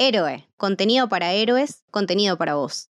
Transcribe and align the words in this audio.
Héroe, 0.00 0.46
contenido 0.56 1.08
para 1.08 1.32
héroes, 1.32 1.82
contenido 1.90 2.38
para 2.38 2.54
vos. 2.54 2.88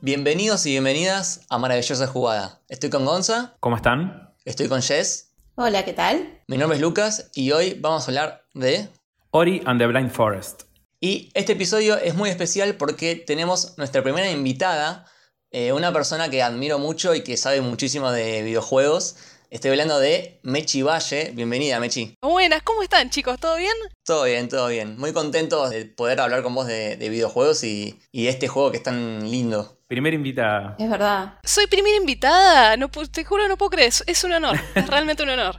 Bienvenidos 0.00 0.66
y 0.66 0.70
bienvenidas 0.70 1.46
a 1.48 1.58
Maravillosa 1.58 2.06
Jugada. 2.06 2.60
Estoy 2.68 2.90
con 2.90 3.04
Gonza, 3.04 3.54
¿Cómo 3.60 3.76
están? 3.76 4.30
estoy 4.44 4.68
con 4.68 4.82
Jess, 4.82 5.28
Hola, 5.54 5.84
¿qué 5.84 5.92
tal? 5.92 6.40
mi 6.48 6.56
nombre 6.56 6.76
es 6.76 6.82
Lucas 6.82 7.30
y 7.34 7.52
hoy 7.52 7.78
vamos 7.80 8.04
a 8.04 8.06
hablar 8.10 8.44
de... 8.54 8.88
Ori 9.30 9.62
and 9.64 9.80
the 9.80 9.86
Blind 9.86 10.10
Forest. 10.10 10.64
Y 11.04 11.30
este 11.34 11.54
episodio 11.54 11.96
es 11.98 12.14
muy 12.14 12.30
especial 12.30 12.76
porque 12.76 13.16
tenemos 13.16 13.76
nuestra 13.76 14.04
primera 14.04 14.30
invitada, 14.30 15.04
eh, 15.50 15.72
una 15.72 15.92
persona 15.92 16.30
que 16.30 16.44
admiro 16.44 16.78
mucho 16.78 17.12
y 17.16 17.24
que 17.24 17.36
sabe 17.36 17.60
muchísimo 17.60 18.12
de 18.12 18.42
videojuegos. 18.42 19.16
Estoy 19.50 19.72
hablando 19.72 19.98
de 19.98 20.38
Mechi 20.44 20.82
Valle. 20.82 21.32
Bienvenida, 21.34 21.80
Mechi. 21.80 22.14
Buenas, 22.22 22.62
¿cómo 22.62 22.84
están 22.84 23.10
chicos? 23.10 23.40
¿Todo 23.40 23.56
bien? 23.56 23.72
Todo 24.06 24.22
bien, 24.26 24.48
todo 24.48 24.68
bien. 24.68 24.96
Muy 24.96 25.12
contento 25.12 25.68
de 25.68 25.86
poder 25.86 26.20
hablar 26.20 26.44
con 26.44 26.54
vos 26.54 26.68
de, 26.68 26.96
de 26.96 27.08
videojuegos 27.08 27.64
y, 27.64 28.00
y 28.12 28.24
de 28.26 28.30
este 28.30 28.46
juego 28.46 28.70
que 28.70 28.76
es 28.76 28.82
tan 28.84 29.28
lindo. 29.28 29.80
Primera 29.88 30.14
invitada. 30.14 30.76
Es 30.78 30.88
verdad. 30.88 31.34
Soy 31.44 31.66
primera 31.66 31.96
invitada, 31.96 32.76
no, 32.76 32.88
te 32.88 33.24
juro 33.24 33.48
no 33.48 33.56
puedo 33.58 33.70
creer, 33.70 33.88
es- 33.88 34.04
es 34.06 34.22
un 34.22 34.34
honor, 34.34 34.56
es 34.76 34.86
realmente 34.86 35.24
un 35.24 35.30
honor. 35.30 35.56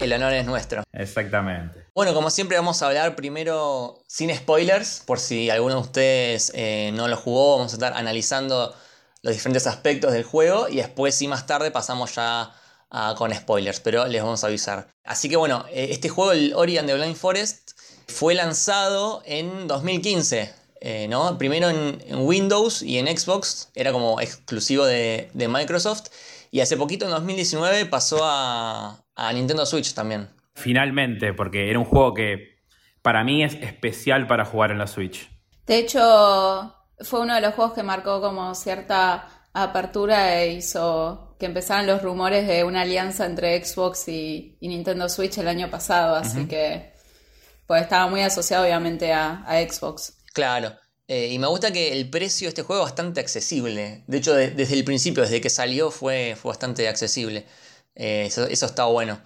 El 0.00 0.14
honor 0.14 0.32
es 0.32 0.46
nuestro. 0.46 0.82
Exactamente. 0.92 1.81
Bueno, 1.94 2.14
como 2.14 2.30
siempre 2.30 2.56
vamos 2.56 2.80
a 2.80 2.86
hablar 2.86 3.14
primero 3.16 4.02
sin 4.06 4.34
spoilers, 4.34 5.02
por 5.04 5.20
si 5.20 5.50
alguno 5.50 5.74
de 5.74 5.80
ustedes 5.82 6.50
eh, 6.54 6.90
no 6.94 7.06
lo 7.06 7.18
jugó, 7.18 7.58
vamos 7.58 7.72
a 7.72 7.76
estar 7.76 7.92
analizando 7.92 8.74
los 9.20 9.34
diferentes 9.34 9.66
aspectos 9.66 10.12
del 10.12 10.24
juego 10.24 10.68
y 10.70 10.76
después 10.76 11.14
sí 11.14 11.28
más 11.28 11.46
tarde 11.46 11.70
pasamos 11.70 12.14
ya 12.14 12.50
a- 12.90 13.14
con 13.18 13.34
spoilers, 13.34 13.80
pero 13.80 14.06
les 14.06 14.22
vamos 14.22 14.42
a 14.42 14.46
avisar. 14.46 14.88
Así 15.04 15.28
que 15.28 15.36
bueno, 15.36 15.66
eh, 15.68 15.88
este 15.90 16.08
juego, 16.08 16.32
el 16.32 16.54
Ori 16.54 16.78
and 16.78 16.88
the 16.88 16.94
Blind 16.94 17.14
Forest, 17.16 17.72
fue 18.08 18.34
lanzado 18.34 19.22
en 19.26 19.68
2015. 19.68 20.54
eh, 20.84 21.06
¿no? 21.08 21.38
Primero 21.38 21.68
en, 21.70 22.02
Windows 22.26 22.82
y 22.82 22.98
en 22.98 23.06
Xbox, 23.06 23.68
era 23.74 23.92
como 23.92 24.20
exclusivo 24.20 24.84
de, 24.84 25.30
Microsoft. 25.34 26.08
Y 26.50 26.60
hace 26.60 26.76
poquito, 26.76 27.04
en 27.04 27.12
2019, 27.12 27.86
pasó 27.86 28.18
a 28.24 28.98
Nintendo 29.32 29.64
Switch 29.64 29.94
también. 29.94 30.28
Finalmente, 30.54 31.32
porque 31.32 31.70
era 31.70 31.78
un 31.78 31.84
juego 31.84 32.14
que 32.14 32.56
para 33.02 33.24
mí 33.24 33.42
es 33.42 33.54
especial 33.54 34.26
para 34.26 34.44
jugar 34.44 34.70
en 34.70 34.78
la 34.78 34.86
Switch. 34.86 35.28
De 35.66 35.78
hecho, 35.78 36.74
fue 37.00 37.20
uno 37.20 37.34
de 37.34 37.40
los 37.40 37.54
juegos 37.54 37.74
que 37.74 37.82
marcó 37.82 38.20
como 38.20 38.54
cierta 38.54 39.28
apertura 39.54 40.40
e 40.42 40.52
hizo 40.52 41.36
que 41.38 41.46
empezaran 41.46 41.86
los 41.86 42.02
rumores 42.02 42.46
de 42.46 42.64
una 42.64 42.82
alianza 42.82 43.26
entre 43.26 43.62
Xbox 43.64 44.08
y, 44.08 44.56
y 44.60 44.68
Nintendo 44.68 45.08
Switch 45.08 45.38
el 45.38 45.48
año 45.48 45.68
pasado, 45.70 46.14
así 46.16 46.46
que 46.46 46.92
pues 47.66 47.82
estaba 47.82 48.08
muy 48.08 48.20
asociado 48.22 48.64
obviamente 48.64 49.12
a, 49.12 49.42
a 49.46 49.60
Xbox. 49.60 50.18
Claro. 50.32 50.72
Eh, 51.08 51.28
y 51.32 51.38
me 51.38 51.48
gusta 51.48 51.72
que 51.72 51.92
el 51.92 52.08
precio 52.08 52.46
de 52.46 52.50
este 52.50 52.62
juego 52.62 52.82
es 52.82 52.90
bastante 52.90 53.20
accesible. 53.20 54.04
De 54.06 54.18
hecho, 54.18 54.34
de- 54.34 54.50
desde 54.50 54.74
el 54.74 54.84
principio, 54.84 55.22
desde 55.22 55.40
que 55.40 55.50
salió, 55.50 55.90
fue, 55.90 56.36
fue 56.40 56.50
bastante 56.50 56.88
accesible. 56.88 57.46
Eh, 57.94 58.24
eso, 58.26 58.46
eso 58.46 58.66
está 58.66 58.84
bueno. 58.84 59.20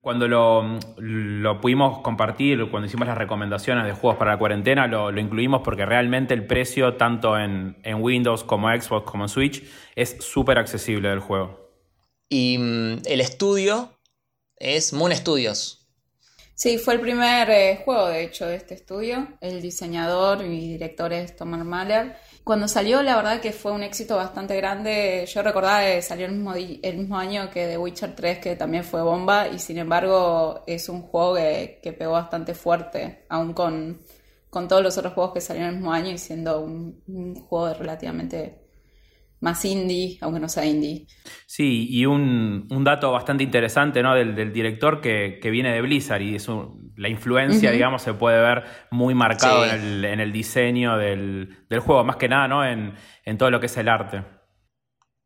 Cuando 0.00 0.28
lo, 0.28 0.78
lo 0.96 1.60
pudimos 1.60 2.00
compartir, 2.00 2.70
cuando 2.70 2.86
hicimos 2.86 3.06
las 3.06 3.18
recomendaciones 3.18 3.84
de 3.84 3.92
juegos 3.92 4.18
para 4.18 4.32
la 4.32 4.38
cuarentena, 4.38 4.86
lo, 4.86 5.12
lo 5.12 5.20
incluimos 5.20 5.60
porque 5.62 5.84
realmente 5.84 6.32
el 6.32 6.46
precio, 6.46 6.94
tanto 6.94 7.38
en, 7.38 7.76
en 7.82 8.02
Windows 8.02 8.42
como 8.42 8.68
Xbox 8.68 9.10
como 9.10 9.24
en 9.24 9.28
Switch, 9.28 9.62
es 9.94 10.16
súper 10.20 10.58
accesible 10.58 11.10
del 11.10 11.20
juego. 11.20 11.70
Y 12.30 12.56
mm, 12.58 13.02
el 13.04 13.20
estudio 13.20 13.98
es 14.56 14.92
Moon 14.92 15.14
Studios. 15.14 15.80
Sí, 16.54 16.76
fue 16.76 16.92
el 16.92 17.00
primer 17.00 17.48
eh, 17.50 17.80
juego 17.84 18.08
de 18.08 18.22
hecho 18.22 18.46
de 18.46 18.56
este 18.56 18.74
estudio. 18.74 19.28
El 19.40 19.62
diseñador 19.62 20.44
y 20.44 20.72
director 20.72 21.12
es 21.12 21.34
Thomas 21.34 21.64
Mahler. 21.64 22.16
Cuando 22.50 22.66
salió, 22.66 23.00
la 23.04 23.14
verdad 23.14 23.40
que 23.40 23.52
fue 23.52 23.70
un 23.70 23.84
éxito 23.84 24.16
bastante 24.16 24.56
grande. 24.56 25.24
Yo 25.32 25.40
recordaba 25.40 25.82
que 25.82 26.02
salió 26.02 26.26
el 26.26 26.32
mismo, 26.32 26.52
el 26.54 26.96
mismo 26.96 27.16
año 27.16 27.48
que 27.48 27.68
The 27.68 27.78
Witcher 27.78 28.16
3, 28.16 28.38
que 28.40 28.56
también 28.56 28.82
fue 28.82 29.02
bomba, 29.02 29.46
y 29.46 29.60
sin 29.60 29.78
embargo 29.78 30.64
es 30.66 30.88
un 30.88 31.02
juego 31.02 31.36
que, 31.36 31.78
que 31.80 31.92
pegó 31.92 32.14
bastante 32.14 32.54
fuerte, 32.54 33.24
aún 33.28 33.52
con, 33.52 34.00
con 34.50 34.66
todos 34.66 34.82
los 34.82 34.98
otros 34.98 35.14
juegos 35.14 35.32
que 35.32 35.40
salieron 35.40 35.70
el 35.70 35.76
mismo 35.76 35.92
año 35.92 36.10
y 36.10 36.18
siendo 36.18 36.60
un, 36.60 37.00
un 37.06 37.36
juego 37.36 37.72
relativamente 37.72 38.59
más 39.40 39.64
indie, 39.64 40.18
aunque 40.20 40.40
no 40.40 40.48
sea 40.48 40.64
indie. 40.66 41.06
Sí, 41.46 41.86
y 41.90 42.06
un, 42.06 42.66
un 42.70 42.84
dato 42.84 43.10
bastante 43.12 43.42
interesante 43.42 44.02
¿no? 44.02 44.14
del, 44.14 44.34
del 44.34 44.52
director 44.52 45.00
que, 45.00 45.38
que 45.40 45.50
viene 45.50 45.72
de 45.72 45.80
Blizzard 45.80 46.22
y 46.22 46.34
es 46.36 46.48
un- 46.48 46.92
la 46.96 47.08
influencia, 47.08 47.70
digamos, 47.70 48.02
se 48.02 48.12
puede 48.14 48.40
ver 48.40 48.64
muy 48.90 49.14
marcado 49.14 49.64
Sí. 49.64 49.70
en, 49.70 49.80
el, 49.80 50.04
en 50.04 50.20
el 50.20 50.32
diseño 50.32 50.98
del, 50.98 51.64
del 51.70 51.80
juego, 51.80 52.04
más 52.04 52.16
que 52.16 52.28
nada 52.28 52.46
¿no? 52.48 52.64
en, 52.64 52.94
en 53.24 53.38
todo 53.38 53.50
lo 53.50 53.58
que 53.60 53.66
es 53.66 53.76
el 53.78 53.88
arte. 53.88 54.22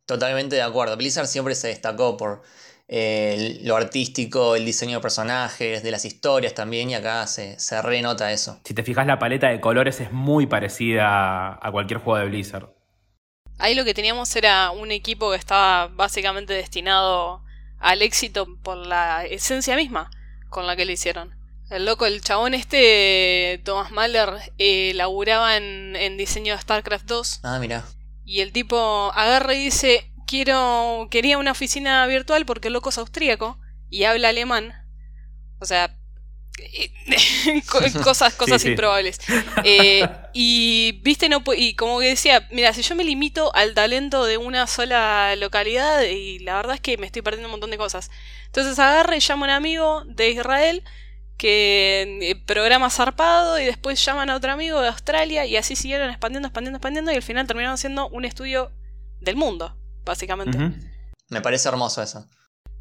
Totalmente 0.07 0.57
de 0.57 0.63
acuerdo. 0.63 0.97
Blizzard 0.97 1.27
siempre 1.27 1.55
se 1.55 1.69
destacó 1.69 2.17
por 2.17 2.43
eh, 2.89 3.61
lo 3.65 3.77
artístico, 3.77 4.55
el 4.55 4.65
diseño 4.65 4.99
de 4.99 5.03
personajes, 5.03 5.83
de 5.83 5.91
las 5.91 6.05
historias 6.05 6.55
también, 6.55 6.91
y 6.91 6.95
acá 6.95 7.27
se, 7.27 7.59
se 7.59 7.81
renota 7.81 8.31
eso. 8.31 8.61
Si 8.65 8.75
te 8.75 8.83
fijas, 8.83 9.07
la 9.07 9.19
paleta 9.19 9.49
de 9.49 9.61
colores 9.61 10.01
es 10.01 10.13
muy 10.13 10.47
parecida 10.47 11.59
a 11.61 11.73
cualquier 11.73 12.01
juego 12.01 12.19
de 12.21 12.27
Blizzard. 12.27 12.69
Ahí 13.59 13.75
lo 13.75 13.85
que 13.85 13.95
teníamos 13.95 14.35
era 14.37 14.71
un 14.71 14.91
equipo 14.91 15.31
que 15.31 15.37
estaba 15.37 15.89
básicamente 15.89 16.53
destinado 16.53 17.43
al 17.79 18.03
éxito 18.03 18.47
por 18.63 18.77
la 18.77 19.25
esencia 19.25 19.77
misma 19.77 20.11
con 20.51 20.67
la 20.67 20.77
que 20.77 20.85
lo 20.85 20.93
hicieron. 20.93 21.35
El 21.71 21.87
loco, 21.87 22.05
el 22.07 22.21
chabón 22.21 22.55
este, 22.55 23.61
Thomas 23.65 23.91
Mahler, 23.91 24.53
eh, 24.59 24.93
laburaba 24.95 25.57
en, 25.57 25.97
en 25.97 26.17
diseño 26.17 26.55
de 26.55 26.61
StarCraft 26.61 27.07
2 27.07 27.41
Ah, 27.43 27.59
mira. 27.59 27.85
y 28.25 28.41
el 28.41 28.53
tipo 28.53 29.11
agarra 29.15 29.55
y 29.55 29.65
dice, 29.65 30.13
quiero, 30.27 31.09
quería 31.11 31.39
una 31.39 31.53
oficina 31.53 32.07
virtual 32.07 32.45
porque 32.47 32.69
el 32.69 32.75
loco 32.75 32.91
es 32.91 32.99
austríaco 32.99 33.59
y 33.89 34.05
habla 34.05 34.29
alemán. 34.29 34.75
O 35.61 35.65
sea, 35.65 35.97
cosas, 38.03 38.35
cosas 38.35 38.63
sí. 38.63 38.71
improbables. 38.71 39.19
Eh, 39.65 40.09
y 40.33 41.01
viste, 41.03 41.29
no 41.29 41.43
y 41.57 41.75
como 41.75 42.01
que 42.01 42.09
decía, 42.09 42.47
mira, 42.51 42.73
si 42.73 42.83
yo 42.83 42.95
me 42.95 43.05
limito 43.05 43.55
al 43.55 43.75
talento 43.75 44.25
de 44.25 44.37
una 44.37 44.67
sola 44.67 45.35
localidad, 45.37 46.03
y 46.03 46.39
la 46.41 46.57
verdad 46.57 46.75
es 46.75 46.81
que 46.81 46.99
me 46.99 47.07
estoy 47.07 47.23
perdiendo 47.23 47.49
un 47.49 47.53
montón 47.53 47.71
de 47.71 47.79
cosas. 47.79 48.11
Entonces 48.47 48.79
agarra 48.79 49.17
y 49.17 49.21
llama 49.21 49.47
a 49.47 49.49
un 49.49 49.55
amigo 49.55 50.05
de 50.07 50.31
Israel 50.31 50.83
que 51.37 52.19
eh, 52.23 52.37
programa 52.47 52.91
zarpado 52.91 53.59
y 53.59 53.65
después 53.65 54.03
llaman 54.05 54.31
a 54.31 54.37
otro 54.37 54.53
amigo 54.53 54.81
de 54.81 54.89
Australia 54.89 55.45
y 55.47 55.57
así 55.57 55.77
siguieron 55.77 56.11
expandiendo, 56.11 56.49
expandiendo, 56.49 56.77
expandiendo 56.77 57.13
y 57.13 57.17
al 57.17 57.23
final 57.23 57.47
terminaron 57.47 57.77
siendo 57.79 58.09
un 58.09 58.25
estudio 58.25 58.71
del 59.21 59.37
mundo, 59.37 59.77
básicamente. 60.05 60.59
Me 61.29 61.41
parece 61.41 61.69
hermoso 61.69 62.03
eso. 62.03 62.27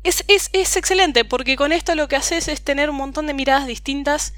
Es, 0.04 0.26
es, 0.28 0.50
es 0.54 0.76
excelente, 0.76 1.24
porque 1.26 1.56
con 1.56 1.72
esto 1.72 1.96
lo 1.96 2.08
que 2.08 2.16
haces 2.18 2.48
es 2.48 2.62
tener 2.64 2.90
un 2.90 2.98
montón 2.98 3.26
de 3.28 3.34
miradas 3.34 3.68
distintas 3.68 4.34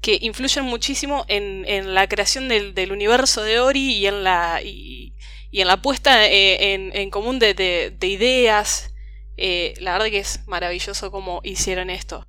que 0.00 0.18
influyen 0.22 0.64
muchísimo 0.64 1.24
en, 1.28 1.64
en 1.66 1.94
la 1.94 2.08
creación 2.08 2.48
del, 2.48 2.74
del 2.74 2.92
universo 2.92 3.42
de 3.42 3.60
Ori 3.60 3.94
y 3.96 4.06
en 4.06 4.24
la, 4.24 4.60
y, 4.62 5.14
y 5.50 5.60
en 5.62 5.68
la 5.68 5.82
puesta 5.82 6.26
eh, 6.26 6.74
en, 6.74 6.96
en 6.96 7.10
común 7.10 7.38
de, 7.38 7.54
de- 7.54 7.90
de 7.98 8.06
ideas. 8.08 8.92
Eh, 9.36 9.74
la 9.80 9.92
verdad 9.94 10.06
que 10.08 10.18
es 10.20 10.40
maravilloso 10.46 11.10
cómo 11.10 11.40
hicieron 11.44 11.90
esto. 11.90 12.26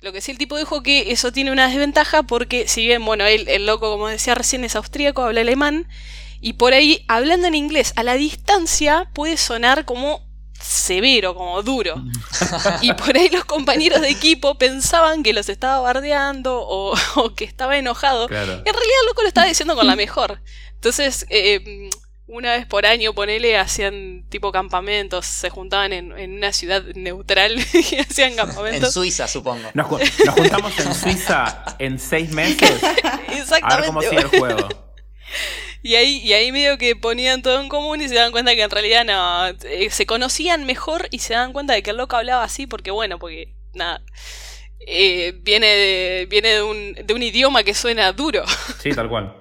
Lo 0.00 0.12
que 0.12 0.20
sí 0.20 0.32
el 0.32 0.38
tipo 0.38 0.56
dijo 0.58 0.82
que 0.82 1.12
eso 1.12 1.32
tiene 1.32 1.52
una 1.52 1.68
desventaja 1.68 2.22
porque 2.24 2.68
si 2.68 2.86
bien, 2.86 3.04
bueno, 3.04 3.26
él, 3.26 3.48
el 3.48 3.66
loco, 3.66 3.90
como 3.92 4.08
decía 4.08 4.34
recién, 4.34 4.64
es 4.64 4.76
austríaco, 4.76 5.22
habla 5.22 5.42
alemán, 5.42 5.88
y 6.40 6.54
por 6.54 6.72
ahí, 6.74 7.04
hablando 7.08 7.46
en 7.48 7.54
inglés 7.54 7.92
a 7.96 8.02
la 8.02 8.14
distancia, 8.14 9.10
puede 9.14 9.36
sonar 9.36 9.84
como 9.84 10.26
severo, 10.60 11.34
como 11.34 11.62
duro. 11.62 11.94
Y 12.82 12.92
por 12.94 13.16
ahí 13.16 13.28
los 13.30 13.44
compañeros 13.44 14.00
de 14.00 14.10
equipo 14.10 14.56
pensaban 14.58 15.22
que 15.22 15.32
los 15.32 15.48
estaba 15.48 15.80
bardeando 15.80 16.60
o, 16.60 16.94
o 17.16 17.34
que 17.34 17.44
estaba 17.44 17.76
enojado. 17.78 18.28
Claro. 18.28 18.52
En 18.52 18.64
realidad 18.64 18.98
el 19.02 19.06
loco 19.08 19.22
lo 19.22 19.28
estaba 19.28 19.46
diciendo 19.46 19.74
con 19.74 19.86
la 19.86 19.96
mejor. 19.96 20.40
Entonces, 20.74 21.26
eh, 21.30 21.90
una 22.26 22.52
vez 22.52 22.64
por 22.66 22.86
año, 22.86 23.12
ponele, 23.12 23.58
hacían 23.58 24.24
tipo 24.28 24.52
campamentos, 24.52 25.26
se 25.26 25.50
juntaban 25.50 25.92
en, 25.92 26.16
en 26.16 26.34
una 26.36 26.52
ciudad 26.52 26.82
neutral 26.94 27.56
y 27.74 27.96
hacían 27.98 28.30
En 28.30 28.36
campamentos. 28.36 28.94
Suiza, 28.94 29.26
supongo. 29.26 29.68
Nos, 29.74 29.86
ju- 29.88 30.24
nos 30.26 30.34
juntamos 30.36 30.78
en 30.78 30.94
Suiza 30.94 31.64
en 31.80 31.98
seis 31.98 32.30
meses 32.30 32.70
a 32.84 33.76
ver 33.76 33.86
cómo 33.86 34.00
Exactamente. 34.02 34.08
sigue 34.10 34.20
el 34.22 34.28
juego. 34.28 34.68
Y 35.82 35.94
ahí, 35.94 36.18
y 36.18 36.32
ahí 36.34 36.52
medio 36.52 36.76
que 36.76 36.94
ponían 36.96 37.42
todo 37.42 37.60
en 37.60 37.68
común 37.68 38.02
y 38.02 38.08
se 38.08 38.14
daban 38.14 38.32
cuenta 38.32 38.54
que 38.54 38.62
en 38.62 38.70
realidad 38.70 39.04
no, 39.04 39.46
eh, 39.64 39.88
se 39.90 40.06
conocían 40.06 40.66
mejor 40.66 41.08
y 41.10 41.20
se 41.20 41.34
daban 41.34 41.52
cuenta 41.52 41.72
de 41.72 41.82
que 41.82 41.90
el 41.90 41.96
loco 41.96 42.16
hablaba 42.16 42.44
así 42.44 42.66
porque 42.66 42.90
bueno, 42.90 43.18
porque 43.18 43.54
nada, 43.72 44.02
eh, 44.86 45.32
viene, 45.42 45.66
de, 45.66 46.26
viene 46.28 46.48
de, 46.48 46.62
un, 46.62 46.94
de 46.94 47.14
un 47.14 47.22
idioma 47.22 47.62
que 47.62 47.74
suena 47.74 48.12
duro. 48.12 48.44
Sí, 48.78 48.90
tal 48.92 49.08
cual. 49.08 49.36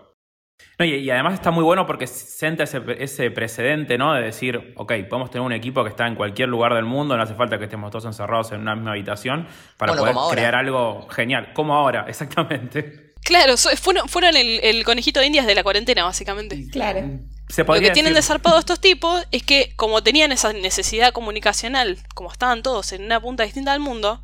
No, 0.77 0.85
y, 0.85 0.95
y 0.95 1.09
además 1.11 1.33
está 1.33 1.51
muy 1.51 1.63
bueno 1.65 1.85
porque 1.85 2.07
sienta 2.07 2.63
ese, 2.63 2.81
ese 2.99 3.31
precedente, 3.31 3.97
¿no? 3.97 4.13
De 4.13 4.21
decir, 4.21 4.73
ok, 4.77 4.93
podemos 5.09 5.29
tener 5.29 5.45
un 5.45 5.51
equipo 5.51 5.83
que 5.83 5.89
está 5.89 6.07
en 6.07 6.15
cualquier 6.15 6.47
lugar 6.47 6.73
del 6.73 6.85
mundo, 6.85 7.17
no 7.17 7.23
hace 7.23 7.35
falta 7.35 7.57
que 7.57 7.65
estemos 7.65 7.91
todos 7.91 8.05
encerrados 8.05 8.53
en 8.53 8.61
una 8.61 8.75
misma 8.75 8.91
habitación 8.91 9.47
para 9.75 9.93
Bueno, 9.93 10.13
poder 10.13 10.37
crear 10.37 10.55
algo 10.55 11.05
genial. 11.09 11.51
Como 11.53 11.75
ahora, 11.75 12.05
exactamente. 12.07 13.08
Claro, 13.23 13.57
so- 13.57 13.69
fueron, 13.77 14.07
fueron 14.09 14.35
el, 14.35 14.59
el 14.63 14.83
conejito 14.83 15.19
de 15.19 15.27
indias 15.27 15.45
de 15.45 15.55
la 15.55 15.63
cuarentena, 15.63 16.03
básicamente. 16.03 16.67
Claro. 16.71 17.19
Se 17.49 17.63
Lo 17.63 17.73
que 17.73 17.89
tienen 17.91 18.13
de 18.13 18.19
decir- 18.19 18.27
zarpado 18.27 18.59
estos 18.59 18.79
tipos 18.79 19.25
es 19.31 19.43
que, 19.43 19.73
como 19.75 20.03
tenían 20.03 20.31
esa 20.31 20.53
necesidad 20.53 21.11
comunicacional, 21.13 21.97
como 22.15 22.31
estaban 22.31 22.63
todos 22.63 22.91
en 22.91 23.03
una 23.03 23.19
punta 23.19 23.43
distinta 23.43 23.71
del 23.71 23.81
mundo, 23.81 24.23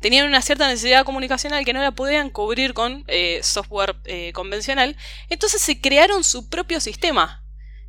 tenían 0.00 0.26
una 0.26 0.42
cierta 0.42 0.68
necesidad 0.68 1.04
comunicacional 1.04 1.64
que 1.64 1.72
no 1.72 1.80
la 1.80 1.92
podían 1.92 2.28
cubrir 2.30 2.74
con 2.74 3.04
eh, 3.08 3.40
software 3.42 3.96
eh, 4.04 4.32
convencional. 4.32 4.96
Entonces 5.30 5.60
se 5.62 5.80
crearon 5.80 6.22
su 6.22 6.48
propio 6.48 6.80
sistema, 6.80 7.42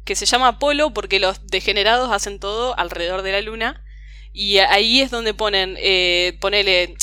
que 0.06 0.16
se 0.16 0.26
llama 0.26 0.48
Apolo 0.48 0.94
porque 0.94 1.20
los 1.20 1.46
degenerados 1.48 2.10
hacen 2.12 2.40
todo 2.40 2.78
alrededor 2.80 3.22
de 3.24 3.34
la 3.34 3.42
luna. 3.42 3.84
Y 4.32 4.60
ahí 4.60 5.02
es 5.02 5.12
donde 5.12 5.34
ponen, 5.34 5.76
eh, 5.80 6.38
ponele 6.40 6.96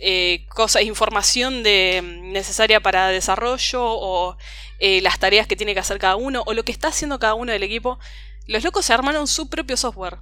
eh, 0.00 0.46
cosas, 0.48 0.82
información 0.82 1.62
de, 1.62 2.00
necesaria 2.02 2.80
para 2.80 3.08
desarrollo 3.08 3.82
o 3.82 4.36
eh, 4.78 5.00
las 5.02 5.18
tareas 5.18 5.46
que 5.46 5.56
tiene 5.56 5.74
que 5.74 5.80
hacer 5.80 5.98
cada 5.98 6.16
uno 6.16 6.42
o 6.46 6.54
lo 6.54 6.64
que 6.64 6.72
está 6.72 6.88
haciendo 6.88 7.18
cada 7.18 7.34
uno 7.34 7.52
del 7.52 7.62
equipo. 7.62 7.98
Los 8.46 8.64
locos 8.64 8.86
se 8.86 8.92
armaron 8.92 9.26
su 9.26 9.48
propio 9.48 9.76
software. 9.76 10.18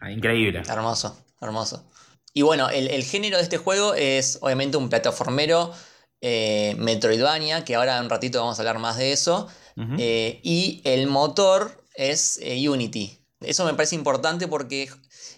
Ah, 0.00 0.10
increíble. 0.10 0.62
Hermoso, 0.68 1.16
hermoso. 1.40 1.90
Y 2.32 2.42
bueno, 2.42 2.70
el, 2.70 2.88
el 2.88 3.04
género 3.04 3.36
de 3.36 3.42
este 3.42 3.58
juego 3.58 3.94
es 3.94 4.38
obviamente 4.40 4.76
un 4.76 4.88
plataformero 4.88 5.74
eh, 6.22 6.74
Metroidvania, 6.78 7.64
que 7.64 7.74
ahora 7.74 7.96
en 7.96 8.04
un 8.04 8.10
ratito 8.10 8.40
vamos 8.40 8.58
a 8.58 8.62
hablar 8.62 8.78
más 8.78 8.96
de 8.96 9.12
eso. 9.12 9.48
Eh, 9.96 10.40
y 10.42 10.82
el 10.84 11.06
motor 11.06 11.82
es 11.94 12.38
eh, 12.42 12.68
Unity. 12.68 13.24
Eso 13.40 13.64
me 13.64 13.72
parece 13.72 13.94
importante 13.94 14.46
porque 14.46 14.90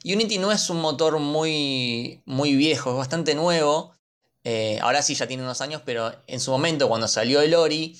Unity 0.04 0.38
no 0.38 0.50
es 0.52 0.68
un 0.70 0.80
motor 0.80 1.18
muy, 1.18 2.22
muy 2.24 2.54
viejo, 2.56 2.90
es 2.90 2.96
bastante 2.96 3.34
nuevo. 3.34 3.94
Eh, 4.44 4.78
ahora 4.82 5.02
sí 5.02 5.14
ya 5.14 5.26
tiene 5.28 5.42
unos 5.44 5.60
años, 5.60 5.82
pero 5.84 6.12
en 6.26 6.40
su 6.40 6.50
momento 6.50 6.88
cuando 6.88 7.06
salió 7.08 7.40
el 7.40 7.54
Ori, 7.54 7.96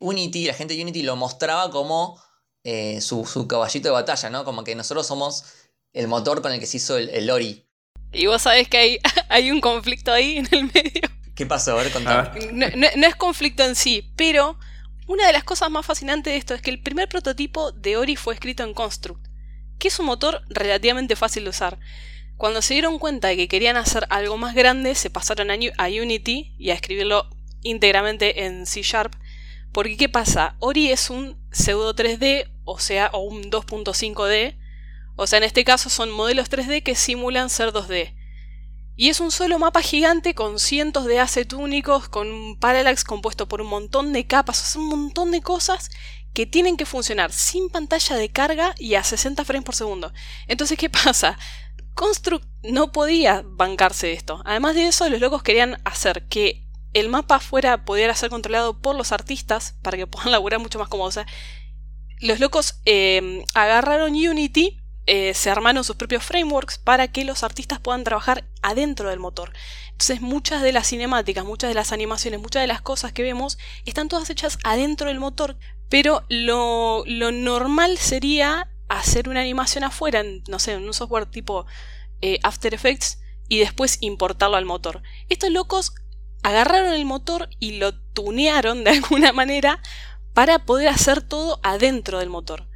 Unity, 0.00 0.46
la 0.46 0.54
gente 0.54 0.74
de 0.74 0.82
Unity 0.82 1.02
lo 1.02 1.14
mostraba 1.16 1.70
como 1.70 2.20
eh, 2.64 3.00
su, 3.00 3.24
su 3.24 3.46
caballito 3.46 3.88
de 3.88 3.92
batalla, 3.92 4.30
¿no? 4.30 4.44
Como 4.44 4.64
que 4.64 4.74
nosotros 4.74 5.06
somos 5.06 5.44
el 5.92 6.08
motor 6.08 6.42
con 6.42 6.50
el 6.52 6.58
que 6.58 6.66
se 6.66 6.78
hizo 6.78 6.96
el, 6.98 7.08
el 7.10 7.30
Ori. 7.30 7.64
Y 8.12 8.26
vos 8.26 8.42
sabés 8.42 8.68
que 8.68 8.78
hay, 8.78 8.98
hay 9.28 9.50
un 9.52 9.60
conflicto 9.60 10.12
ahí 10.12 10.38
en 10.38 10.48
el 10.50 10.64
medio. 10.64 11.02
¿Qué 11.36 11.46
pasó? 11.46 11.72
A 11.78 11.82
ver, 11.82 11.92
contame. 11.92 12.52
no- 12.52 12.66
no 12.96 13.06
es 13.06 13.14
conflicto 13.16 13.62
en 13.64 13.74
sí, 13.76 14.12
pero 14.16 14.58
una 15.06 15.26
de 15.26 15.32
las 15.32 15.44
cosas 15.44 15.70
más 15.70 15.84
fascinantes 15.86 16.32
de 16.32 16.38
esto 16.38 16.54
es 16.54 16.62
que 16.62 16.70
el 16.70 16.80
primer 16.82 17.08
prototipo 17.08 17.70
de 17.72 17.96
Ori 17.96 18.16
fue 18.16 18.34
escrito 18.34 18.62
en 18.64 18.72
Construct, 18.74 19.26
que 19.78 19.88
es 19.88 19.98
un 19.98 20.06
motor 20.06 20.42
relativamente 20.48 21.16
fácil 21.16 21.44
de 21.44 21.50
usar. 21.50 21.78
Cuando 22.36 22.62
se 22.62 22.74
dieron 22.74 22.98
cuenta 22.98 23.28
de 23.28 23.36
que 23.36 23.48
querían 23.48 23.76
hacer 23.76 24.06
algo 24.10 24.36
más 24.36 24.54
grande, 24.54 24.94
se 24.94 25.10
pasaron 25.10 25.50
a, 25.50 25.54
Unity 25.54 26.54
y 26.58 26.70
a 26.70 26.74
escribirlo 26.74 27.28
íntegramente 27.62 28.44
en 28.44 28.66
C 28.66 28.82
Sharp. 28.82 29.14
Porque, 29.72 29.96
¿qué 29.96 30.08
pasa? 30.08 30.56
Ori 30.58 30.90
es 30.90 31.10
un 31.10 31.36
pseudo 31.52 31.94
3D, 31.94 32.50
o 32.64 32.78
sea, 32.78 33.10
o 33.12 33.20
un 33.20 33.50
2.5D. 33.50 34.56
O 35.16 35.26
sea, 35.26 35.38
en 35.38 35.44
este 35.44 35.64
caso 35.64 35.90
son 35.90 36.10
modelos 36.10 36.50
3D 36.50 36.82
que 36.82 36.96
simulan 36.96 37.50
ser 37.50 37.72
2D. 37.72 38.14
Y 38.96 39.08
es 39.08 39.20
un 39.20 39.32
solo 39.32 39.58
mapa 39.58 39.82
gigante 39.82 40.34
con 40.34 40.58
cientos 40.58 41.06
de 41.06 41.18
assets 41.18 41.54
únicos, 41.54 42.08
con 42.08 42.30
un 42.30 42.58
parallax 42.58 43.02
compuesto 43.04 43.48
por 43.48 43.60
un 43.60 43.68
montón 43.68 44.12
de 44.12 44.26
capas, 44.26 44.62
o 44.62 44.66
sea, 44.66 44.80
un 44.80 44.88
montón 44.88 45.32
de 45.32 45.42
cosas 45.42 45.90
que 46.34 46.46
tienen 46.46 46.76
que 46.76 46.84
funcionar 46.84 47.32
sin 47.32 47.70
pantalla 47.70 48.16
de 48.16 48.30
carga 48.30 48.74
y 48.78 48.96
a 48.96 49.04
60 49.04 49.44
frames 49.44 49.64
por 49.64 49.74
segundo. 49.74 50.12
Entonces, 50.46 50.76
¿qué 50.76 50.90
pasa? 51.04 51.38
Construct 51.94 52.44
no 52.64 52.92
podía 52.92 53.42
bancarse 53.46 54.12
esto. 54.12 54.42
Además 54.44 54.74
de 54.74 54.88
eso, 54.88 55.08
los 55.08 55.20
locos 55.20 55.42
querían 55.42 55.80
hacer 55.84 56.26
que 56.28 56.66
el 56.92 57.08
mapa 57.08 57.40
fuera 57.40 57.84
pudiera 57.84 58.14
ser 58.14 58.30
controlado 58.30 58.80
por 58.80 58.96
los 58.96 59.12
artistas 59.12 59.76
para 59.82 59.96
que 59.96 60.06
puedan 60.08 60.32
laburar 60.32 60.60
mucho 60.60 60.78
más 60.78 60.88
cómodo. 60.88 61.08
O 61.08 61.12
sea, 61.12 61.26
los 62.20 62.40
locos 62.40 62.80
eh, 62.84 63.44
agarraron 63.54 64.12
Unity, 64.12 64.80
eh, 65.06 65.34
se 65.34 65.50
armaron 65.50 65.84
sus 65.84 65.96
propios 65.96 66.24
frameworks 66.24 66.78
para 66.78 67.08
que 67.08 67.24
los 67.24 67.42
artistas 67.44 67.78
puedan 67.78 68.04
trabajar 68.04 68.44
adentro 68.62 69.10
del 69.10 69.20
motor. 69.20 69.52
Entonces 69.92 70.20
muchas 70.20 70.62
de 70.62 70.72
las 70.72 70.88
cinemáticas, 70.88 71.44
muchas 71.44 71.68
de 71.68 71.74
las 71.74 71.92
animaciones, 71.92 72.40
muchas 72.40 72.62
de 72.62 72.66
las 72.66 72.80
cosas 72.80 73.12
que 73.12 73.22
vemos 73.22 73.58
están 73.84 74.08
todas 74.08 74.30
hechas 74.30 74.58
adentro 74.64 75.08
del 75.08 75.20
motor. 75.20 75.56
Pero 75.88 76.24
lo, 76.28 77.04
lo 77.06 77.30
normal 77.32 77.98
sería 77.98 78.68
hacer 78.88 79.28
una 79.28 79.40
animación 79.40 79.84
afuera, 79.84 80.20
en, 80.20 80.42
no 80.48 80.58
sé, 80.58 80.72
en 80.72 80.84
un 80.84 80.94
software 80.94 81.26
tipo 81.26 81.66
eh, 82.20 82.38
After 82.42 82.72
Effects 82.74 83.20
y 83.48 83.58
después 83.58 83.98
importarlo 84.00 84.56
al 84.56 84.64
motor. 84.64 85.02
Estos 85.28 85.50
locos 85.50 85.94
agarraron 86.42 86.92
el 86.92 87.04
motor 87.04 87.48
y 87.58 87.78
lo 87.78 87.94
tunearon 88.12 88.84
de 88.84 88.90
alguna 88.92 89.32
manera 89.32 89.80
para 90.32 90.60
poder 90.64 90.88
hacer 90.88 91.22
todo 91.22 91.60
adentro 91.62 92.18
del 92.18 92.28
motor. 92.30 92.66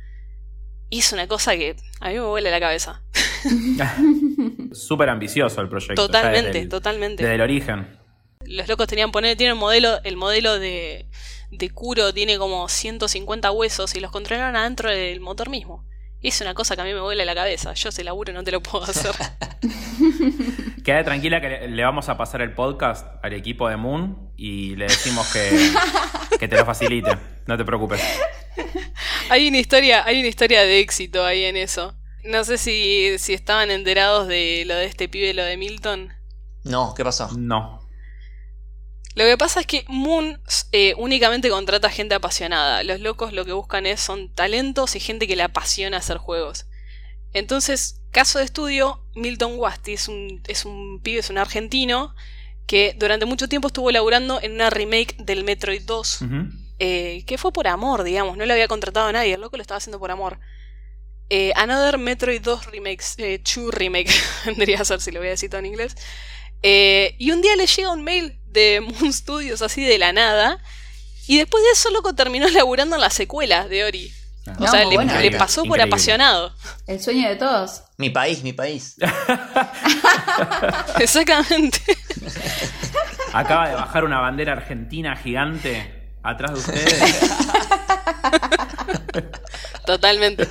Y 0.91 1.01
es 1.01 1.13
una 1.13 1.27
cosa 1.27 1.57
que 1.57 1.77
a 2.01 2.09
mí 2.09 2.15
me 2.15 2.21
vuela 2.21 2.51
la 2.51 2.61
cabeza. 2.61 3.03
Súper 4.73 5.09
ambicioso 5.09 5.61
el 5.61 5.69
proyecto. 5.69 6.07
Totalmente, 6.07 6.47
desde 6.49 6.61
el- 6.61 6.69
totalmente. 6.69 7.23
Desde 7.23 7.35
el 7.35 7.41
origen. 7.41 7.99
Los 8.45 8.69
locos 8.69 8.87
tenían 8.87 9.11
poner, 9.11 9.37
tienen 9.37 9.55
un 9.55 9.61
modelo, 9.61 10.03
el 10.05 10.17
modelo 10.17 10.59
de, 10.59 11.09
de 11.51 11.71
Kuro 11.71 12.13
tiene 12.13 12.39
como 12.39 12.69
150 12.69 13.51
huesos 13.51 13.95
y 13.95 14.01
los 14.01 14.11
controlaron 14.11 14.57
adentro 14.57 14.91
del 14.91 15.21
motor 15.21 15.49
mismo. 15.49 15.85
Es 16.21 16.41
una 16.41 16.53
cosa 16.53 16.75
que 16.75 16.83
a 16.83 16.85
mí 16.85 16.93
me 16.93 17.01
vuela 17.01 17.25
la 17.25 17.35
cabeza. 17.35 17.75
Yo 17.75 17.91
ese 17.91 18.03
laburo 18.03 18.33
no 18.33 18.43
te 18.43 18.51
lo 18.51 18.61
puedo 18.61 18.85
hacer. 18.85 19.15
Queda 20.85 21.05
tranquila 21.05 21.41
que 21.41 21.49
le, 21.49 21.69
le 21.69 21.85
vamos 21.85 22.09
a 22.09 22.17
pasar 22.17 22.43
el 22.43 22.55
podcast 22.55 23.07
al 23.23 23.35
equipo 23.35 23.69
de 23.69 23.77
Moon 23.77 24.33
y 24.37 24.75
le 24.77 24.87
decimos 24.87 25.33
que, 25.33 25.73
que 26.39 26.49
te 26.49 26.57
lo 26.57 26.65
facilite. 26.65 27.17
No 27.47 27.57
te 27.57 27.65
preocupes. 27.65 28.03
hay 29.31 29.49
una 29.49 29.59
historia, 29.59 30.05
hay 30.05 30.19
una 30.19 30.29
historia 30.29 30.63
de 30.63 30.81
éxito 30.81 31.25
ahí 31.25 31.45
en 31.45 31.57
eso. 31.57 31.95
No 32.25 32.45
sé 32.45 32.59
si, 32.59 33.17
si 33.19 33.33
estaban 33.33 33.71
enterados 33.71 34.27
de 34.27 34.65
lo 34.67 34.75
de 34.75 34.87
este 34.87 35.09
pibe, 35.09 35.33
lo 35.35 35.45
de 35.45 35.57
Milton. 35.57 36.13
No, 36.65 36.95
¿qué 36.95 37.05
pasó? 37.05 37.31
No. 37.39 37.78
Lo 39.19 39.25
que 39.25 39.37
pasa 39.37 39.59
es 39.59 39.67
que 39.67 39.85
Moon 39.89 40.41
eh, 40.71 40.95
únicamente 40.97 41.51
contrata 41.51 41.91
gente 41.91 42.15
apasionada. 42.15 42.85
Los 42.85 43.01
locos 43.01 43.33
lo 43.33 43.45
que 43.45 43.51
buscan 43.51 43.85
es 43.85 44.01
son 44.01 44.33
talentos 44.33 44.95
y 44.95 45.01
gente 45.01 45.27
que 45.27 45.35
le 45.35 45.43
apasiona 45.43 45.97
hacer 45.97 46.19
juegos. 46.19 46.67
Entonces, 47.33 48.01
caso 48.13 48.39
de 48.39 48.45
estudio, 48.45 49.05
Milton 49.17 49.55
Wasti 49.57 49.95
es 49.95 50.07
un, 50.07 50.41
es 50.47 50.65
un 50.65 51.01
pibe, 51.03 51.19
es 51.19 51.31
un 51.31 51.39
argentino 51.39 52.15
que 52.69 52.95
durante 52.97 53.27
mucho 53.27 53.49
tiempo 53.49 53.67
estuvo 53.67 53.91
laburando 53.91 54.41
en 54.41 54.53
una 54.53 54.71
remake 54.71 55.17
del 55.19 55.43
Metroid 55.43 55.83
2, 55.83 56.23
Ujú. 56.23 56.37
eh, 56.79 57.25
que 57.27 57.39
fue 57.39 57.53
por 57.53 57.67
amor, 57.67 58.05
digamos, 58.05 58.37
no 58.37 58.47
le 58.47 58.53
había 58.53 58.69
contratado 58.69 59.09
a 59.09 59.13
nadie, 59.13 59.35
el 59.35 59.41
loco 59.41 59.57
lo 59.57 59.63
estaba 59.63 59.79
haciendo 59.79 59.99
por 59.99 60.13
amor. 60.13 60.39
Eh, 61.29 61.53
Another 61.57 61.99
Metroid 61.99 62.41
2 62.41 62.67
Remakes, 62.67 63.17
eh, 63.19 63.43
2 63.43 63.75
Remake, 63.75 64.13
vendría 64.47 64.81
a 64.81 64.85
ser 64.85 65.01
si 65.01 65.11
lo 65.11 65.19
voy 65.19 65.27
a 65.27 65.31
decir 65.31 65.51
todo 65.51 65.59
en 65.59 65.67
inglés. 65.67 65.97
Eh, 66.63 67.17
y 67.19 67.33
un 67.33 67.43
día 67.43 67.57
le 67.57 67.67
llega 67.67 67.91
un 67.91 68.05
mail 68.05 68.38
de 68.53 68.81
Moon 68.81 69.13
Studios 69.13 69.63
así 69.63 69.85
de 69.85 69.99
la 69.99 70.13
nada. 70.13 70.59
Y 71.27 71.39
después 71.39 71.63
de 71.63 71.71
eso, 71.73 71.91
loco, 71.91 72.15
terminó 72.15 72.49
laburando 72.53 72.97
en 72.97 73.03
la 73.03 73.11
secuela 73.11 73.69
de 73.69 73.85
Ori. 73.85 74.11
O 74.47 74.53
No, 74.65 74.71
sea, 74.71 74.85
le, 74.87 74.95
bueno. 74.95 75.13
le 75.21 75.31
pasó 75.33 75.61
por 75.63 75.77
Increíble. 75.77 75.93
apasionado. 75.95 76.55
El 76.87 77.03
sueño 77.03 77.29
de 77.29 77.37
todos. 77.37 77.83
Mi 77.99 78.09
país, 78.11 78.43
mi 78.43 78.53
país. 78.55 78.97
Exactamente. 80.99 81.81
Acaba 83.33 83.69
de 83.69 83.75
bajar 83.75 84.05
una 84.05 84.21
bandera 84.21 84.53
argentina 84.55 85.15
gigante 85.17 86.11
atrás 86.23 86.53
de 86.55 86.59
ustedes. 86.61 87.13
Totalmente. 89.87 90.47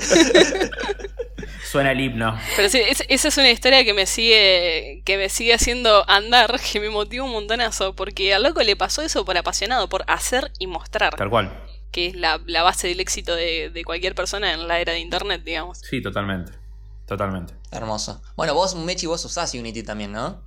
Suena 1.71 1.91
el 1.91 1.99
himno. 1.99 2.39
Pero 2.55 2.69
sí, 2.69 2.79
es- 2.79 3.03
esa 3.09 3.27
es 3.27 3.37
una 3.37 3.49
historia 3.49 3.83
que 3.83 3.93
me 3.93 4.05
sigue 4.05 5.01
que 5.05 5.17
me 5.17 5.29
sigue 5.29 5.53
haciendo 5.53 6.09
andar, 6.09 6.59
que 6.71 6.79
me 6.79 6.89
motiva 6.89 7.25
un 7.25 7.31
montonazo, 7.31 7.95
porque 7.95 8.33
al 8.33 8.43
loco 8.43 8.61
le 8.63 8.75
pasó 8.75 9.01
eso 9.01 9.25
por 9.25 9.37
apasionado, 9.37 9.89
por 9.89 10.03
hacer 10.07 10.51
y 10.59 10.67
mostrar, 10.67 11.15
Tal 11.15 11.29
cual. 11.29 11.63
que 11.91 12.07
es 12.07 12.15
la, 12.15 12.39
la 12.45 12.63
base 12.63 12.87
del 12.87 12.99
éxito 12.99 13.35
de, 13.35 13.69
de 13.69 13.83
cualquier 13.83 14.15
persona 14.15 14.53
en 14.53 14.67
la 14.67 14.79
era 14.79 14.93
de 14.93 14.99
internet, 14.99 15.43
digamos. 15.43 15.79
Sí, 15.79 16.01
totalmente. 16.01 16.51
Totalmente. 17.05 17.53
Hermoso. 17.71 18.21
Bueno, 18.35 18.53
vos, 18.53 18.75
Mechi, 18.75 19.05
vos 19.05 19.23
usás 19.25 19.53
Unity 19.53 19.83
también, 19.83 20.11
¿no? 20.11 20.43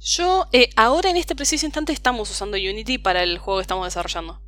Yo, 0.00 0.46
eh, 0.52 0.70
ahora 0.76 1.10
en 1.10 1.16
este 1.16 1.34
preciso 1.36 1.66
instante 1.66 1.92
estamos 1.92 2.30
usando 2.30 2.56
Unity 2.56 2.98
para 2.98 3.22
el 3.22 3.38
juego 3.38 3.58
que 3.58 3.62
estamos 3.62 3.86
desarrollando. 3.86 4.40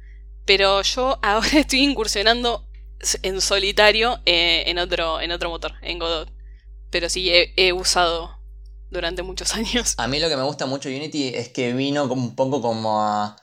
Pero 0.46 0.82
yo 0.82 1.18
ahora 1.22 1.48
estoy 1.58 1.80
incursionando 1.80 2.66
en 3.22 3.40
solitario 3.40 4.20
eh, 4.26 4.64
en, 4.66 4.78
otro, 4.78 5.20
en 5.20 5.32
otro 5.32 5.50
motor, 5.50 5.72
en 5.82 5.98
Godot. 5.98 6.32
Pero 6.90 7.08
sí, 7.08 7.30
he, 7.30 7.52
he 7.56 7.72
usado 7.72 8.38
durante 8.90 9.22
muchos 9.22 9.54
años. 9.54 9.94
A 9.96 10.06
mí 10.08 10.20
lo 10.20 10.28
que 10.28 10.36
me 10.36 10.42
gusta 10.42 10.66
mucho 10.66 10.88
de 10.88 10.96
Unity 10.96 11.28
es 11.28 11.48
que 11.48 11.72
vino 11.72 12.08
como 12.08 12.22
un 12.22 12.36
poco 12.36 12.60
como 12.60 13.02
a 13.02 13.36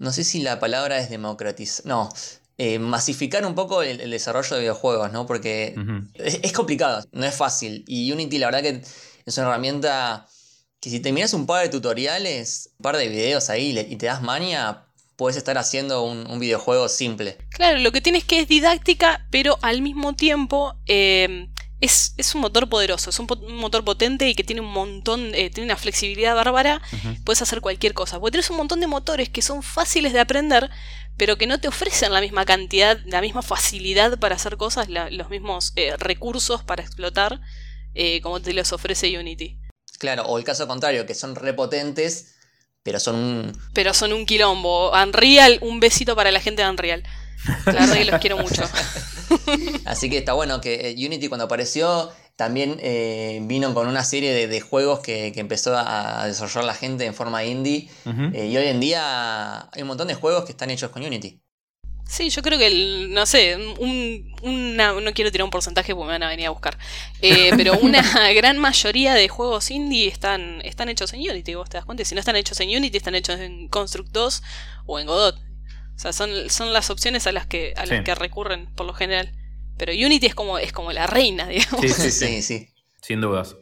no 0.00 0.12
sé 0.12 0.24
si 0.24 0.40
la 0.40 0.58
palabra 0.58 0.98
es 0.98 1.10
democratizar, 1.10 1.84
no, 1.84 2.08
eh, 2.56 2.78
masificar 2.78 3.44
un 3.44 3.54
poco 3.54 3.82
el, 3.82 4.00
el, 4.00 4.10
desarrollo 4.10 4.56
de 4.56 4.62
videojuegos, 4.62 5.12
¿no? 5.12 5.26
Porque 5.26 5.74
es, 6.14 6.40
es 6.42 6.52
complicado, 6.52 7.04
no 7.12 7.26
es 7.26 7.34
fácil. 7.34 7.84
Y 7.86 8.10
Unity, 8.10 8.38
la 8.38 8.46
verdad 8.46 8.62
que 8.62 8.82
es 9.26 9.38
una 9.38 9.48
herramienta 9.48 10.26
que 10.80 10.88
si 10.88 11.00
te 11.00 11.12
miras 11.12 11.34
un 11.34 11.46
par 11.46 11.62
de 11.62 11.68
tutoriales, 11.68 12.70
un 12.78 12.82
par 12.82 12.96
de 12.96 13.08
videos 13.08 13.50
ahí 13.50 13.78
y 13.78 13.96
te 13.96 14.06
das 14.06 14.22
maña, 14.22 14.89
puedes 15.20 15.36
estar 15.36 15.58
haciendo 15.58 16.02
un, 16.02 16.26
un 16.30 16.38
videojuego 16.40 16.88
simple. 16.88 17.36
Claro, 17.50 17.76
lo 17.78 17.92
que 17.92 18.00
tienes 18.00 18.24
que 18.24 18.40
es 18.40 18.48
didáctica, 18.48 19.26
pero 19.30 19.58
al 19.60 19.82
mismo 19.82 20.14
tiempo 20.14 20.74
eh, 20.86 21.48
es, 21.82 22.14
es 22.16 22.34
un 22.34 22.40
motor 22.40 22.70
poderoso, 22.70 23.10
es 23.10 23.18
un, 23.18 23.26
po- 23.26 23.34
un 23.38 23.56
motor 23.56 23.84
potente 23.84 24.26
y 24.30 24.34
que 24.34 24.44
tiene 24.44 24.62
un 24.62 24.72
montón, 24.72 25.34
eh, 25.34 25.50
tiene 25.50 25.66
una 25.66 25.76
flexibilidad 25.76 26.34
bárbara, 26.34 26.80
puedes 27.24 27.42
hacer 27.42 27.60
cualquier 27.60 27.92
cosa. 27.92 28.18
Porque 28.18 28.32
tienes 28.32 28.48
un 28.48 28.56
montón 28.56 28.80
de 28.80 28.86
motores 28.86 29.28
que 29.28 29.42
son 29.42 29.62
fáciles 29.62 30.14
de 30.14 30.20
aprender, 30.20 30.70
pero 31.18 31.36
que 31.36 31.46
no 31.46 31.60
te 31.60 31.68
ofrecen 31.68 32.12
la 32.14 32.22
misma 32.22 32.46
cantidad, 32.46 32.98
la 33.04 33.20
misma 33.20 33.42
facilidad 33.42 34.18
para 34.18 34.36
hacer 34.36 34.56
cosas, 34.56 34.88
la- 34.88 35.10
los 35.10 35.28
mismos 35.28 35.74
eh, 35.76 35.96
recursos 35.98 36.64
para 36.64 36.82
explotar, 36.82 37.40
eh, 37.94 38.22
como 38.22 38.40
te 38.40 38.54
los 38.54 38.72
ofrece 38.72 39.18
Unity. 39.18 39.58
Claro, 39.98 40.22
o 40.24 40.38
el 40.38 40.44
caso 40.44 40.66
contrario, 40.66 41.04
que 41.04 41.14
son 41.14 41.34
repotentes, 41.34 42.36
pero 42.82 43.00
son 43.00 43.16
un... 43.16 43.58
Pero 43.74 43.94
son 43.94 44.12
un 44.12 44.26
quilombo. 44.26 44.92
Unreal, 44.92 45.58
un 45.62 45.80
besito 45.80 46.16
para 46.16 46.30
la 46.30 46.40
gente 46.40 46.62
de 46.62 46.68
Unreal. 46.68 47.02
La 47.66 47.72
verdad 47.72 47.94
que 47.94 48.04
los 48.04 48.20
quiero 48.20 48.38
mucho. 48.38 48.62
Así 49.84 50.10
que 50.10 50.18
está 50.18 50.32
bueno 50.32 50.60
que 50.60 50.90
eh, 50.90 51.06
Unity 51.06 51.28
cuando 51.28 51.44
apareció 51.44 52.10
también 52.36 52.78
eh, 52.80 53.40
vino 53.42 53.74
con 53.74 53.86
una 53.86 54.02
serie 54.02 54.32
de, 54.32 54.48
de 54.48 54.60
juegos 54.60 55.00
que, 55.00 55.30
que 55.32 55.40
empezó 55.40 55.76
a, 55.76 56.26
desarrollar 56.26 56.64
la 56.64 56.74
gente 56.74 57.04
en 57.04 57.14
forma 57.14 57.44
indie. 57.44 57.90
Eh, 58.32 58.46
y 58.46 58.56
hoy 58.56 58.66
en 58.66 58.80
día 58.80 59.68
hay 59.70 59.82
un 59.82 59.88
montón 59.88 60.08
de 60.08 60.14
juegos 60.14 60.44
que 60.44 60.52
están 60.52 60.70
hechos 60.70 60.90
con 60.90 61.02
Unity. 61.02 61.42
Sí, 62.10 62.28
yo 62.28 62.42
creo 62.42 62.58
que, 62.58 62.66
el, 62.66 63.12
no 63.14 63.24
sé, 63.24 63.56
un, 63.78 64.34
una, 64.42 64.94
no 64.94 65.12
quiero 65.12 65.30
tirar 65.30 65.44
un 65.44 65.50
porcentaje 65.50 65.94
porque 65.94 66.06
me 66.06 66.12
van 66.14 66.24
a 66.24 66.28
venir 66.28 66.46
a 66.46 66.50
buscar, 66.50 66.76
Eh, 67.22 67.52
pero 67.56 67.78
una 67.78 68.02
gran 68.32 68.58
mayoría 68.58 69.14
de 69.14 69.28
juegos 69.28 69.70
indie 69.70 70.08
están, 70.08 70.60
están 70.64 70.88
hechos 70.88 71.12
en 71.12 71.20
Unity, 71.20 71.54
vos 71.54 71.68
te 71.70 71.76
das 71.76 71.84
cuenta, 71.84 72.04
si 72.04 72.16
no 72.16 72.18
están 72.18 72.34
hechos 72.34 72.58
en 72.58 72.68
Unity, 72.76 72.96
están 72.96 73.14
hechos 73.14 73.38
en 73.38 73.68
Construct 73.68 74.10
2 74.10 74.42
o 74.86 74.98
en 74.98 75.06
Godot. 75.06 75.36
O 75.38 75.98
sea, 76.02 76.12
son, 76.12 76.50
son 76.50 76.72
las 76.72 76.90
opciones 76.90 77.28
a 77.28 77.32
las 77.32 77.46
que, 77.46 77.74
a 77.76 77.86
las 77.86 77.98
Sí. 77.98 78.04
que 78.04 78.14
recurren 78.16 78.66
por 78.74 78.86
lo 78.86 78.92
general. 78.94 79.32
Pero 79.78 79.92
Unity 79.92 80.26
es 80.26 80.34
como, 80.34 80.58
es 80.58 80.72
como 80.72 80.90
la 80.92 81.06
reina, 81.06 81.46
digamos. 81.48 81.80
Sí, 81.80 81.88
sí, 81.90 82.10
sí, 82.10 82.26
Sí, 82.26 82.42
sí. 82.42 82.68
sin 83.02 83.20
dudas. 83.20 83.54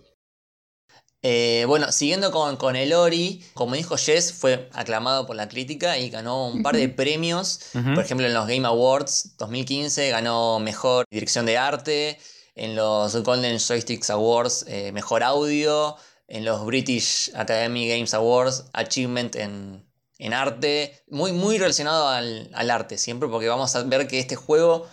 Eh, 1.22 1.64
bueno, 1.66 1.90
siguiendo 1.90 2.30
con, 2.30 2.56
con 2.56 2.76
el 2.76 2.92
Ori, 2.92 3.44
como 3.54 3.74
dijo 3.74 3.96
Jess, 3.96 4.32
fue 4.32 4.68
aclamado 4.72 5.26
por 5.26 5.34
la 5.34 5.48
crítica 5.48 5.98
y 5.98 6.10
ganó 6.10 6.46
un 6.48 6.62
par 6.62 6.76
de 6.76 6.88
premios. 6.88 7.60
Por 7.72 8.04
ejemplo, 8.04 8.26
en 8.26 8.34
los 8.34 8.46
Game 8.46 8.66
Awards 8.66 9.36
2015 9.36 10.10
ganó 10.10 10.60
Mejor 10.60 11.06
Dirección 11.10 11.44
de 11.44 11.58
Arte, 11.58 12.18
en 12.54 12.76
los 12.76 13.16
Golden 13.22 13.58
Joysticks 13.58 14.10
Awards 14.10 14.64
eh, 14.68 14.92
Mejor 14.92 15.22
Audio, 15.24 15.96
en 16.28 16.44
los 16.44 16.64
British 16.64 17.32
Academy 17.34 17.88
Games 17.88 18.14
Awards 18.14 18.64
Achievement 18.72 19.34
en, 19.34 19.84
en 20.18 20.32
Arte. 20.32 21.02
Muy, 21.08 21.32
muy 21.32 21.58
relacionado 21.58 22.08
al, 22.08 22.48
al 22.54 22.70
arte 22.70 22.96
siempre, 22.96 23.28
porque 23.28 23.48
vamos 23.48 23.74
a 23.74 23.82
ver 23.82 24.06
que 24.06 24.20
este 24.20 24.36
juego 24.36 24.86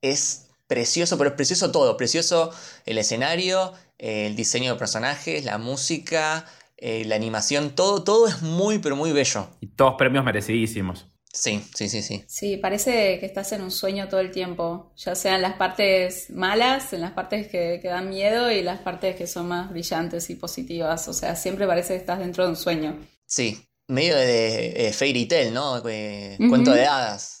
es 0.00 0.46
precioso, 0.66 1.18
pero 1.18 1.30
es 1.30 1.36
precioso 1.36 1.70
todo. 1.70 1.96
Precioso 1.96 2.50
el 2.86 2.98
escenario, 2.98 3.72
el 3.98 4.36
diseño 4.36 4.72
de 4.72 4.78
personajes, 4.78 5.44
la 5.44 5.58
música, 5.58 6.44
eh, 6.76 7.04
la 7.04 7.16
animación, 7.16 7.74
todo, 7.74 8.04
todo 8.04 8.28
es 8.28 8.42
muy, 8.42 8.78
pero 8.78 8.96
muy 8.96 9.12
bello. 9.12 9.48
Y 9.60 9.68
todos 9.68 9.94
premios 9.96 10.24
merecidísimos. 10.24 11.06
Sí, 11.32 11.62
sí, 11.74 11.90
sí, 11.90 12.02
sí. 12.02 12.24
Sí, 12.26 12.56
parece 12.56 13.18
que 13.18 13.26
estás 13.26 13.52
en 13.52 13.60
un 13.60 13.70
sueño 13.70 14.08
todo 14.08 14.20
el 14.20 14.30
tiempo, 14.30 14.92
ya 14.96 15.14
sea 15.14 15.36
en 15.36 15.42
las 15.42 15.54
partes 15.54 16.30
malas, 16.30 16.94
en 16.94 17.02
las 17.02 17.12
partes 17.12 17.48
que, 17.48 17.78
que 17.82 17.88
dan 17.88 18.08
miedo 18.08 18.50
y 18.50 18.62
las 18.62 18.80
partes 18.80 19.16
que 19.16 19.26
son 19.26 19.48
más 19.48 19.70
brillantes 19.70 20.30
y 20.30 20.36
positivas. 20.36 21.08
O 21.08 21.12
sea, 21.12 21.36
siempre 21.36 21.66
parece 21.66 21.92
que 21.92 22.00
estás 22.00 22.20
dentro 22.20 22.44
de 22.44 22.50
un 22.50 22.56
sueño. 22.56 22.98
Sí, 23.26 23.68
medio 23.86 24.16
de 24.16 24.88
eh, 24.88 24.92
fairy 24.92 25.26
tale, 25.26 25.50
¿no? 25.50 25.86
Eh. 25.86 26.38
Cuento 26.48 26.72
de 26.72 26.86
hadas. 26.86 27.35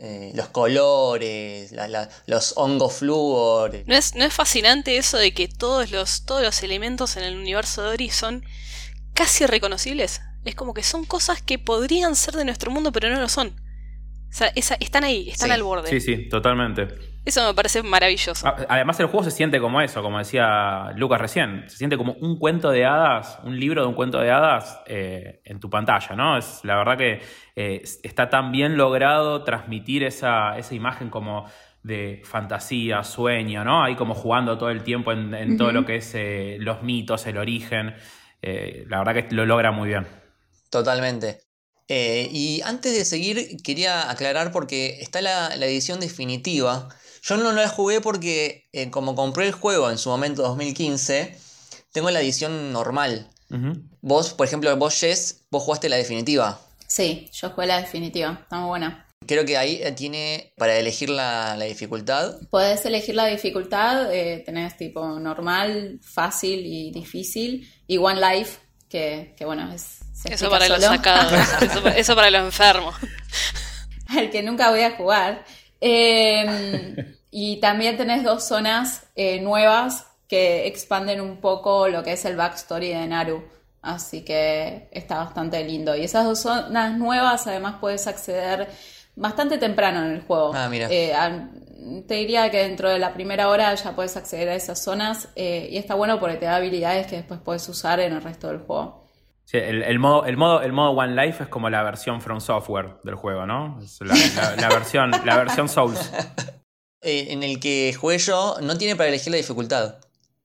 Eh, 0.00 0.30
los 0.34 0.48
colores, 0.48 1.72
la- 1.72 1.88
la- 1.88 2.08
los 2.26 2.52
hongos 2.56 2.94
flúor. 2.94 3.82
¿No 3.86 3.96
es, 3.96 4.14
¿No 4.14 4.24
es 4.24 4.32
fascinante 4.32 4.96
eso 4.96 5.18
de 5.18 5.34
que 5.34 5.48
todos 5.48 5.90
los, 5.90 6.24
todos 6.24 6.42
los 6.42 6.62
elementos 6.62 7.16
en 7.16 7.24
el 7.24 7.36
universo 7.36 7.82
de 7.82 7.88
Ori 7.90 8.10
son 8.10 8.44
casi 9.14 9.44
reconocibles? 9.46 10.20
Es 10.44 10.54
como 10.54 10.72
que 10.72 10.84
son 10.84 11.04
cosas 11.04 11.42
que 11.42 11.58
podrían 11.58 12.14
ser 12.14 12.34
de 12.34 12.44
nuestro 12.44 12.70
mundo, 12.70 12.92
pero 12.92 13.10
no 13.10 13.18
lo 13.20 13.28
son. 13.28 13.48
O 14.30 14.32
sea, 14.32 14.52
esa- 14.54 14.76
están 14.78 15.02
ahí, 15.04 15.30
están 15.30 15.48
Sí. 15.48 15.52
al 15.54 15.62
borde. 15.64 15.88
Sí, 15.90 16.00
sí, 16.00 16.28
totalmente. 16.28 16.86
Eso 17.24 17.46
me 17.46 17.54
parece 17.54 17.82
maravilloso. 17.82 18.46
A- 18.46 18.56
Además, 18.68 18.98
el 19.00 19.06
juego 19.06 19.24
se 19.24 19.30
siente 19.30 19.60
como 19.60 19.80
eso, 19.82 20.02
como 20.02 20.18
decía 20.18 20.92
Lucas 20.96 21.20
recién. 21.20 21.64
Se 21.68 21.76
siente 21.76 21.96
como 21.98 22.14
un 22.14 22.38
cuento 22.38 22.70
de 22.70 22.86
hadas, 22.86 23.38
un 23.44 23.58
libro 23.58 23.82
de 23.82 23.88
un 23.88 23.94
cuento 23.94 24.18
de 24.18 24.30
hadas 24.30 24.80
eh, 24.86 25.40
en 25.44 25.60
tu 25.60 25.68
pantalla, 25.68 26.16
¿no? 26.16 26.38
Es, 26.38 26.60
la 26.64 26.76
verdad 26.76 26.96
que 26.96 27.20
eh, 27.56 27.82
está 28.02 28.30
tan 28.30 28.50
bien 28.50 28.76
logrado 28.78 29.44
transmitir 29.44 30.04
esa, 30.04 30.56
esa 30.58 30.74
imagen 30.74 31.10
como 31.10 31.46
de 31.82 32.22
fantasía, 32.24 33.04
sueño, 33.04 33.64
¿no? 33.64 33.82
Ahí 33.84 33.94
como 33.94 34.14
jugando 34.14 34.56
todo 34.58 34.70
el 34.70 34.82
tiempo 34.82 35.12
en, 35.12 35.34
en 35.34 35.56
todo 35.56 35.72
lo 35.72 35.84
que 35.84 35.96
es 35.96 36.14
eh, 36.14 36.56
los 36.60 36.82
mitos, 36.82 37.26
el 37.26 37.36
origen. 37.38 37.94
Eh, 38.42 38.84
la 38.88 38.98
verdad 38.98 39.14
que 39.28 39.34
lo 39.34 39.44
logra 39.46 39.70
muy 39.70 39.88
bien. 39.88 40.06
Totalmente. 40.70 41.40
Eh, 41.88 42.28
y 42.30 42.60
antes 42.62 42.92
de 42.94 43.04
seguir, 43.04 43.56
quería 43.64 44.10
aclarar 44.10 44.52
porque 44.52 44.98
está 45.00 45.22
la, 45.22 45.56
la 45.56 45.66
edición 45.66 46.00
definitiva. 46.00 46.88
Yo 47.22 47.36
no 47.36 47.52
la 47.52 47.68
jugué 47.68 48.00
porque, 48.00 48.68
eh, 48.72 48.90
como 48.90 49.14
compré 49.14 49.46
el 49.46 49.52
juego 49.52 49.90
en 49.90 49.98
su 49.98 50.08
momento 50.10 50.42
2015, 50.42 51.36
tengo 51.92 52.10
la 52.10 52.20
edición 52.20 52.72
normal. 52.72 53.28
Ujú. 53.50 53.82
Vos, 54.00 54.32
por 54.34 54.46
ejemplo, 54.46 54.74
vos, 54.76 54.94
Jess, 54.98 55.44
vos 55.50 55.62
jugaste 55.62 55.88
la 55.88 55.96
definitiva. 55.96 56.60
Sí, 56.86 57.28
yo 57.32 57.50
jugué 57.50 57.66
la 57.66 57.80
definitiva, 57.80 58.38
está 58.42 58.56
muy 58.58 58.68
buena. 58.68 59.04
Creo 59.26 59.44
que 59.44 59.58
ahí 59.58 59.80
eh, 59.82 59.92
tiene 59.92 60.52
para 60.56 60.76
elegir 60.78 61.10
la, 61.10 61.54
la 61.56 61.64
dificultad. 61.66 62.36
Podés 62.50 62.84
elegir 62.86 63.14
la 63.14 63.26
dificultad, 63.26 64.12
eh, 64.14 64.42
tenés 64.46 64.76
tipo 64.76 65.06
normal, 65.18 66.00
fácil 66.02 66.64
y 66.64 66.90
difícil, 66.92 67.70
y 67.86 67.98
One 67.98 68.20
Life, 68.20 68.58
que, 68.88 69.34
que 69.36 69.44
bueno, 69.44 69.70
es... 69.72 69.98
se 70.14 70.32
Eso 70.32 70.48
para 70.48 70.68
los 70.68 70.82
solo. 70.82 70.96
sacados, 70.96 71.32
eso, 71.62 71.88
eso 71.88 72.14
para 72.14 72.30
los 72.30 72.42
enfermos. 72.42 72.94
al 74.08 74.30
que 74.30 74.42
nunca 74.42 74.70
voy 74.70 74.80
a 74.82 74.92
jugar. 74.96 75.44
Eh, 75.80 77.16
y 77.30 77.60
también 77.60 77.96
tenés 77.96 78.24
dos 78.24 78.44
zonas 78.46 79.06
eh, 79.16 79.40
nuevas 79.40 80.06
que 80.28 80.66
expanden 80.66 81.20
un 81.20 81.38
poco 81.38 81.88
lo 81.88 82.02
que 82.02 82.12
es 82.12 82.24
el 82.24 82.36
backstory 82.36 82.88
de 82.88 83.06
Naru. 83.06 83.42
Así 83.80 84.24
que 84.24 84.88
está 84.90 85.18
bastante 85.18 85.62
lindo. 85.64 85.96
Y 85.96 86.04
esas 86.04 86.24
dos 86.24 86.40
zonas 86.40 86.96
nuevas 86.98 87.46
además 87.46 87.76
puedes 87.80 88.06
acceder 88.06 88.68
bastante 89.16 89.56
temprano 89.58 90.04
en 90.04 90.12
el 90.12 90.20
juego. 90.22 90.52
Ah, 90.54 90.68
mira. 90.68 90.88
Eh, 90.90 91.14
a- 91.14 91.48
te 92.06 92.14
diría 92.14 92.50
que 92.50 92.58
dentro 92.58 92.90
de 92.90 92.98
la 92.98 93.14
primera 93.14 93.48
hora 93.48 93.72
ya 93.74 93.92
puedes 93.94 94.16
acceder 94.16 94.48
a 94.48 94.54
esas 94.56 94.82
zonas 94.82 95.28
eh, 95.36 95.68
y 95.70 95.78
está 95.78 95.94
bueno 95.94 96.18
porque 96.20 96.36
te 96.36 96.44
da 96.44 96.56
habilidades 96.56 97.06
que 97.06 97.16
después 97.16 97.40
puedes 97.42 97.66
usar 97.68 98.00
en 98.00 98.12
el 98.12 98.20
resto 98.22 98.48
del 98.48 98.58
juego. 98.58 99.07
Sí, 99.50 99.56
el, 99.56 99.82
el 99.82 99.98
modo, 99.98 100.26
el, 100.26 100.36
modo, 100.36 100.60
el 100.60 100.72
modo 100.74 100.90
One 100.90 101.14
Life 101.24 101.44
es 101.44 101.48
como 101.48 101.70
la 101.70 101.82
versión 101.82 102.20
From 102.20 102.38
Software 102.42 102.96
del 103.02 103.14
juego, 103.14 103.46
¿no? 103.46 103.80
Es 103.82 103.98
la, 104.02 104.14
la- 104.14 104.56
la 104.56 104.68
versión, 104.68 105.10
la 105.24 105.36
versión 105.38 105.68
Souls. 105.70 105.98
Eh, 107.00 107.28
en 107.30 107.44
el 107.44 107.60
que 107.60 107.94
jugué 107.98 108.18
yo, 108.18 108.56
no 108.60 108.76
tiene 108.76 108.96
para 108.96 109.08
elegir 109.08 109.30
la 109.30 109.36
dificultad. 109.36 110.00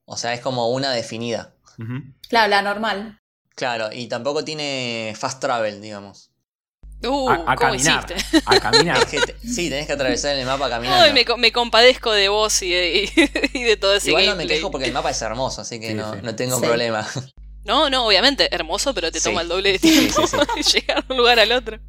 O 0.05 0.15
sea, 0.17 0.35
es 0.35 0.39
como 0.39 0.69
una 0.69 0.91
definida. 0.91 1.51
Ujú. 1.79 2.03
Claro, 2.29 2.47
la 2.47 2.61
normal. 2.61 3.19
Claro, 3.55 3.89
y 3.91 4.05
tampoco 4.07 4.45
tiene 4.45 5.15
fast 5.17 5.41
travel, 5.41 5.81
digamos. 5.81 6.29
Uh, 7.03 7.27
a, 7.27 7.33
a 7.33 7.37
¿cómo 7.55 7.71
caminar. 7.71 8.05
A 8.45 8.59
caminar. 8.59 8.97
Es 8.99 9.05
que 9.07 9.21
te- 9.21 9.39
sí, 9.39 9.67
tenés 9.71 9.87
que 9.87 9.93
atravesar 9.93 10.35
el 10.37 10.45
mapa 10.45 10.69
caminando. 10.69 11.03
Ay, 11.03 11.11
me, 11.11 11.25
co- 11.25 11.37
me 11.37 11.51
compadezco 11.51 12.11
de 12.11 12.29
vos 12.29 12.61
y 12.61 12.69
de, 12.69 13.11
y, 13.53 13.57
y 13.59 13.63
de 13.63 13.75
todo 13.75 13.95
ese 13.95 14.09
Igual 14.09 14.25
no 14.27 14.31
me 14.33 14.37
gameplay. 14.43 14.57
quejo 14.59 14.69
porque 14.69 14.85
el 14.87 14.93
mapa 14.93 15.09
es 15.09 15.19
hermoso, 15.23 15.61
así 15.61 15.79
que 15.79 15.87
Sí, 15.89 15.93
no, 15.95 16.13
sí. 16.13 16.19
no 16.21 16.35
tengo 16.35 16.59
Sí. 16.59 16.65
problema. 16.67 17.05
No, 17.65 17.89
no, 17.89 18.05
obviamente, 18.07 18.53
hermoso, 18.53 18.93
pero 18.93 19.11
te 19.11 19.19
Sí. 19.19 19.29
toma 19.29 19.41
el 19.41 19.47
doble 19.47 19.71
de 19.73 19.79
Sí, 19.79 19.89
tiempo 19.91 20.27
sí, 20.27 20.37
llegar 20.79 21.05
de 21.07 21.13
un 21.13 21.17
lugar 21.17 21.39
al 21.39 21.51
otro. 21.51 21.79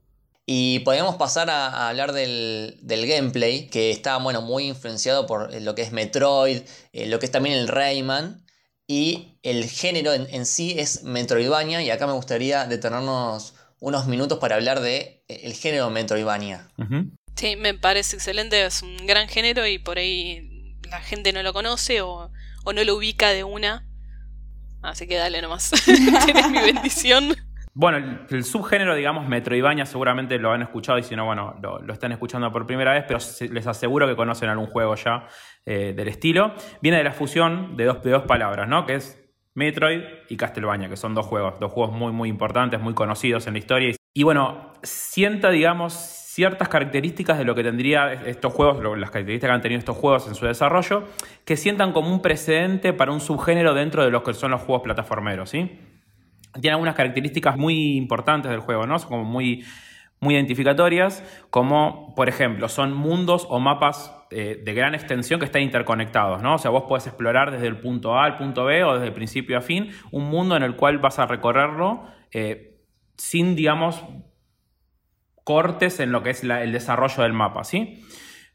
Y 0.46 0.80
podemos 0.80 1.16
pasar 1.16 1.48
a, 1.48 1.68
a 1.68 1.88
hablar 1.88 2.12
del, 2.12 2.76
del 2.82 3.06
gameplay, 3.06 3.66
que 3.68 3.90
está 3.90 4.18
bueno, 4.18 4.42
muy 4.42 4.66
influenciado 4.68 5.26
por 5.26 5.54
eh, 5.54 5.60
lo 5.60 5.74
que 5.74 5.82
es 5.82 5.90
Metroid, 5.92 6.60
eh, 6.92 7.06
lo 7.06 7.18
que 7.18 7.26
es 7.26 7.32
también 7.32 7.56
el 7.56 7.66
Rayman, 7.68 8.44
y 8.86 9.38
el 9.42 9.64
género 9.68 10.12
en, 10.12 10.26
en 10.30 10.44
sí 10.44 10.74
es 10.78 11.02
Metroidvania, 11.02 11.82
y 11.82 11.90
acá 11.90 12.06
me 12.06 12.12
gustaría 12.12 12.66
detenernos 12.66 13.54
unos 13.80 14.06
minutos 14.06 14.38
para 14.38 14.56
hablar 14.56 14.80
de 14.80 15.24
eh, 15.28 15.40
el 15.44 15.54
género 15.54 15.88
Metroidvania. 15.90 16.68
Sí, 17.36 17.56
me 17.56 17.72
parece 17.74 18.16
excelente, 18.16 18.64
es 18.66 18.82
un 18.82 19.06
gran 19.06 19.28
género 19.28 19.66
y 19.66 19.78
por 19.78 19.96
ahí 19.98 20.76
la 20.90 21.00
gente 21.00 21.32
no 21.32 21.42
lo 21.42 21.52
conoce 21.54 22.02
o, 22.02 22.30
o 22.64 22.72
no 22.74 22.84
lo 22.84 22.96
ubica 22.96 23.30
de 23.30 23.44
una. 23.44 23.88
Así 24.84 25.06
que 25.06 25.16
dale 25.16 25.40
nomás. 25.40 25.70
Tienes 25.84 26.50
mi 26.50 26.60
bendición. 26.60 27.34
Bueno, 27.72 27.98
el, 27.98 28.26
el, 28.30 28.44
subgénero, 28.44 28.94
digamos, 28.94 29.26
Metroidvania, 29.26 29.86
seguramente 29.86 30.38
lo 30.38 30.52
han 30.52 30.62
escuchado 30.62 30.98
y 30.98 31.02
si 31.02 31.16
no, 31.16 31.24
bueno, 31.24 31.58
lo, 31.60 31.80
lo 31.80 31.92
están 31.92 32.12
escuchando 32.12 32.52
por 32.52 32.66
primera 32.66 32.92
vez, 32.92 33.04
pero 33.08 33.18
se, 33.18 33.48
les 33.48 33.66
aseguro 33.66 34.06
que 34.06 34.14
conocen 34.14 34.48
algún 34.48 34.66
juego 34.66 34.94
ya 34.94 35.26
eh, 35.66 35.92
del 35.96 36.08
estilo. 36.08 36.54
Viene 36.82 36.98
de 36.98 37.04
la 37.04 37.12
fusión 37.12 37.76
de 37.76 37.86
dos, 37.86 38.02
de 38.02 38.10
dos 38.10 38.24
palabras, 38.24 38.68
¿no? 38.68 38.86
Que 38.86 38.96
es 38.96 39.18
Metroid 39.54 40.02
y 40.28 40.36
Castlevania, 40.36 40.88
que 40.88 40.96
son 40.96 41.14
dos 41.14 41.26
juegos, 41.26 41.58
dos 41.58 41.72
juegos 41.72 41.96
muy, 41.96 42.12
muy 42.12 42.28
importantes, 42.28 42.78
muy 42.78 42.94
conocidos 42.94 43.46
en 43.46 43.54
la 43.54 43.58
historia. 43.58 43.96
Y 44.12 44.22
bueno, 44.22 44.72
sienta, 44.82 45.50
digamos, 45.50 45.92
ciertas 46.34 46.68
características 46.68 47.38
de 47.38 47.44
lo 47.44 47.54
que 47.54 47.62
tendría 47.62 48.12
estos 48.12 48.52
juegos, 48.52 48.82
las 48.98 49.12
características 49.12 49.50
que 49.50 49.54
han 49.54 49.60
tenido 49.60 49.78
estos 49.78 49.96
juegos 49.96 50.26
en 50.26 50.34
su 50.34 50.46
desarrollo, 50.46 51.04
que 51.44 51.56
sientan 51.56 51.92
como 51.92 52.12
un 52.12 52.22
precedente 52.22 52.92
para 52.92 53.12
un 53.12 53.20
subgénero 53.20 53.72
dentro 53.72 54.04
de 54.04 54.10
los 54.10 54.24
que 54.24 54.34
son 54.34 54.50
los 54.50 54.60
juegos 54.62 54.82
plataformeros, 54.82 55.50
¿sí? 55.50 55.78
algunas 56.68 56.96
características 56.96 57.56
muy 57.56 57.96
importantes 57.96 58.50
del 58.50 58.58
juego, 58.58 58.84
¿no? 58.84 58.98
Son 58.98 59.10
como 59.10 59.24
muy, 59.24 59.64
muy 60.18 60.34
identificatorias, 60.34 61.22
como 61.50 62.14
por 62.16 62.28
ejemplo, 62.28 62.68
son 62.68 62.94
mundos 62.94 63.46
o 63.48 63.60
mapas 63.60 64.12
eh, 64.32 64.60
de 64.64 64.74
gran 64.74 64.96
extensión 64.96 65.38
que 65.38 65.46
están 65.46 65.62
interconectados, 65.62 66.42
¿no? 66.42 66.56
O 66.56 66.58
sea, 66.58 66.72
vos 66.72 66.84
podés 66.88 67.06
explorar 67.06 67.52
desde 67.52 67.68
el 67.68 67.78
punto 67.78 68.18
A 68.18 68.24
al 68.24 68.38
punto 68.38 68.64
B 68.64 68.82
o 68.82 68.94
desde 68.94 69.06
el 69.06 69.12
principio 69.12 69.56
a 69.56 69.60
fin 69.60 69.90
un 70.10 70.24
mundo 70.24 70.56
en 70.56 70.64
el 70.64 70.74
cual 70.74 70.98
vas 70.98 71.20
a 71.20 71.26
recorrerlo 71.26 72.06
eh, 72.32 72.80
sin, 73.16 73.54
digamos, 73.54 74.04
cortes 75.44 76.00
en 76.00 76.10
lo 76.10 76.22
que 76.22 76.30
es 76.30 76.42
el 76.42 76.72
desarrollo 76.72 77.22
del 77.22 77.34
mapa, 77.34 77.64
¿sí? 77.64 78.04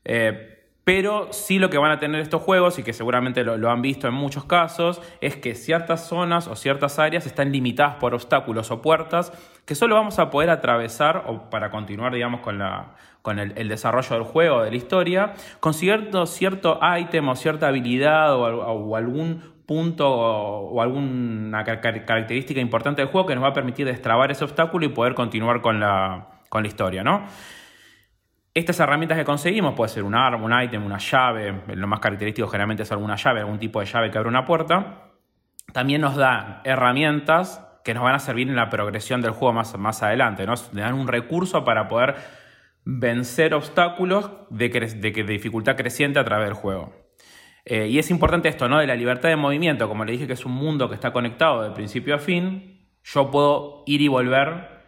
Eh, 0.04 0.56
pero 0.90 1.32
sí 1.32 1.60
lo 1.60 1.70
que 1.70 1.78
van 1.78 1.92
a 1.92 2.00
tener 2.00 2.20
estos 2.20 2.42
juegos, 2.42 2.80
y 2.80 2.84
que 2.84 2.94
seguramente 2.94 3.44
lo, 3.44 3.70
han 3.70 3.84
visto 3.84 4.08
en 4.08 4.16
muchos 4.16 4.46
casos, 4.46 5.04
es 5.22 5.36
que 5.36 5.54
ciertas 5.54 6.08
zonas 6.08 6.48
o 6.48 6.56
ciertas 6.56 6.98
áreas 6.98 7.28
están 7.28 7.52
limitadas 7.52 7.98
por 7.98 8.16
obstáculos 8.16 8.72
o 8.72 8.82
puertas 8.82 9.32
que 9.68 9.76
solo 9.76 9.94
vamos 9.94 10.18
a 10.18 10.32
poder 10.32 10.50
atravesar, 10.50 11.26
o 11.28 11.52
para 11.52 11.70
continuar, 11.70 12.12
digamos, 12.12 12.42
con, 12.42 12.58
la, 12.58 12.96
con 13.22 13.38
el, 13.38 13.68
desarrollo 13.68 14.16
del 14.16 14.24
juego, 14.24 14.64
de 14.64 14.72
la 14.72 14.78
historia, 14.78 15.34
consiguiendo 15.60 16.26
cierto 16.26 16.80
ítem 17.00 17.30
o 17.30 17.36
cierta 17.36 17.68
habilidad 17.68 18.36
o, 18.36 18.96
algún 18.96 19.44
punto 19.68 20.10
o, 20.10 20.82
alguna 20.82 21.64
car 21.66 21.82
característica 21.82 22.60
importante 22.60 23.04
del 23.04 23.12
juego 23.12 23.28
que 23.28 23.36
nos 23.36 23.44
va 23.44 23.50
a 23.50 23.54
permitir 23.54 23.86
destrabar 23.86 24.32
ese 24.32 24.44
obstáculo 24.44 24.88
y 24.88 24.90
poder 24.90 25.14
continuar 25.14 25.62
con 25.62 25.80
la, 25.80 26.39
con 26.50 26.64
la 26.64 26.68
historia, 26.68 27.04
¿no? 27.04 27.26
Estas 28.54 28.80
herramientas 28.80 29.18
que 29.18 29.24
conseguimos, 29.24 29.76
puede 29.76 29.90
ser 29.90 30.04
un 30.04 30.16
arma, 30.16 30.44
un 30.44 30.64
ítem, 30.64 30.84
una 30.84 30.98
llave, 30.98 31.62
lo 31.68 31.88
más 31.88 32.00
característico 32.00 32.48
generalmente 32.48 32.84
es 32.84 32.92
alguna 32.92 33.16
llave, 33.16 33.42
algún 33.42 33.60
tipo 33.60 33.80
de 33.80 33.86
llave 33.86 34.10
que 34.10 34.18
abre 34.18 34.30
una 34.30 34.44
puerta, 34.44 35.12
también 35.72 36.02
nos 36.02 36.16
dan 36.16 36.62
herramientas 36.64 37.66
que 37.84 37.94
nos 37.94 38.04
van 38.04 38.16
a 38.16 38.20
servir 38.20 38.50
en 38.50 38.56
la 38.56 38.70
progresión 38.70 39.22
del 39.22 39.32
juego 39.32 39.54
más, 39.54 39.78
más 39.78 40.04
adelante, 40.04 40.46
¿no? 40.46 40.52
Nos 40.52 40.74
dan 40.74 40.96
un 40.96 41.08
recurso 41.08 41.64
para 41.64 41.88
poder 41.88 42.16
vencer 42.86 43.54
obstáculos 43.54 44.32
de, 44.50 44.70
de, 44.70 45.24
dificultad 45.24 45.76
creciente 45.76 46.20
a 46.20 46.26
través 46.26 46.48
del 46.48 46.56
juego. 46.56 46.94
Eh, 47.66 47.88
y 47.88 48.00
es 48.00 48.10
importante 48.10 48.50
esto, 48.50 48.68
¿no? 48.68 48.80
De 48.80 48.88
la 48.88 48.96
libertad 48.96 49.30
de 49.30 49.36
movimiento, 49.36 49.88
como 49.88 50.06
le 50.06 50.14
dije 50.14 50.28
que 50.28 50.34
es 50.34 50.46
un 50.46 50.54
mundo 50.54 50.90
que 50.90 50.96
está 50.96 51.14
conectado 51.14 51.64
de 51.64 51.72
principio 51.72 52.16
a 52.16 52.20
fin, 52.20 52.90
yo 53.04 53.30
puedo 53.30 53.84
ir 53.86 54.02
y 54.02 54.08
volver 54.08 54.79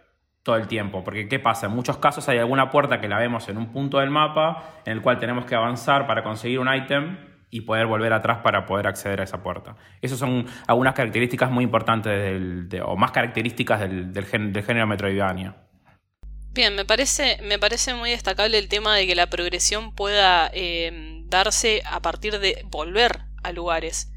todo 0.43 0.55
el 0.55 0.67
tiempo. 0.67 1.03
Porque 1.03 1.27
¿qué 1.27 1.39
pasa? 1.39 1.67
En 1.67 1.73
muchos 1.73 1.97
casos 1.97 2.27
hay 2.29 2.37
alguna 2.39 2.69
puerta 2.69 2.99
que 2.99 3.07
la 3.07 3.19
vemos 3.19 3.47
en 3.49 3.57
un 3.57 3.71
punto 3.71 3.99
del 3.99 4.09
mapa 4.09 4.81
en 4.85 4.93
el 4.93 5.01
cual 5.01 5.19
tenemos 5.19 5.45
que 5.45 5.55
avanzar 5.55 6.07
para 6.07 6.23
conseguir 6.23 6.59
un 6.59 6.73
ítem 6.73 7.17
y 7.49 7.61
poder 7.61 7.85
volver 7.85 8.13
atrás 8.13 8.39
para 8.43 8.65
poder 8.65 8.87
acceder 8.87 9.19
a 9.19 9.23
esa 9.25 9.43
puerta. 9.43 9.75
Esas 10.01 10.17
son 10.17 10.45
algunas 10.67 10.93
características 10.93 11.51
muy 11.51 11.65
importantes 11.65 12.11
del, 12.11 12.69
de, 12.69 12.81
o 12.81 12.95
más 12.95 13.11
características 13.11 13.81
del, 13.81 14.13
del, 14.13 14.25
gen, 14.25 14.53
del, 14.53 14.63
género 14.63 14.87
Metroidvania. 14.87 15.55
Bien, 16.53 16.75
me 16.75 16.85
parece, 16.85 17.39
me 17.43 17.59
parece 17.59 17.93
muy 17.93 18.11
destacable 18.11 18.57
el 18.57 18.67
tema 18.67 18.95
de 18.95 19.05
que 19.05 19.15
la 19.15 19.27
progresión 19.27 19.93
pueda 19.93 20.49
eh, 20.53 21.23
darse 21.25 21.81
a 21.85 22.01
partir 22.01 22.39
de 22.39 22.65
volver 22.69 23.19
a 23.43 23.51
lugares. 23.51 24.13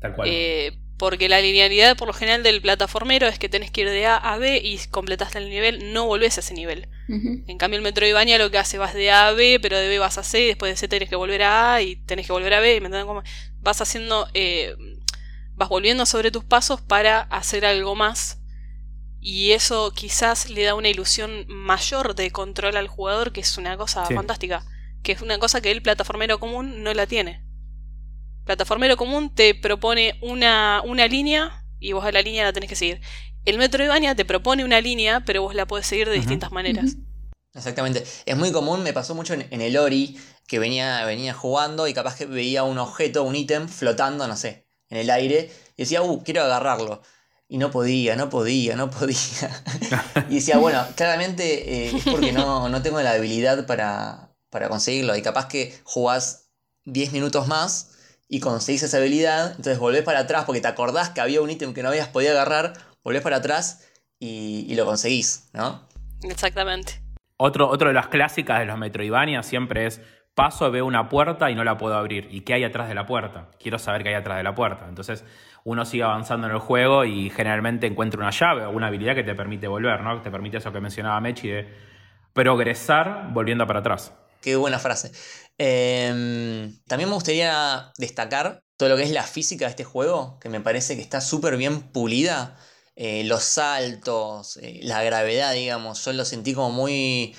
Tal 0.00 0.14
cual. 0.14 0.28
Eh, 0.30 0.81
porque 1.02 1.28
la 1.28 1.40
linealidad 1.40 1.96
por 1.96 2.06
lo 2.06 2.14
general 2.14 2.44
del 2.44 2.62
plataformero 2.62 3.26
es 3.26 3.36
que 3.36 3.48
tenés 3.48 3.72
que 3.72 3.80
ir 3.80 3.90
de 3.90 4.06
A 4.06 4.16
a 4.16 4.38
B 4.38 4.60
y 4.62 4.78
completaste 4.86 5.38
el 5.38 5.50
nivel, 5.50 5.92
no 5.92 6.06
volvés 6.06 6.36
a 6.36 6.42
ese 6.42 6.54
nivel. 6.54 6.86
Uh 7.08 7.14
-huh. 7.14 7.44
En 7.48 7.58
cambio 7.58 7.76
el 7.76 7.82
Metroidvania 7.82 8.38
lo 8.38 8.52
que 8.52 8.58
hace 8.58 8.78
vas 8.78 8.94
de 8.94 9.10
A 9.10 9.26
a 9.26 9.32
B, 9.32 9.58
pero 9.60 9.76
de 9.76 9.88
B 9.88 9.98
vas 9.98 10.18
a 10.18 10.22
C, 10.22 10.38
después 10.38 10.70
de 10.70 10.76
C 10.76 10.86
tenés 10.86 11.08
que 11.08 11.16
volver 11.16 11.42
a 11.42 11.74
A 11.74 11.82
y 11.82 11.96
tenés 11.96 12.28
que 12.28 12.32
volver 12.32 12.54
a 12.54 12.60
B, 12.60 12.80
¿me 12.80 12.88
cómo? 13.04 13.24
Vas 13.62 13.80
haciendo, 13.80 14.28
eh, 14.32 14.76
vas 15.56 15.68
volviendo 15.68 16.06
sobre 16.06 16.30
tus 16.30 16.44
pasos 16.44 16.80
para 16.80 17.22
hacer 17.22 17.64
algo 17.66 17.96
más. 17.96 18.38
Y 19.20 19.50
eso 19.50 19.92
quizás 19.92 20.50
le 20.50 20.62
da 20.62 20.76
una 20.76 20.88
ilusión 20.88 21.46
mayor 21.48 22.14
de 22.14 22.30
control 22.30 22.76
al 22.76 22.86
jugador, 22.86 23.32
que 23.32 23.40
es 23.40 23.58
una 23.58 23.76
cosa 23.76 24.06
sí. 24.06 24.14
fantástica. 24.14 24.64
Que 25.02 25.10
es 25.10 25.20
una 25.20 25.38
cosa 25.40 25.60
que 25.60 25.72
el 25.72 25.82
plataformero 25.82 26.38
común 26.38 26.84
no 26.84 26.94
la 26.94 27.08
tiene. 27.08 27.42
Plataformero 28.44 28.96
común 28.96 29.34
te 29.34 29.54
propone 29.54 30.18
una, 30.20 30.82
una 30.84 31.06
línea 31.06 31.64
y 31.78 31.92
vos 31.92 32.04
a 32.04 32.12
la 32.12 32.22
línea 32.22 32.44
la 32.44 32.52
tenés 32.52 32.68
que 32.68 32.76
seguir. 32.76 33.00
El 33.44 33.58
Metroidvania 33.58 34.14
te 34.14 34.24
propone 34.24 34.64
una 34.64 34.80
línea, 34.80 35.24
pero 35.24 35.42
vos 35.42 35.54
la 35.54 35.66
podés 35.66 35.86
seguir 35.86 36.08
de 36.08 36.12
uh 36.12 36.16
-huh. 36.16 36.20
distintas 36.20 36.52
maneras. 36.52 36.84
Uh 36.84 36.98
-huh. 36.98 37.12
Exactamente. 37.54 38.04
Es 38.24 38.36
muy 38.36 38.50
común, 38.50 38.82
me 38.82 38.92
pasó 38.92 39.14
mucho 39.14 39.34
en, 39.34 39.46
en, 39.50 39.60
el 39.60 39.76
Ori, 39.76 40.18
que 40.46 40.58
venía, 40.58 41.04
venía 41.04 41.34
jugando 41.34 41.86
y 41.86 41.94
capaz 41.94 42.16
que 42.16 42.26
veía 42.26 42.62
un 42.62 42.78
objeto, 42.78 43.24
un 43.24 43.36
ítem 43.36 43.68
flotando, 43.68 44.26
no 44.26 44.36
sé, 44.36 44.66
en 44.88 44.98
el 44.98 45.10
aire, 45.10 45.50
y 45.76 45.82
decía, 45.82 46.02
uh, 46.02 46.22
quiero 46.22 46.42
agarrarlo. 46.42 47.02
Y 47.48 47.58
no 47.58 47.70
podía, 47.70 48.16
no 48.16 48.30
podía, 48.30 48.76
no 48.76 48.90
podía. 48.90 49.18
y 50.30 50.36
decía, 50.36 50.56
bueno, 50.56 50.86
claramente 50.96 51.88
eh, 51.88 51.92
es 51.94 52.04
porque 52.04 52.32
no, 52.32 52.70
no 52.70 52.80
tengo 52.80 53.02
la 53.02 53.12
habilidad 53.12 53.66
para, 53.66 54.34
para 54.48 54.70
conseguirlo. 54.70 55.14
Y 55.16 55.22
capaz 55.22 55.48
que 55.48 55.78
jugás 55.84 56.48
10 56.84 57.12
minutos 57.12 57.46
más 57.48 57.91
y 58.32 58.40
conseguís 58.40 58.82
esa 58.82 58.96
habilidad, 58.96 59.50
entonces 59.50 59.78
volvés 59.78 60.02
para 60.04 60.20
atrás 60.20 60.44
porque 60.46 60.62
te 60.62 60.66
acordás 60.66 61.10
que 61.10 61.20
había 61.20 61.42
un 61.42 61.50
ítem 61.50 61.74
que 61.74 61.82
no 61.82 61.90
habías 61.90 62.08
podido 62.08 62.32
agarrar, 62.32 62.72
volvés 63.04 63.20
para 63.20 63.36
atrás 63.36 63.86
y, 64.18 64.64
y, 64.70 64.74
lo 64.74 64.86
conseguís, 64.86 65.50
¿no? 65.52 65.82
Exactamente. 66.22 67.02
Otro, 67.36 67.68
otro 67.68 67.88
de 67.88 67.94
las 67.94 68.08
clásicas 68.08 68.60
de 68.60 68.64
los 68.64 68.78
Metroidvania 68.78 69.42
siempre 69.42 69.84
es 69.84 70.00
paso, 70.34 70.70
veo 70.70 70.86
una 70.86 71.10
puerta 71.10 71.50
y 71.50 71.54
no 71.54 71.62
la 71.62 71.76
puedo 71.76 71.94
abrir. 71.94 72.28
¿Y 72.30 72.40
qué 72.40 72.54
hay 72.54 72.64
atrás 72.64 72.88
de 72.88 72.94
la 72.94 73.04
puerta? 73.04 73.50
Quiero 73.60 73.78
saber 73.78 74.02
qué 74.02 74.08
hay 74.08 74.14
atrás 74.14 74.38
de 74.38 74.44
la 74.44 74.54
puerta. 74.54 74.86
Entonces 74.88 75.26
uno 75.64 75.84
sigue 75.84 76.04
avanzando 76.04 76.46
en 76.46 76.54
el 76.54 76.58
juego 76.58 77.04
y 77.04 77.28
generalmente 77.28 77.86
encuentra 77.86 78.18
una 78.18 78.30
llave 78.30 78.64
o 78.64 78.70
una 78.70 78.86
habilidad 78.86 79.14
que 79.14 79.24
te 79.24 79.34
permite 79.34 79.68
volver, 79.68 80.00
¿no? 80.00 80.16
Que 80.16 80.22
te 80.22 80.30
permite 80.30 80.56
eso 80.56 80.72
que 80.72 80.80
mencionaba 80.80 81.20
Mechi 81.20 81.48
de 81.48 81.68
progresar 82.32 83.28
volviendo 83.30 83.66
para 83.66 83.80
atrás. 83.80 84.14
Qué 84.42 84.56
buena 84.56 84.78
frase. 84.78 85.12
Eh, 85.56 86.70
también 86.86 87.08
me 87.08 87.14
gustaría 87.14 87.92
destacar 87.96 88.62
todo 88.76 88.88
lo 88.88 88.96
que 88.96 89.04
es 89.04 89.10
la 89.10 89.22
física 89.22 89.66
de 89.66 89.70
este 89.70 89.84
juego, 89.84 90.38
que 90.40 90.48
me 90.48 90.60
parece 90.60 90.96
que 90.96 91.02
está 91.02 91.20
súper 91.20 91.56
bien 91.56 91.82
pulida. 91.82 92.58
Eh, 92.96 93.22
los 93.24 93.44
saltos, 93.44 94.58
eh, 94.58 94.80
la 94.82 95.02
gravedad, 95.02 95.54
digamos, 95.54 96.04
yo 96.04 96.12
lo 96.12 96.24
sentí 96.24 96.52
como 96.52 96.70
muy... 96.70 97.34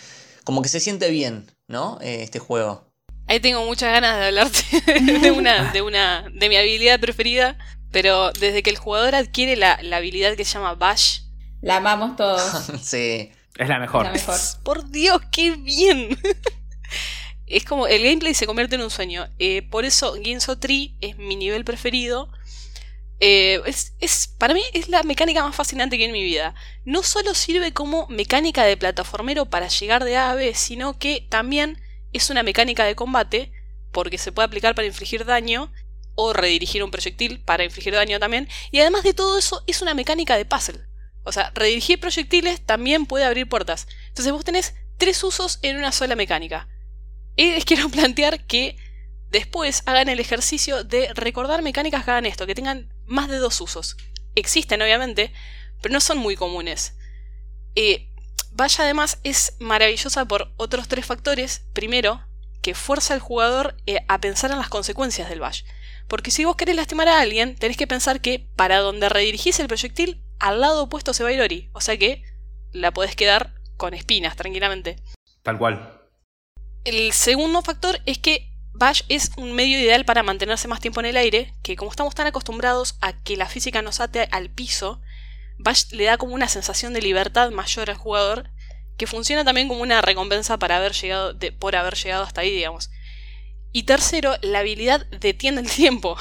como 0.45 0.61
que 0.61 0.69
se 0.69 0.79
siente 0.79 1.09
bien, 1.09 1.51
¿no? 1.67 1.99
Eh, 2.01 2.23
este 2.23 2.39
juego. 2.39 2.91
Ahí 3.27 3.39
tengo 3.39 3.65
muchas 3.65 3.91
ganas 3.91 4.17
de 4.17 4.25
hablarte 4.27 4.63
de 5.21 5.31
una, 5.31 5.71
de 5.73 5.81
una, 5.81 6.25
de 6.33 6.49
mi 6.49 6.55
habilidad 6.55 6.99
preferida, 6.99 7.57
pero 7.91 8.31
desde 8.31 8.63
que 8.63 8.69
el 8.69 8.77
jugador 8.77 9.13
adquiere 9.13 9.55
la, 9.55 9.77
la 9.81 9.97
habilidad 9.97 10.35
que 10.35 10.45
se 10.45 10.53
llama 10.53 10.75
Bash. 10.75 11.23
La 11.61 11.77
amamos 11.77 12.15
todos. 12.15 12.71
sí. 12.81 13.31
Es 13.57 13.69
la 13.69 13.79
mejor. 13.79 14.05
Es 14.05 14.11
la 14.11 14.33
mejor. 14.33 14.39
Por 14.63 14.89
Dios, 14.89 15.21
qué 15.31 15.51
bien. 15.51 16.17
Es 17.47 17.65
como 17.65 17.87
el 17.87 18.03
gameplay 18.03 18.33
se 18.33 18.45
convierte 18.45 18.75
en 18.75 18.81
un 18.81 18.89
sueño. 18.89 19.27
Eh, 19.39 19.63
por 19.69 19.85
eso 19.85 20.15
Ginso 20.15 20.57
Tree 20.57 20.95
es 21.01 21.17
mi 21.17 21.35
nivel 21.35 21.65
preferido. 21.65 22.29
Eh, 23.19 23.61
es, 23.65 23.93
es, 23.99 24.27
para 24.27 24.53
mí 24.53 24.61
es 24.73 24.89
la 24.89 25.03
mecánica 25.03 25.43
más 25.43 25.55
fascinante 25.55 25.97
que 25.97 26.03
hay 26.03 26.09
en 26.09 26.13
mi 26.13 26.23
vida. 26.23 26.55
No 26.85 27.03
solo 27.03 27.33
sirve 27.33 27.73
como 27.73 28.07
mecánica 28.07 28.63
de 28.63 28.77
plataformero 28.77 29.45
para 29.45 29.67
llegar 29.67 30.03
de 30.03 30.17
A 30.17 30.31
a 30.31 30.35
B, 30.35 30.53
sino 30.55 30.97
que 30.97 31.25
también 31.29 31.81
es 32.11 32.29
una 32.29 32.43
mecánica 32.43 32.85
de 32.85 32.95
combate, 32.95 33.51
porque 33.91 34.17
se 34.17 34.31
puede 34.31 34.47
aplicar 34.47 34.75
para 34.75 34.87
infligir 34.87 35.25
daño 35.25 35.71
o 36.15 36.33
redirigir 36.33 36.83
un 36.83 36.91
proyectil 36.91 37.41
para 37.41 37.63
infligir 37.63 37.93
daño 37.93 38.19
también. 38.19 38.47
Y 38.71 38.79
además 38.79 39.03
de 39.03 39.13
todo 39.13 39.37
eso, 39.37 39.63
es 39.67 39.81
una 39.81 39.93
mecánica 39.93 40.37
de 40.37 40.45
puzzle. 40.45 40.81
O 41.23 41.31
sea, 41.31 41.51
redirigir 41.55 41.99
proyectiles 41.99 42.65
también 42.65 43.05
puede 43.05 43.25
abrir 43.25 43.47
puertas. 43.47 43.87
Entonces 44.09 44.33
vos 44.33 44.43
tenés 44.43 44.75
tres 44.97 45.23
usos 45.23 45.59
en 45.61 45.77
una 45.77 45.91
sola 45.91 46.15
mecánica. 46.15 46.67
Y 47.35 47.51
les 47.51 47.65
quiero 47.65 47.89
plantear 47.91 48.45
que 48.45 48.77
después 49.29 49.83
hagan 49.85 50.09
el 50.09 50.19
ejercicio 50.19 50.83
de 50.83 51.13
recordar 51.13 51.61
mecánicas 51.61 52.05
que 52.05 52.11
hagan 52.11 52.25
esto, 52.25 52.45
que 52.45 52.55
tengan 52.55 52.93
más 53.05 53.29
de 53.29 53.37
dos 53.37 53.59
usos. 53.61 53.97
Existen, 54.35 54.81
obviamente, 54.81 55.31
pero 55.81 55.93
no 55.93 55.99
son 55.99 56.17
muy 56.17 56.35
comunes. 56.35 56.95
Eh, 57.75 58.09
Vaya 58.55 58.83
además 58.83 59.19
es 59.23 59.55
maravillosa 59.59 60.25
por 60.25 60.51
otros 60.57 60.87
tres 60.87 61.05
factores. 61.05 61.63
Primero, 61.73 62.21
que 62.61 62.75
fuerza 62.75 63.15
al 63.15 63.19
jugador 63.19 63.75
eh, 63.87 64.05
a 64.07 64.21
pensar 64.21 64.51
en 64.51 64.59
las 64.59 64.69
consecuencias 64.69 65.27
del 65.27 65.39
Bash. 65.39 65.63
Porque 66.07 66.29
si 66.29 66.45
vos 66.45 66.55
querés 66.55 66.75
lastimar 66.75 67.07
a 67.07 67.19
alguien, 67.19 67.55
tenés 67.55 67.77
que 67.77 67.87
pensar 67.87 68.21
que 68.21 68.47
para 68.55 68.79
donde 68.79 69.09
redirigís 69.09 69.59
el 69.59 69.67
proyectil 69.67 70.21
al 70.39 70.61
lado 70.61 70.83
opuesto 70.83 71.13
se 71.13 71.23
va 71.23 71.29
a 71.29 71.33
ir. 71.33 71.69
O 71.73 71.81
sea 71.81 71.97
que 71.97 72.21
la 72.71 72.91
podés 72.91 73.15
quedar 73.15 73.55
con 73.75 73.95
espinas 73.95 74.35
tranquilamente. 74.35 74.97
Tal 75.41 75.57
cual. 75.57 75.92
El 76.83 77.13
segundo 77.13 77.61
factor 77.61 78.01
es 78.05 78.17
que 78.17 78.49
Bash 78.73 79.03
es 79.07 79.31
un 79.37 79.53
medio 79.53 79.79
ideal 79.79 80.03
para 80.03 80.23
mantenerse 80.23 80.67
más 80.67 80.81
tiempo 80.81 80.99
en 80.99 81.05
el 81.05 81.17
aire, 81.17 81.53
que 81.63 81.75
como 81.75 81.91
estamos 81.91 82.15
tan 82.15 82.27
acostumbrados 82.27 82.97
a 83.01 83.13
que 83.23 83.37
la 83.37 83.47
física 83.47 83.81
nos 83.81 83.99
ate 83.99 84.27
al 84.31 84.49
piso, 84.49 85.01
Bash 85.59 85.91
le 85.91 86.05
da 86.05 86.17
como 86.17 86.33
una 86.33 86.49
sensación 86.49 86.93
de 86.93 87.01
libertad 87.01 87.51
mayor 87.51 87.89
al 87.89 87.97
jugador, 87.97 88.49
que 88.97 89.07
funciona 89.07 89.45
también 89.45 89.67
como 89.67 89.81
una 89.81 90.01
recompensa 90.01 90.57
para 90.57 90.77
haber 90.77 90.93
llegado 90.93 91.37
por 91.59 91.75
haber 91.75 91.95
llegado 91.95 92.23
hasta 92.23 92.41
ahí, 92.41 92.51
digamos. 92.51 92.89
Y 93.71 93.83
tercero, 93.83 94.35
la 94.41 94.59
habilidad 94.59 95.05
detiene 95.07 95.61
el 95.61 95.71
tiempo. 95.71 96.17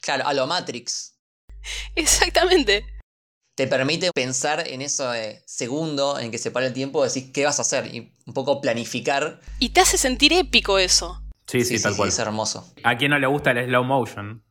Claro, 0.00 0.26
a 0.26 0.32
lo 0.32 0.46
Matrix. 0.46 1.18
Exactamente. 1.94 2.99
Te 3.60 3.66
permite 3.66 4.10
pensar 4.14 4.66
en 4.66 4.80
eso 4.80 5.10
de 5.10 5.42
segundo 5.44 6.18
en 6.18 6.30
que 6.30 6.38
se 6.38 6.50
para 6.50 6.64
el 6.64 6.72
tiempo, 6.72 7.04
decir 7.04 7.30
qué 7.30 7.44
vas 7.44 7.58
a 7.58 7.60
hacer 7.60 7.94
y 7.94 8.10
un 8.24 8.32
poco 8.32 8.62
planificar. 8.62 9.38
Y 9.58 9.68
te 9.68 9.82
hace 9.82 9.98
sentir 9.98 10.32
épico 10.32 10.78
eso. 10.78 11.20
Sí, 11.46 11.66
sí, 11.66 11.78
tal 11.78 11.94
cual. 11.94 12.08
es 12.08 12.18
hermoso. 12.18 12.72
¿A 12.82 12.96
quién 12.96 13.10
no 13.10 13.18
le 13.18 13.26
gusta 13.26 13.50
el 13.50 13.66
slow 13.66 13.84
motion? 13.84 14.42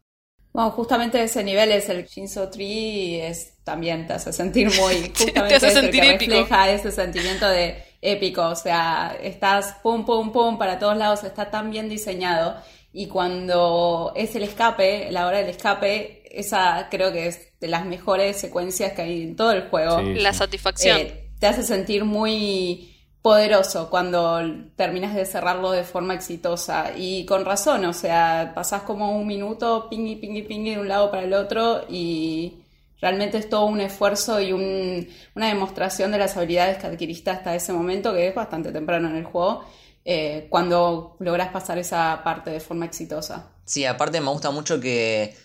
Bueno, 0.53 0.69
justamente 0.69 1.23
ese 1.23 1.43
nivel 1.43 1.71
es 1.71 1.89
el 1.89 2.05
Shinzo 2.05 2.51
Tree, 2.51 3.25
es 3.27 3.55
también 3.63 4.05
te 4.05 4.13
hace 4.13 4.31
sentir 4.31 4.67
muy, 4.79 5.11
justamente 5.17 5.47
te 5.47 5.55
hace 5.55 5.71
sentir 5.71 6.01
que 6.01 6.09
épico. 6.11 6.35
refleja 6.35 6.69
ese 6.69 6.91
sentimiento 6.91 7.49
de 7.49 7.83
épico, 8.03 8.43
o 8.43 8.55
sea, 8.55 9.17
estás 9.23 9.77
pum 9.81 10.05
pum 10.05 10.31
pum 10.31 10.59
para 10.59 10.77
todos 10.77 10.95
lados, 10.95 11.23
está 11.23 11.49
tan 11.49 11.71
bien 11.71 11.89
diseñado 11.89 12.61
y 12.91 13.07
cuando 13.07 14.13
es 14.15 14.35
el 14.35 14.43
escape, 14.43 15.11
la 15.11 15.27
hora 15.27 15.39
del 15.39 15.49
escape, 15.49 16.18
esa 16.29 16.87
creo 16.89 17.11
que 17.11 17.27
es 17.27 17.59
de 17.59 17.67
las 17.67 17.85
mejores 17.85 18.37
secuencias 18.37 18.93
que 18.93 19.01
hay 19.01 19.21
en 19.23 19.35
todo 19.35 19.51
el 19.51 19.69
juego. 19.69 19.99
Sí. 19.99 20.15
La 20.15 20.33
satisfacción. 20.33 20.97
Eh, 20.99 21.31
te 21.39 21.47
hace 21.47 21.63
sentir 21.63 22.05
muy 22.05 22.95
poderoso 23.21 23.89
cuando 23.89 24.39
terminas 24.75 25.13
de 25.13 25.25
cerrarlo 25.25 25.71
de 25.71 25.83
forma 25.83 26.13
exitosa 26.13 26.91
y 26.97 27.25
con 27.25 27.43
razón, 27.45 27.83
o 27.85 27.93
sea, 27.93 28.53
pasás 28.55 28.83
como 28.83 29.17
un 29.17 29.27
minuto 29.27 29.87
pingui, 29.89 30.15
pingui, 30.15 30.43
pingui 30.43 30.71
de 30.75 30.79
un 30.79 30.87
lado 30.87 31.11
para 31.11 31.23
el 31.23 31.33
otro 31.33 31.85
y 31.89 32.59
realmente 33.01 33.37
es 33.37 33.49
todo 33.49 33.65
un 33.65 33.81
esfuerzo 33.81 34.39
y 34.39 34.53
un- 34.53 35.07
una 35.35 35.47
demostración 35.47 36.11
de 36.11 36.17
las 36.17 36.35
habilidades 36.37 36.77
que 36.77 36.87
adquiriste 36.87 37.29
hasta 37.29 37.55
ese 37.55 37.73
momento, 37.73 38.13
que 38.13 38.27
es 38.29 38.35
bastante 38.35 38.71
temprano 38.71 39.09
en 39.09 39.17
el 39.17 39.25
juego, 39.25 39.65
eh, 40.05 40.47
cuando 40.49 41.17
logras 41.19 41.49
pasar 41.49 41.77
esa 41.77 42.21
parte 42.23 42.51
de 42.51 42.59
forma 42.61 42.85
exitosa. 42.85 43.51
Sí, 43.65 43.85
aparte 43.85 44.21
me 44.21 44.29
gusta 44.31 44.49
mucho 44.51 44.79
que 44.79 45.35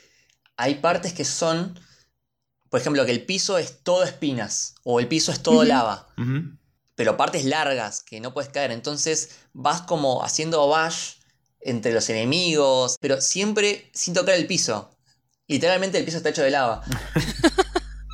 hay 0.56 0.76
partes 0.76 1.12
que 1.12 1.24
son, 1.24 1.78
por 2.68 2.80
ejemplo, 2.80 3.04
que 3.04 3.12
el 3.12 3.24
piso 3.24 3.58
es 3.58 3.82
todo 3.82 4.04
espinas 4.04 4.74
o 4.84 5.00
el 5.00 5.08
piso 5.08 5.32
es 5.32 5.42
todo 5.42 5.64
lava, 5.64 6.08
pero 6.94 7.16
partes 7.16 7.44
largas 7.44 8.02
que 8.02 8.20
no 8.20 8.32
puedes 8.32 8.50
caer. 8.50 8.70
Entonces 8.70 9.38
vas 9.52 9.82
como 9.82 10.22
haciendo 10.24 10.66
bash 10.68 11.14
entre 11.60 11.92
los 11.92 12.08
enemigos, 12.10 12.96
pero 13.00 13.20
siempre 13.20 13.90
sin 13.94 14.14
tocar 14.14 14.34
el 14.34 14.46
piso. 14.46 14.90
Literalmente 15.46 15.98
el 15.98 16.04
piso 16.04 16.18
está 16.18 16.30
hecho 16.30 16.42
de 16.42 16.50
lava. 16.50 16.82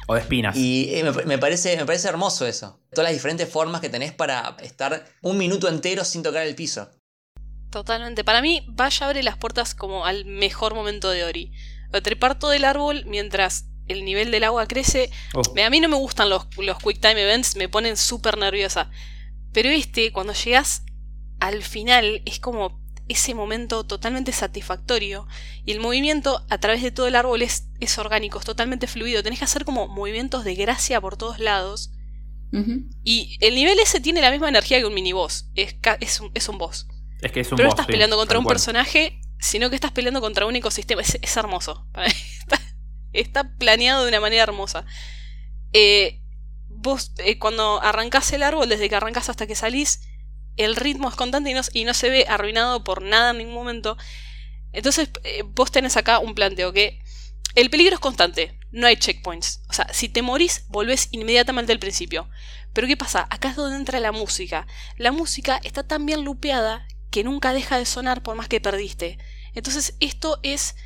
O 0.07 0.15
de 0.15 0.23
espinas. 0.23 0.57
Y 0.57 0.93
eh, 0.93 1.05
me, 1.05 1.13
me 1.25 1.39
parece, 1.39 1.77
me 1.77 1.87
parece 1.87 2.09
hermoso 2.09 2.45
eso. 2.45 2.81
Todas 2.91 3.05
las 3.05 3.13
diferentes 3.13 3.49
formas 3.49 3.81
que 3.81 3.89
tenés 3.89 4.13
para 4.13 4.57
estar 4.61 5.07
un 5.23 5.39
minuto 5.39 5.69
entero 5.69 6.05
sin 6.05 6.25
tocar 6.25 6.45
el 6.45 6.57
piso. 6.57 6.91
Totalmente. 7.71 8.25
Para 8.25 8.43
mí, 8.43 8.67
Bash 8.69 9.05
abre 9.05 9.23
las 9.23 9.37
puertas 9.37 9.75
como 9.77 10.05
al 10.05 10.25
mejor 10.25 10.75
momento 10.75 11.11
de 11.11 11.25
Ori. 11.25 11.53
Lo 11.93 12.03
trepar 12.03 12.39
todo 12.39 12.53
el 12.53 12.65
árbol 12.65 13.05
mientras 13.07 13.67
el 13.89 14.05
nivel 14.05 14.31
del 14.31 14.45
agua 14.45 14.67
crece. 14.67 15.11
Oh, 15.35 15.43
Me- 15.55 15.65
A 15.65 15.71
mí 15.71 15.81
no 15.81 15.89
me 15.89 15.97
gustan 15.97 16.29
los, 16.29 16.47
los 16.59 16.79
Quick 16.79 17.01
Time 17.01 17.21
Events, 17.23 17.57
me 17.57 17.69
ponen 17.69 17.97
súper 17.97 18.39
nerviosa. 18.39 18.91
Pero 19.53 19.69
este, 19.69 20.13
cuando 20.13 20.33
llegas 20.33 20.85
al 21.41 21.63
final, 21.63 22.23
es 22.25 22.39
como 22.39 22.79
ese 23.09 23.35
momento 23.35 23.85
totalmente 23.85 24.31
satisfactorio. 24.31 25.27
Y 25.65 25.73
el 25.73 25.81
movimiento 25.81 26.47
a 26.49 26.59
través 26.59 26.83
de 26.83 26.93
todo 26.93 27.09
el 27.09 27.17
árbol 27.17 27.43
es, 27.43 27.67
es 27.81 27.99
orgánico, 27.99 28.39
es 28.39 28.45
totalmente 28.45 28.87
fluido. 28.87 29.23
Tenés 29.25 29.41
que 29.41 29.45
hacer 29.47 29.65
como 29.65 29.89
movimientos 29.89 30.45
de 30.45 30.55
gracia 30.55 31.01
por 31.01 31.17
todos 31.17 31.41
lados. 31.41 31.91
Y 33.05 33.37
el 33.41 33.55
nivel 33.55 33.79
ese 33.79 34.01
tiene 34.01 34.21
la 34.21 34.31
misma 34.31 34.49
energía 34.49 34.79
que 34.79 34.85
un 34.87 34.95
miniboss. 34.95 35.51
Es, 35.55 35.77
es, 36.01 36.21
un, 36.21 36.31
es 36.35 36.49
un 36.49 36.59
boss. 36.59 36.87
es 37.23 37.33
que 37.33 37.41
es 37.41 37.51
un 37.53 37.57
Pero 37.57 37.69
boss, 37.69 37.75
estás 37.75 37.87
sí, 37.87 37.93
peleando 37.93 38.17
contra 38.17 38.39
un 38.39 38.45
cual. 38.45 38.55
personaje, 38.55 39.21
sino 39.41 39.71
que 39.71 39.75
estás 39.75 39.93
peleando 39.93 40.21
contra 40.21 40.47
un 40.47 40.55
ecosistema. 40.55 41.03
Es, 41.03 41.37
hermoso. 41.37 41.87
Está, 43.13 43.57
planeado 43.59 44.05
de 44.05 44.11
una 44.11 44.21
manera 44.21 44.45
hermosa. 44.45 44.85
Eh, 45.73 46.21
vos, 46.69 47.13
eh, 47.19 47.39
cuando 47.39 47.83
arrancás 47.83 48.33
el 48.33 48.43
árbol, 48.43 48.69
desde 48.69 48.89
que 48.89 48.97
arrancás 48.97 49.29
hasta 49.29 49.47
que 49.47 49.57
salís, 49.57 50.03
el 50.57 50.77
ritmo 50.77 51.09
es 51.09 51.15
constante 51.15 51.51
y 51.51 51.55
no, 51.55 51.63
y 51.73 51.85
no 51.85 51.95
se 51.95 52.11
ve 52.11 52.27
arruinado 52.29 52.85
por 52.85 53.03
nada 53.03 53.31
en 53.31 53.39
ningún 53.39 53.55
momento. 53.55 53.97
Entonces, 54.73 55.11
eh, 55.25 55.43
vos 55.45 55.73
tenés 55.73 55.97
acá 55.97 56.19
un 56.19 56.35
planteo 56.35 56.73
que 56.73 57.01
el 57.55 57.71
peligro 57.71 57.95
es 57.95 58.01
constante, 58.01 58.59
no 58.71 58.87
hay 58.87 58.97
checkpoints. 58.97 59.63
O 59.69 59.73
sea, 59.73 59.89
si 59.93 60.09
te 60.09 60.23
morís, 60.23 60.67
volvés 60.69 61.09
inmediatamente 61.11 61.73
al 61.73 61.81
principio. 61.81 62.29
Pero 62.73 62.87
¿qué 62.87 62.97
pasa? 62.97 63.27
Acá 63.31 63.51
es 63.51 63.57
donde 63.57 63.77
entra 63.77 63.99
la 63.99 64.13
música. 64.13 64.67
La 64.97 65.11
música 65.11 65.61
está 65.65 65.87
tan 65.87 66.07
bien 66.07 66.25
lupeada 66.25 66.87
que 67.11 67.25
nunca 67.25 67.53
deja 67.53 67.79
de 67.79 67.87
sonar 67.87 68.23
por 68.23 68.37
más 68.37 68.49
que 68.49 68.61
perdiste. 68.61 69.19
Entonces, 69.55 69.97
esto 70.01 70.39
es, 70.43 70.77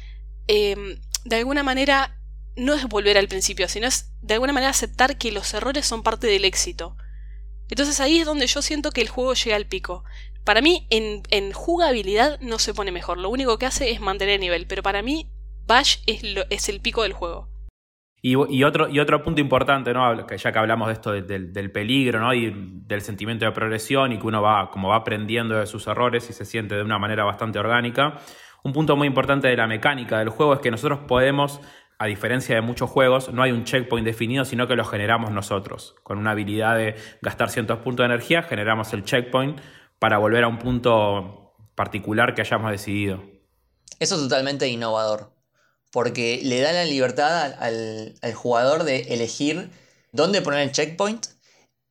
eh, 0.49 0.99
de 1.25 1.37
alguna 1.37 1.63
manera, 1.63 2.19
no 2.57 2.75
es 2.75 2.85
volver 2.87 3.19
al 3.19 3.29
principio, 3.29 3.69
sino 3.69 3.87
es 3.87 4.13
de 4.23 4.35
alguna 4.35 4.53
manera 4.53 4.71
aceptar 4.71 5.19
que 5.19 5.33
los 5.33 5.53
errores 5.55 5.87
son 5.87 6.03
parte 6.03 6.27
del 6.27 6.45
éxito. 6.45 6.97
Entonces 7.69 7.99
ahí 8.01 8.19
es 8.21 8.27
donde 8.27 8.47
yo 8.47 8.63
siento 8.63 8.91
que 8.93 9.01
el 9.01 9.09
juego 9.09 9.35
llega 9.35 9.57
al 9.57 9.67
pico. 9.67 10.05
Para 10.45 10.61
mí, 10.61 10.87
en, 10.91 11.23
en 11.31 11.53
jugabilidad 11.53 12.39
no 12.41 12.59
se 12.59 12.75
pone 12.75 12.93
mejor. 12.93 13.19
Lo 13.19 13.31
único 13.31 13.59
que 13.59 13.67
hace 13.67 13.91
es 13.91 14.01
mantener 14.01 14.35
el 14.35 14.41
nivel. 14.41 14.67
Pero 14.67 14.83
para 14.83 15.03
mí, 15.03 15.31
Bash 15.67 15.97
es, 16.07 16.23
lo- 16.23 16.45
es 16.51 16.69
el 16.69 16.81
pico 16.81 17.03
del 17.03 17.15
juego. 17.15 17.49
Y, 18.27 18.65
otro, 18.65 18.89
y 18.89 19.01
otro 19.01 19.23
punto 19.23 19.43
importante, 19.43 19.93
¿no? 19.93 20.27
Ya 20.27 20.51
que 20.51 20.59
hablamos 20.59 20.87
de 20.87 20.95
esto 20.95 21.13
de- 21.13 21.21
del, 21.21 21.71
peligro, 21.71 22.21
¿no? 22.21 22.33
Y 22.33 22.55
del 22.87 23.03
sentimiento 23.03 23.45
de 23.45 23.53
progresión 23.53 24.13
y 24.13 24.19
que 24.19 24.27
uno 24.27 24.41
va, 24.41 24.71
como 24.71 24.89
va 24.89 24.97
aprendiendo 24.97 25.57
de 25.59 25.67
sus 25.67 25.87
errores 25.89 26.31
y 26.31 26.33
se 26.33 26.47
siente 26.47 26.75
de 26.75 26.83
una 26.83 26.99
manera 26.99 27.25
bastante 27.25 27.59
orgánica. 27.59 28.15
Un 28.63 28.73
punto 28.73 28.97
muy 28.97 29.09
importante 29.09 29.49
de 29.49 29.57
la 29.59 29.67
mecánica 29.67 30.19
del 30.21 30.31
juego 30.31 30.55
es 30.55 30.61
que 30.61 30.71
nosotros 30.71 31.01
podemos, 31.07 31.61
a 31.99 32.07
diferencia 32.07 32.55
de 32.55 32.63
muchos 32.63 32.89
juegos, 32.89 33.31
no 33.31 33.43
hay 33.43 33.53
un 33.53 33.65
checkpoint 33.65 34.07
definido, 34.07 34.47
sino 34.47 34.67
que 34.67 34.75
lo 34.75 34.87
generamos 34.87 35.31
nosotros. 35.31 35.95
Con 36.03 36.17
una 36.17 36.31
habilidad 36.31 36.79
de 36.79 36.95
gastar 37.21 37.51
ciertos 37.51 37.81
puntos 37.81 38.09
de 38.09 38.15
energía, 38.15 38.43
generamos 38.43 38.91
el 38.95 39.05
checkpoint 39.05 39.61
para 39.99 40.17
volver 40.17 40.45
a 40.45 40.49
un 40.49 40.57
punto 40.57 41.53
particular 41.75 42.35
que 42.35 42.41
hayamos 42.41 42.71
decidido. 42.71 43.23
Eso 44.01 44.15
es 44.15 44.23
totalmente 44.23 44.67
innovador. 44.67 45.34
Porque 45.95 46.41
le 46.43 46.61
da 46.61 46.73
la 46.73 46.85
libertad 46.85 47.55
al, 47.61 48.35
jugador 48.35 48.83
de 48.83 49.03
elegir 49.15 49.71
dónde 50.11 50.43
poner 50.43 50.59
el 50.59 50.73
checkpoint. 50.73 51.29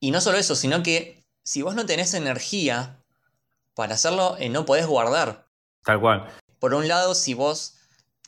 Y 0.02 0.12
no 0.12 0.20
solo 0.20 0.38
eso, 0.38 0.58
sino 0.58 0.84
que 0.84 1.24
si 1.46 1.62
vos 1.62 1.74
no 1.74 1.86
tenés 1.86 2.14
energía 2.14 3.02
para 3.76 3.94
hacerlo, 3.94 4.36
eh, 4.40 4.50
no 4.50 4.66
podés 4.66 4.88
guardar. 4.88 5.48
Tal 5.86 6.02
cual. 6.02 6.28
Por 6.60 6.74
un 6.74 6.90
lado, 6.90 7.16
si 7.16 7.34
vos 7.34 7.78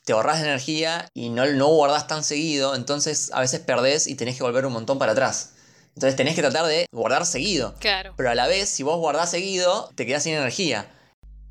te 0.05 0.13
ahorrás 0.13 0.39
energía 0.39 1.09
y 1.13 1.27
no, 1.27 1.45
no 1.45 1.67
guardás 1.67 2.07
tan 2.07 2.23
seguido, 2.23 2.73
entonces 2.73 3.29
a 3.33 3.41
veces 3.41 3.59
perdés 3.59 4.07
y 4.07 4.15
tenés 4.15 4.37
que 4.37 4.43
volver 4.43 4.65
un 4.65 4.71
montón 4.71 4.97
para 4.97 5.11
atrás. 5.11 5.55
Entonces 5.93 6.15
tenés 6.15 6.35
que 6.35 6.41
tratar 6.41 6.67
de 6.67 6.85
guardar 6.93 7.25
seguido. 7.25 7.75
Claro. 7.81 8.13
Pero 8.15 8.29
a 8.29 8.35
la 8.35 8.47
vez, 8.47 8.69
si 8.69 8.83
vos 8.83 8.97
guardás 8.97 9.29
seguido, 9.29 9.89
te 9.95 10.05
quedás 10.05 10.23
sin 10.23 10.35
energía. 10.35 10.89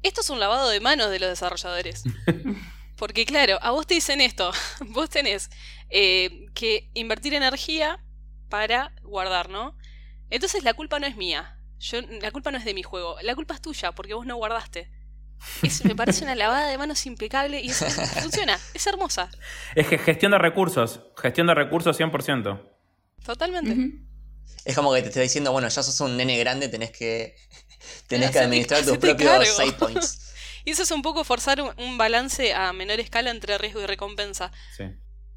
Esto 0.03 0.23
es 0.23 0.31
un 0.31 0.41
lavado 0.41 0.71
de 0.71 0.81
manos 0.81 1.11
de 1.11 1.19
los 1.19 1.29
desarrolladores. 1.29 2.05
Porque 2.97 3.25
claro, 3.27 3.59
a 3.63 3.71
vos 3.73 3.87
te 3.87 3.95
dicen 3.95 4.21
esto, 4.21 4.53
vos 4.89 5.11
tenés 5.11 5.51
eh, 5.91 6.47
que 6.55 6.91
invertir 6.95 7.35
energía 7.35 8.03
para 8.49 8.93
guardar, 9.03 9.49
¿no? 9.51 9.77
Entonces 10.31 10.63
la 10.65 10.75
culpa 10.75 10.99
no 10.99 11.07
es 11.07 11.17
mía, 11.17 11.59
yo, 11.79 12.01
la 12.03 12.31
culpa 12.31 12.51
no 12.51 12.59
es 12.59 12.65
de 12.65 12.75
mi 12.75 12.83
juego, 12.83 13.17
la 13.23 13.35
culpa 13.35 13.55
es 13.55 13.61
tuya 13.61 13.93
porque 13.93 14.15
vos 14.15 14.27
no 14.27 14.37
guardaste. 14.37 14.91
Es- 15.63 15.85
me 15.85 15.95
parece 15.97 16.25
una 16.25 16.35
lavada 16.37 16.69
de 16.69 16.79
manos 16.79 17.05
impecable 17.07 17.61
y 17.61 17.69
es- 17.71 17.85
funciona, 18.23 18.59
es 18.73 18.87
hermosa, 18.87 19.29
Es 19.75 19.87
que 19.89 19.99
gestión 19.99 20.33
de 20.33 20.39
recursos. 20.39 21.01
Gestión 21.17 21.47
de 21.49 21.55
recursos 21.55 21.99
100%. 21.99 22.61
totalmente. 23.25 24.01
Es 24.65 24.75
como 24.75 24.95
que 24.95 25.03
te 25.03 25.09
está 25.09 25.21
diciendo, 25.21 25.53
bueno, 25.53 25.69
ya 25.69 25.83
sos 25.83 26.01
un 26.01 26.17
nene 26.17 26.39
grande, 26.39 26.69
tenés 26.69 26.91
que, 26.91 27.37
tenés 28.07 28.31
que 28.31 28.39
administrar 28.39 28.83
tus 28.85 28.97
propios 28.99 29.31
cargo. 29.31 29.53
save 29.53 29.73
points. 29.73 30.21
Y 30.65 30.71
eso 30.73 30.83
es 30.83 30.91
un 30.91 31.03
poco 31.03 31.25
forzar 31.25 31.61
un, 31.77 31.99
balance 31.99 32.55
a 32.55 32.73
menor 32.73 33.01
escala 33.01 33.31
entre 33.31 33.59
riesgo 33.59 33.81
y 33.83 33.87
recompensa. 33.87 34.53
Sí. 34.69 34.85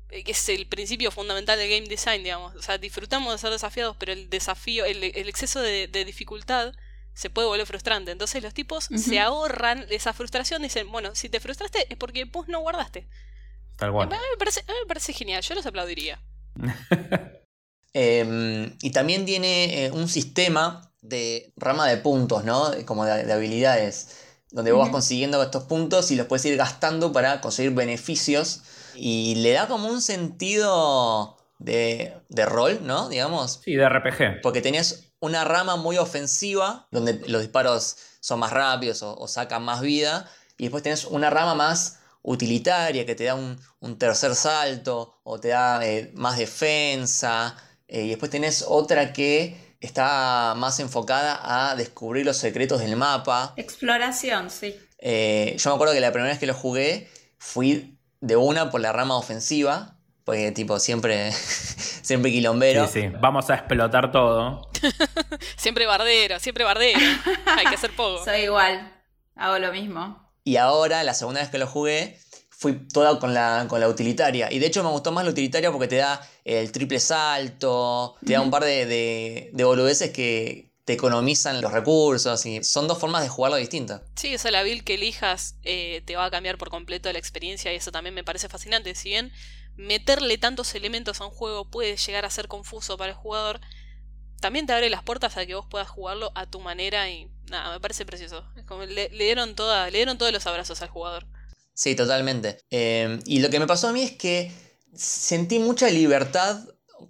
eh, 0.09 0.23
que 0.23 0.31
es 0.31 0.49
el 0.49 0.67
principio 0.67 1.11
fundamental 1.11 1.57
del 1.59 1.69
game 1.69 1.87
design, 1.87 2.23
digamos. 2.23 2.55
O 2.55 2.61
sea, 2.61 2.77
disfrutamos 2.77 3.33
de 3.33 3.37
ser 3.39 3.51
desafiados, 3.51 3.97
pero 3.97 4.13
el 4.13 4.29
desafío, 4.29 4.85
el, 4.85 5.03
el 5.03 5.29
exceso 5.29 5.61
de, 5.61 5.87
de 5.87 6.05
dificultad 6.05 6.73
se 7.13 7.29
puede 7.29 7.47
volver 7.47 7.65
frustrante. 7.67 8.11
Entonces 8.11 8.43
los 8.43 8.53
tipos 8.53 8.91
se 8.95 9.19
ahorran 9.19 9.85
esa 9.89 10.13
frustración, 10.13 10.61
dicen, 10.61 10.91
bueno, 10.91 11.15
si 11.15 11.29
te 11.29 11.39
frustraste 11.39 11.91
es 11.91 11.97
porque 11.97 12.25
vos 12.25 12.47
no 12.47 12.59
guardaste. 12.61 13.07
Tal 13.77 13.91
A 14.09 14.09
cual. 14.09 14.09
mí 14.17 14.27
me 14.31 14.37
parece, 14.37 14.61
a 14.67 14.71
mí 14.71 14.77
me 14.81 14.87
parece 14.87 15.13
genial, 15.13 15.43
yo 15.43 15.53
los 15.55 15.65
aplaudiría. 15.65 16.19
Em, 17.93 18.77
y 18.81 18.91
también 18.91 19.25
tiene 19.25 19.85
eh, 19.85 19.91
un 19.91 20.07
sistema 20.07 20.91
de 21.01 21.51
rama 21.55 21.87
de 21.87 21.97
puntos, 21.97 22.43
¿no? 22.43 22.71
Como 22.85 23.05
de, 23.05 23.23
de 23.25 23.33
habilidades, 23.33 24.15
donde 24.51 24.71
vos 24.71 24.81
vas 24.81 24.89
consiguiendo 24.89 25.41
estos 25.41 25.63
puntos 25.63 26.11
y 26.11 26.15
los 26.15 26.27
puedes 26.27 26.45
ir 26.45 26.57
gastando 26.57 27.11
para 27.11 27.41
conseguir 27.41 27.71
beneficios. 27.71 28.61
Y 28.95 29.35
le 29.35 29.51
da 29.51 29.67
como 29.67 29.89
un 29.89 30.01
sentido 30.01 31.37
de, 31.59 32.15
de 32.29 32.45
rol, 32.45 32.79
¿no? 32.83 33.09
Digamos. 33.09 33.61
Sí, 33.63 33.75
de 33.75 33.87
RPG. 33.87 34.41
Porque 34.41 34.61
tenías 34.61 35.11
una 35.19 35.43
rama 35.43 35.75
muy 35.75 35.97
ofensiva, 35.97 36.87
donde 36.91 37.21
los 37.27 37.41
disparos 37.41 37.97
son 38.19 38.39
más 38.39 38.51
rápidos 38.51 39.03
o, 39.03 39.15
o 39.15 39.27
sacan 39.27 39.63
más 39.63 39.81
vida. 39.81 40.29
Y 40.57 40.63
después 40.63 40.83
tenés 40.83 41.05
una 41.05 41.29
rama 41.29 41.53
más 41.53 41.99
utilitaria 42.23 43.05
que 43.05 43.15
te 43.15 43.23
da 43.23 43.35
un, 43.35 43.57
un 43.79 43.97
tercer 43.97 44.35
salto 44.35 45.19
o 45.23 45.39
te 45.39 45.49
da 45.49 45.85
eh, 45.85 46.11
más 46.15 46.37
defensa. 46.37 47.55
Eh, 47.87 48.03
y 48.03 48.09
después 48.09 48.31
tenés 48.31 48.65
otra 48.67 49.13
que 49.13 49.66
está 49.81 50.53
más 50.55 50.79
enfocada 50.79 51.69
a 51.69 51.75
descubrir 51.75 52.25
los 52.25 52.37
secretos 52.37 52.79
del 52.79 52.95
mapa. 52.95 53.53
Exploración, 53.57 54.49
sí. 54.49 54.75
Eh, 54.99 55.55
yo 55.57 55.69
me 55.69 55.75
acuerdo 55.75 55.93
que 55.93 55.99
la 55.99 56.11
primera 56.11 56.31
vez 56.31 56.39
que 56.39 56.47
lo 56.47 56.53
jugué 56.53 57.09
fui 57.37 57.97
de 58.19 58.35
una 58.35 58.69
por 58.71 58.81
la 58.81 58.91
rama 58.91 59.17
ofensiva. 59.17 59.93
Porque 60.23 60.51
tipo 60.51 60.77
siempre, 60.79 61.31
siempre 62.01 62.31
quilombero. 62.31 62.85
Sí, 62.87 63.01
sí. 63.01 63.07
Vamos 63.21 63.49
a 63.49 63.55
explotar 63.55 64.11
todo. 64.11 64.69
siempre 65.55 65.85
bardero, 65.85 66.37
siempre 66.39 66.65
bardero. 66.65 66.99
Hay 67.45 67.65
que 67.65 67.75
hacer 67.75 67.95
poco. 67.95 68.25
Soy 68.25 68.41
igual. 68.41 68.93
Hago 69.35 69.57
lo 69.59 69.71
mismo. 69.71 70.27
Y 70.43 70.57
ahora, 70.57 71.03
la 71.03 71.13
segunda 71.13 71.39
vez 71.39 71.49
que 71.49 71.57
lo 71.57 71.67
jugué, 71.67 72.19
fui 72.49 72.73
toda 72.87 73.19
con 73.19 73.33
la, 73.33 73.67
con 73.69 73.79
la 73.79 73.87
utilitaria. 73.87 74.51
Y 74.51 74.59
de 74.59 74.65
hecho 74.65 74.83
me 74.83 74.89
gustó 74.89 75.11
más 75.11 75.23
la 75.23 75.31
utilitaria 75.31 75.71
porque 75.71 75.87
te 75.87 75.97
da 75.97 76.19
el 76.47 76.71
triple 76.71 76.99
salto, 76.99 78.15
te 78.25 78.33
da 78.33 78.41
un 78.41 78.49
par 78.49 78.63
de, 78.63 78.85
de, 78.85 79.49
de 79.51 79.63
boludeces 79.65 80.11
que 80.11 80.71
te 80.85 80.93
economizan 80.93 81.59
los 81.61 81.73
recursos. 81.73 82.45
Y 82.45 82.63
son 82.63 82.87
dos 82.87 82.97
formas 82.97 83.21
de 83.21 83.27
jugarlo 83.27 83.57
distintas. 83.57 84.01
Sí, 84.15 84.33
o 84.33 84.39
sea, 84.39 84.51
la 84.51 84.63
build 84.63 84.85
que 84.85 84.93
elijas 84.93 85.55
eh, 85.63 86.01
te 86.05 86.15
va 86.15 86.23
a 86.23 86.31
cambiar 86.31 86.57
por 86.57 86.69
completo 86.69 87.11
la 87.11 87.19
experiencia 87.19 87.73
y 87.73 87.75
eso 87.75 87.91
también 87.91 88.15
me 88.15 88.23
parece 88.23 88.47
fascinante. 88.47 88.95
Si 88.95 89.09
bien 89.09 89.33
meterle 89.75 90.37
tantos 90.37 90.73
elementos 90.73 91.19
a 91.19 91.25
un 91.25 91.31
juego 91.31 91.69
puede 91.69 91.97
llegar 91.97 92.23
a 92.23 92.29
ser 92.29 92.47
confuso 92.47 92.97
para 92.97 93.11
el 93.11 93.17
jugador, 93.17 93.59
también 94.39 94.65
te 94.65 94.71
abre 94.71 94.89
las 94.89 95.03
puertas 95.03 95.35
a 95.35 95.45
que 95.45 95.55
vos 95.55 95.65
puedas 95.69 95.89
jugarlo 95.89 96.31
a 96.33 96.45
tu 96.49 96.61
manera 96.61 97.09
y 97.09 97.29
nada, 97.51 97.73
me 97.73 97.81
parece 97.81 98.05
precioso. 98.05 98.45
Es 98.55 98.63
como 98.63 98.85
le, 98.85 99.09
le 99.09 99.23
dieron 99.25 99.53
toda, 99.55 99.89
le 99.89 99.97
dieron 99.97 100.17
todos 100.17 100.31
los 100.31 100.47
abrazos 100.47 100.81
al 100.81 100.89
jugador. 100.89 101.27
Sí, 101.73 101.95
totalmente. 101.95 102.59
Eh, 102.71 103.19
y 103.25 103.39
lo 103.39 103.49
que 103.49 103.59
me 103.59 103.67
pasó 103.67 103.89
a 103.89 103.93
mí 103.93 104.03
es 104.03 104.13
que 104.13 104.51
sentí 104.97 105.59
mucha 105.59 105.89
libertad, 105.89 106.59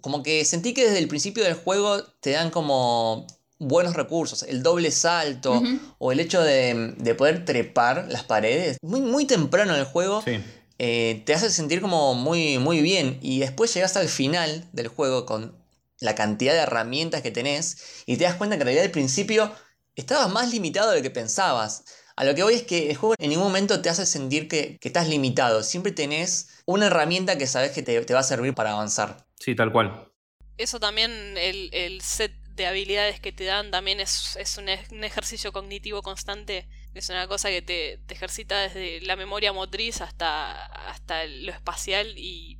como 0.00 0.22
que 0.22 0.44
sentí 0.44 0.74
que 0.74 0.84
desde 0.84 0.98
el 0.98 1.08
principio 1.08 1.44
del 1.44 1.54
juego 1.54 2.02
te 2.20 2.32
dan 2.32 2.50
como 2.50 3.26
buenos 3.58 3.94
recursos, 3.94 4.44
el 4.44 4.62
doble 4.62 4.90
salto 4.90 5.54
uh 5.54 5.62
-huh. 5.62 5.80
o 5.98 6.12
el 6.12 6.20
hecho 6.20 6.40
de, 6.42 6.94
de, 6.96 7.14
poder 7.14 7.44
trepar 7.44 8.06
las 8.08 8.22
paredes, 8.22 8.78
muy, 8.82 9.00
muy 9.00 9.24
temprano 9.24 9.74
en 9.74 9.80
el 9.80 9.86
juego. 9.86 10.22
Sí. 10.22 10.38
Eh, 10.80 11.22
te 11.26 11.34
hace 11.34 11.50
sentir 11.50 11.80
como 11.80 12.14
muy, 12.14 12.58
muy 12.58 12.82
bien 12.82 13.18
y 13.20 13.40
después 13.40 13.74
llegas 13.74 13.96
al 13.96 14.08
final 14.08 14.64
del 14.72 14.86
juego 14.86 15.26
con 15.26 15.56
la 15.98 16.14
cantidad 16.14 16.52
de 16.52 16.60
herramientas 16.60 17.22
que 17.22 17.32
tenés 17.32 17.78
y 18.06 18.16
te 18.16 18.24
das 18.24 18.36
cuenta 18.36 18.56
que 18.56 18.62
en 18.62 18.66
realidad 18.66 18.84
al 18.84 18.92
principio 18.92 19.52
estabas 19.96 20.30
más 20.30 20.50
limitado 20.50 20.90
de 20.90 20.98
lo 20.98 21.02
que 21.02 21.10
pensabas. 21.10 21.82
A 22.18 22.24
lo 22.24 22.34
que 22.34 22.42
voy 22.42 22.54
es 22.54 22.64
que 22.64 22.90
el 22.90 22.96
juego 22.96 23.14
en 23.16 23.30
ningún 23.30 23.44
momento 23.44 23.80
te 23.80 23.88
hace 23.88 24.04
sentir 24.04 24.48
que, 24.48 24.76
que 24.80 24.88
estás 24.88 25.08
limitado. 25.08 25.62
Siempre 25.62 25.92
tenés 25.92 26.48
una 26.66 26.86
herramienta 26.86 27.38
que 27.38 27.46
sabes 27.46 27.70
que 27.70 27.84
te, 27.84 28.04
te, 28.04 28.12
va 28.12 28.18
a 28.18 28.24
servir 28.24 28.54
para 28.54 28.72
avanzar. 28.72 29.24
Sí, 29.38 29.54
tal 29.54 29.70
cual. 29.70 30.10
Eso 30.56 30.80
también, 30.80 31.12
el, 31.38 31.70
el 31.72 32.00
set 32.00 32.32
de 32.56 32.66
habilidades 32.66 33.20
que 33.20 33.30
te 33.30 33.44
dan, 33.44 33.70
también 33.70 34.00
es, 34.00 34.34
es 34.34 34.58
un, 34.58 34.66
un, 34.90 35.04
ejercicio 35.04 35.52
cognitivo 35.52 36.02
constante. 36.02 36.68
Es 36.92 37.08
una 37.08 37.28
cosa 37.28 37.50
que 37.50 37.62
te, 37.62 38.00
te, 38.04 38.14
ejercita 38.14 38.62
desde 38.62 39.00
la 39.02 39.14
memoria 39.14 39.52
motriz 39.52 40.00
hasta, 40.00 40.64
hasta 40.88 41.24
lo 41.24 41.52
espacial 41.52 42.18
y 42.18 42.58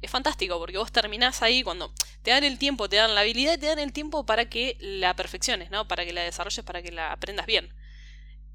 es 0.00 0.10
fantástico 0.10 0.58
porque 0.58 0.78
vos 0.78 0.92
terminás 0.92 1.42
ahí 1.42 1.62
cuando 1.62 1.92
te 2.22 2.30
dan 2.30 2.42
el 2.42 2.56
tiempo, 2.56 2.88
te 2.88 2.96
dan 2.96 3.14
la 3.14 3.20
habilidad, 3.20 3.58
te 3.58 3.66
dan 3.66 3.80
el 3.80 3.92
tiempo 3.92 4.24
para 4.24 4.48
que 4.48 4.78
la 4.80 5.14
perfecciones, 5.14 5.70
¿no? 5.70 5.86
Para 5.86 6.06
que 6.06 6.14
la 6.14 6.22
desarrolles, 6.22 6.64
para 6.64 6.80
que 6.80 6.90
la 6.90 7.12
aprendas 7.12 7.44
bien. 7.44 7.70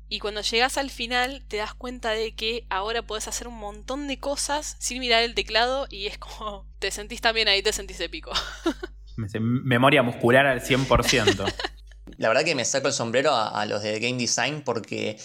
Y 0.10 0.20
cuando 0.20 0.42
llegas 0.42 0.78
al 0.78 0.90
final 0.90 1.44
te 1.48 1.58
das 1.58 1.74
cuenta 1.74 2.12
de 2.12 2.36
que 2.36 2.66
ahora 2.70 3.02
puedes 3.02 3.28
hacer 3.28 3.48
un 3.48 3.58
montón 3.58 4.08
de 4.08 4.20
cosas 4.20 4.76
sin 4.80 5.00
mirar 5.00 5.24
el 5.24 5.34
teclado 5.34 5.88
y 5.90 6.08
es 6.08 6.18
como 6.18 6.68
te 6.80 6.92
sentís 6.92 7.22
también 7.22 7.48
ahí, 7.48 7.62
te 7.62 7.74
sentís 7.74 8.00
épico. 8.00 8.32
Memoria 9.40 10.04
muscular 10.04 10.46
al 10.46 10.62
100%. 10.62 11.54
La 12.18 12.28
verdad 12.28 12.44
que 12.44 12.56
me 12.56 12.66
saco 12.66 12.88
el 12.88 12.94
sombrero 12.94 13.32
a, 13.32 13.62
a, 13.62 13.66
los 13.66 13.82
de 13.82 14.00
Game 14.00 14.18
Design 14.18 14.62
porque 14.64 15.18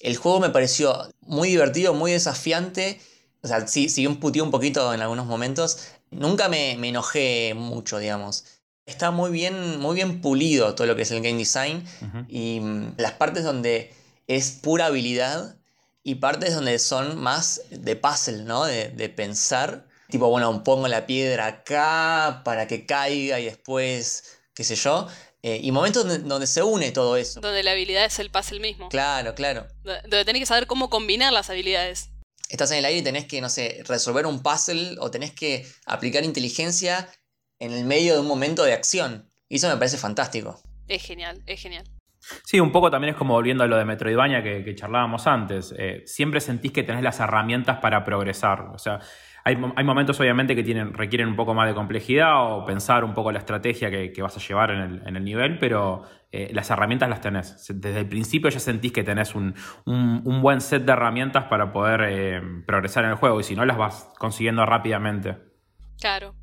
el 0.00 0.16
juego 0.16 0.40
me 0.40 0.50
pareció 0.50 1.08
muy 1.20 1.48
divertido, 1.48 1.94
muy 1.94 2.12
desafiante. 2.12 3.00
O 3.42 3.48
sea, 3.48 3.66
sí, 3.66 3.88
sí 3.88 4.06
un 4.06 4.18
un 4.22 4.50
poquito 4.50 4.94
en 4.94 5.00
algunos 5.00 5.26
momentos. 5.26 5.92
Nunca 6.10 6.48
me, 6.48 6.76
me 6.78 6.88
enojé 6.88 7.54
mucho, 7.54 7.98
digamos. 7.98 8.44
Está 8.86 9.10
muy 9.10 9.30
bien, 9.30 9.78
muy 9.78 9.94
bien 9.94 10.20
pulido 10.20 10.74
todo 10.74 10.86
lo 10.86 10.96
que 10.96 11.02
es 11.02 11.10
el 11.10 11.22
game 11.22 11.38
design. 11.38 11.84
Uh 12.00 12.04
-huh. 12.04 12.26
Y 12.28 12.60
mm, 12.60 12.94
las 12.98 13.12
partes 13.12 13.44
donde 13.44 13.92
es 14.36 14.50
pura 14.50 14.86
habilidad 14.86 15.56
y 16.02 16.16
partes 16.16 16.54
donde 16.54 16.78
son 16.78 17.20
más 17.20 17.62
de 17.70 17.96
puzzle, 17.96 18.44
¿no? 18.44 18.64
De, 18.64 18.88
de, 18.88 19.08
pensar. 19.08 19.86
Tipo, 20.08 20.28
bueno, 20.28 20.64
pongo 20.64 20.88
la 20.88 21.06
piedra 21.06 21.46
acá 21.46 22.42
para 22.44 22.66
que 22.66 22.86
caiga 22.86 23.40
y 23.40 23.44
después, 23.44 24.38
qué 24.54 24.64
sé 24.64 24.74
yo. 24.74 25.06
Eh, 25.42 25.60
y 25.62 25.72
momentos 25.72 26.06
donde, 26.06 26.26
donde, 26.26 26.46
se 26.46 26.62
une 26.62 26.92
todo 26.92 27.16
eso. 27.16 27.40
Donde 27.40 27.62
la 27.62 27.72
habilidad 27.72 28.04
es 28.04 28.18
el 28.18 28.30
puzzle 28.30 28.60
mismo. 28.60 28.88
Claro, 28.88 29.34
claro. 29.34 29.66
Donde 29.82 30.24
tenés 30.24 30.40
que 30.40 30.46
saber 30.46 30.66
cómo 30.66 30.88
combinar 30.88 31.32
las 31.32 31.50
habilidades. 31.50 32.10
Estás 32.48 32.70
en 32.70 32.78
el 32.78 32.84
aire 32.84 33.00
y 33.00 33.02
tenés 33.02 33.26
que, 33.26 33.40
no 33.40 33.48
sé, 33.48 33.82
resolver 33.86 34.26
un 34.26 34.42
puzzle 34.42 34.96
o 35.00 35.10
tenés 35.10 35.32
que 35.32 35.66
aplicar 35.86 36.24
inteligencia 36.24 37.08
en 37.58 37.72
el 37.72 37.84
medio 37.84 38.14
de 38.14 38.20
un 38.20 38.26
momento 38.26 38.64
de 38.64 38.72
acción. 38.72 39.30
Y 39.48 39.56
eso 39.56 39.68
me 39.68 39.76
parece 39.76 39.98
fantástico. 39.98 40.60
Es 40.88 41.02
genial, 41.02 41.42
es 41.46 41.60
genial. 41.60 41.84
Sí, 42.44 42.60
un 42.60 42.70
poco 42.70 42.90
también 42.90 43.14
es 43.14 43.18
como 43.18 43.34
volviendo 43.34 43.64
a 43.64 43.66
lo 43.66 43.76
de 43.76 43.84
Metroidvania 43.84 44.42
que, 44.42 44.64
que 44.64 44.74
charlábamos 44.74 45.26
antes. 45.26 45.74
Eh, 45.76 46.02
siempre 46.06 46.40
sentís 46.40 46.72
que 46.72 46.82
tenés 46.82 47.02
las 47.02 47.20
herramientas 47.20 47.78
para 47.78 48.04
progresar. 48.04 48.70
O 48.72 48.78
sea, 48.78 49.00
hay, 49.44 49.58
hay, 49.74 49.84
momentos 49.84 50.20
obviamente 50.20 50.54
que 50.54 50.62
tienen, 50.62 50.94
requieren 50.94 51.28
un 51.28 51.36
poco 51.36 51.52
más 51.52 51.66
de 51.66 51.74
complejidad 51.74 52.52
o 52.52 52.64
pensar 52.64 53.04
un 53.04 53.12
poco 53.12 53.32
la 53.32 53.40
estrategia 53.40 53.90
que, 53.90 54.12
que 54.12 54.22
vas 54.22 54.36
a 54.36 54.40
llevar 54.40 54.70
en 54.70 54.80
el, 54.80 55.02
en 55.06 55.16
el 55.16 55.24
nivel, 55.24 55.58
pero 55.58 56.04
eh, 56.30 56.50
las 56.52 56.70
herramientas 56.70 57.08
las 57.08 57.20
tenés. 57.20 57.66
Desde 57.68 57.98
el 57.98 58.08
principio 58.08 58.50
ya 58.50 58.60
sentís 58.60 58.92
que 58.92 59.02
tenés 59.02 59.34
un, 59.34 59.54
un, 59.84 60.22
un 60.24 60.42
buen 60.42 60.60
set 60.60 60.84
de 60.84 60.92
herramientas 60.92 61.44
para 61.44 61.72
poder 61.72 62.02
eh, 62.08 62.40
progresar 62.66 63.04
en 63.04 63.10
el 63.10 63.16
juego 63.16 63.40
y 63.40 63.42
si 63.42 63.56
no 63.56 63.64
las 63.64 63.76
vas 63.76 64.12
consiguiendo 64.18 64.64
rápidamente. 64.64 65.38
Claro. 66.00 66.34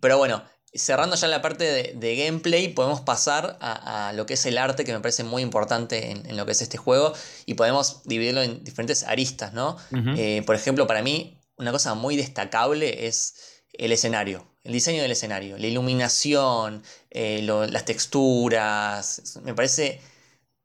Pero 0.00 0.18
bueno, 0.18 0.42
cerrando 0.74 1.16
ya 1.16 1.28
la 1.28 1.40
parte 1.42 1.64
de, 1.64 1.92
de 1.96 2.16
gameplay, 2.16 2.68
podemos 2.68 3.00
pasar 3.00 3.56
a, 3.60 4.08
a, 4.08 4.12
lo 4.12 4.26
que 4.26 4.34
es 4.34 4.46
el 4.46 4.58
arte, 4.58 4.84
que 4.84 4.92
me 4.92 5.00
parece 5.00 5.24
muy 5.24 5.42
importante 5.42 6.10
en, 6.10 6.26
en, 6.28 6.36
lo 6.36 6.46
que 6.46 6.52
es 6.52 6.62
este 6.62 6.76
juego, 6.76 7.12
y 7.46 7.54
podemos 7.54 8.02
dividirlo 8.04 8.42
en 8.42 8.62
diferentes 8.64 9.04
aristas, 9.04 9.52
¿no? 9.52 9.76
Uh 9.90 9.96
-huh. 9.96 10.14
eh, 10.18 10.42
por 10.44 10.54
ejemplo, 10.54 10.86
para 10.86 11.02
mí, 11.02 11.40
una 11.56 11.72
cosa 11.72 11.94
muy 11.94 12.16
destacable 12.16 13.06
es 13.06 13.62
el 13.72 13.92
escenario, 13.92 14.46
el 14.64 14.72
diseño 14.72 15.02
del 15.02 15.12
escenario, 15.12 15.56
la 15.56 15.66
iluminación, 15.66 16.82
eh, 17.10 17.42
lo, 17.42 17.66
las 17.66 17.84
texturas, 17.84 19.40
me 19.42 19.54
parece 19.54 20.00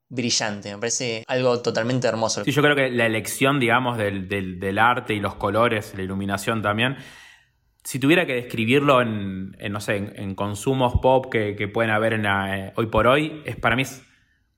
brillante, 0.08 0.72
me 0.72 0.78
parece 0.78 1.24
algo 1.26 1.60
totalmente 1.60 2.06
hermoso. 2.06 2.44
Sí, 2.44 2.52
yo 2.52 2.62
creo 2.62 2.76
que 2.76 2.90
la 2.90 3.06
elección, 3.06 3.58
digamos, 3.58 3.98
del, 3.98 4.28
del, 4.28 4.60
del 4.60 4.78
arte 4.78 5.14
y 5.14 5.20
los 5.20 5.34
colores, 5.34 5.92
la 5.96 6.02
iluminación 6.02 6.62
también, 6.62 6.96
si 7.84 7.98
tuviera 7.98 8.26
que 8.26 8.34
describirlo 8.34 9.00
en, 9.02 9.56
en 9.58 9.72
no 9.72 9.80
sé, 9.80 9.96
en, 9.96 10.12
en, 10.16 10.34
consumos 10.34 10.94
pop 11.00 11.26
que, 11.30 11.54
que 11.54 11.68
pueden 11.68 11.90
haber 11.90 12.14
en 12.14 12.24
la, 12.24 12.58
eh, 12.58 12.72
hoy 12.76 12.86
por 12.86 13.06
hoy, 13.06 13.42
es 13.44 13.56
para 13.56 13.76
mí 13.76 13.82
es 13.82 14.02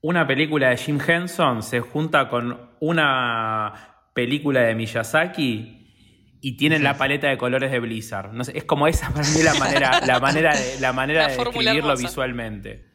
una 0.01 0.27
película 0.27 0.71
de 0.71 0.77
Jim 0.77 1.01
Henson 1.05 1.63
se 1.63 1.81
junta 1.81 2.29
con 2.29 2.71
una 2.81 3.97
película 4.15 4.61
de 4.61 4.75
Miyazaki 4.77 6.39
y 6.41 6.57
tienen 6.57 6.85
la 6.85 6.97
paleta 6.97 7.29
de 7.29 7.37
colores 7.37 7.73
de 7.73 7.81
Blizzard. 7.81 8.33
No 8.33 8.45
sé, 8.45 8.57
es 8.57 8.65
como 8.65 8.87
esa 8.87 9.11
para 9.13 9.29
mí 9.29 9.43
la 9.43 9.55
manera, 9.55 10.01
la 10.07 10.21
manera 10.21 10.55
de, 10.55 10.81
la 10.81 10.93
manera 10.93 11.23
la 11.23 11.29
de 11.29 11.37
describirlo 11.37 11.91
hermosa. 11.91 12.03
visualmente. 12.03 12.87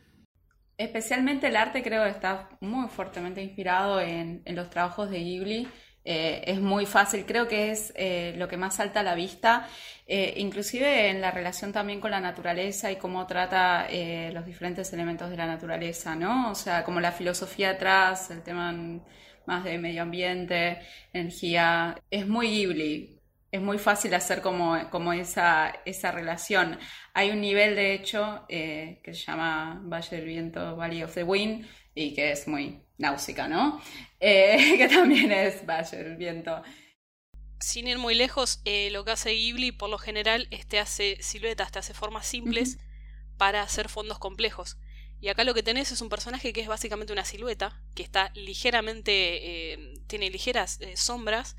Especialmente 0.78 1.48
el 1.48 1.58
arte 1.58 1.84
creo 1.84 2.04
que 2.06 2.10
está 2.10 2.50
muy 2.62 2.88
fuertemente 2.88 3.44
inspirado 3.44 4.00
en, 4.00 4.42
en 4.46 4.56
los 4.56 4.70
trabajos 4.70 5.10
de 5.10 5.20
Ghibli. 5.20 5.68
Eh, 6.04 6.44
es 6.48 6.60
muy 6.60 6.86
fácil, 6.88 7.26
creo 7.26 7.48
que 7.48 7.72
es 7.72 7.94
eh, 7.96 8.34
lo 8.38 8.48
que 8.48 8.58
más 8.58 8.76
salta 8.78 9.02
a 9.02 9.04
la 9.04 9.14
vista, 9.16 9.68
eh, 10.08 10.34
inclusive 10.38 11.10
en 11.10 11.22
la 11.22 11.32
relación 11.32 11.72
también 11.72 12.00
con 12.00 12.12
la 12.12 12.20
naturaleza 12.20 12.92
y 12.92 12.96
cómo 12.98 13.28
trata 13.28 13.88
eh, 13.90 14.32
los 14.34 14.46
diferentes 14.46 14.92
elementos 14.94 15.30
de 15.30 15.38
la 15.38 15.46
naturaleza, 15.46 16.16
¿no? 16.16 16.52
O 16.52 16.56
sea, 16.56 16.84
como 16.84 17.00
la 17.00 17.12
filosofía 17.12 17.72
atrás, 17.72 18.32
el 18.32 18.42
tema 18.44 18.74
más 19.46 19.64
de 19.64 19.78
medio 19.78 20.02
ambiente, 20.04 20.80
energía, 21.14 21.96
es 22.10 22.28
muy 22.28 22.48
Ghibli. 22.50 23.18
es 23.52 23.62
muy 23.62 23.78
fácil 23.78 24.14
hacer 24.14 24.42
como, 24.42 24.90
como 24.90 25.14
esa, 25.14 25.74
esa 25.86 26.12
relación. 26.12 26.80
Hay 27.14 27.32
un 27.32 27.42
nivel, 27.42 27.76
de 27.76 27.94
hecho, 27.94 28.46
que 28.48 29.02
se 29.04 29.14
llama 29.14 29.82
Valle 29.84 30.18
del 30.18 30.26
Viento, 30.26 30.76
Valley 30.78 31.04
of 31.04 31.14
the 31.14 31.24
Wind, 31.24 31.66
y 31.94 32.14
que 32.14 32.32
es 32.32 32.48
muy 32.48 32.82
náusica, 32.98 33.48
¿no? 33.48 33.82
Eh, 34.20 34.76
que 34.78 34.88
también 34.88 35.32
es 35.32 35.66
Valle 35.66 35.98
del 35.98 36.16
Viento. 36.16 36.62
Sin 37.60 37.88
ir 37.88 37.98
muy 37.98 38.16
lejos, 38.16 38.62
eh, 38.66 38.90
lo 38.92 39.06
que 39.06 39.12
hace 39.12 39.32
Ghibli 39.32 39.72
por 39.72 39.90
lo 39.90 39.98
general 39.98 40.48
es 40.52 40.66
te 40.66 40.80
hace 40.80 41.18
siluetas, 41.22 41.72
te 41.72 41.80
hace 41.80 41.94
formas 41.94 42.26
simples 42.26 42.80
para 43.38 43.62
hacer 43.62 43.90
fondos 43.90 44.20
complejos. 44.20 44.78
Y 45.20 45.30
acá 45.30 45.44
lo 45.44 45.54
que 45.54 45.62
tenés 45.62 45.92
es 45.92 46.02
un 46.02 46.10
personaje 46.10 46.52
que 46.54 46.62
es 46.62 46.68
básicamente 46.68 47.14
una 47.14 47.26
silueta, 47.26 47.80
que 47.94 48.02
está 48.02 48.32
ligeramente. 48.34 49.74
Eh, 49.74 49.94
tiene 50.08 50.32
ligeras 50.32 50.80
sombras. 50.96 51.56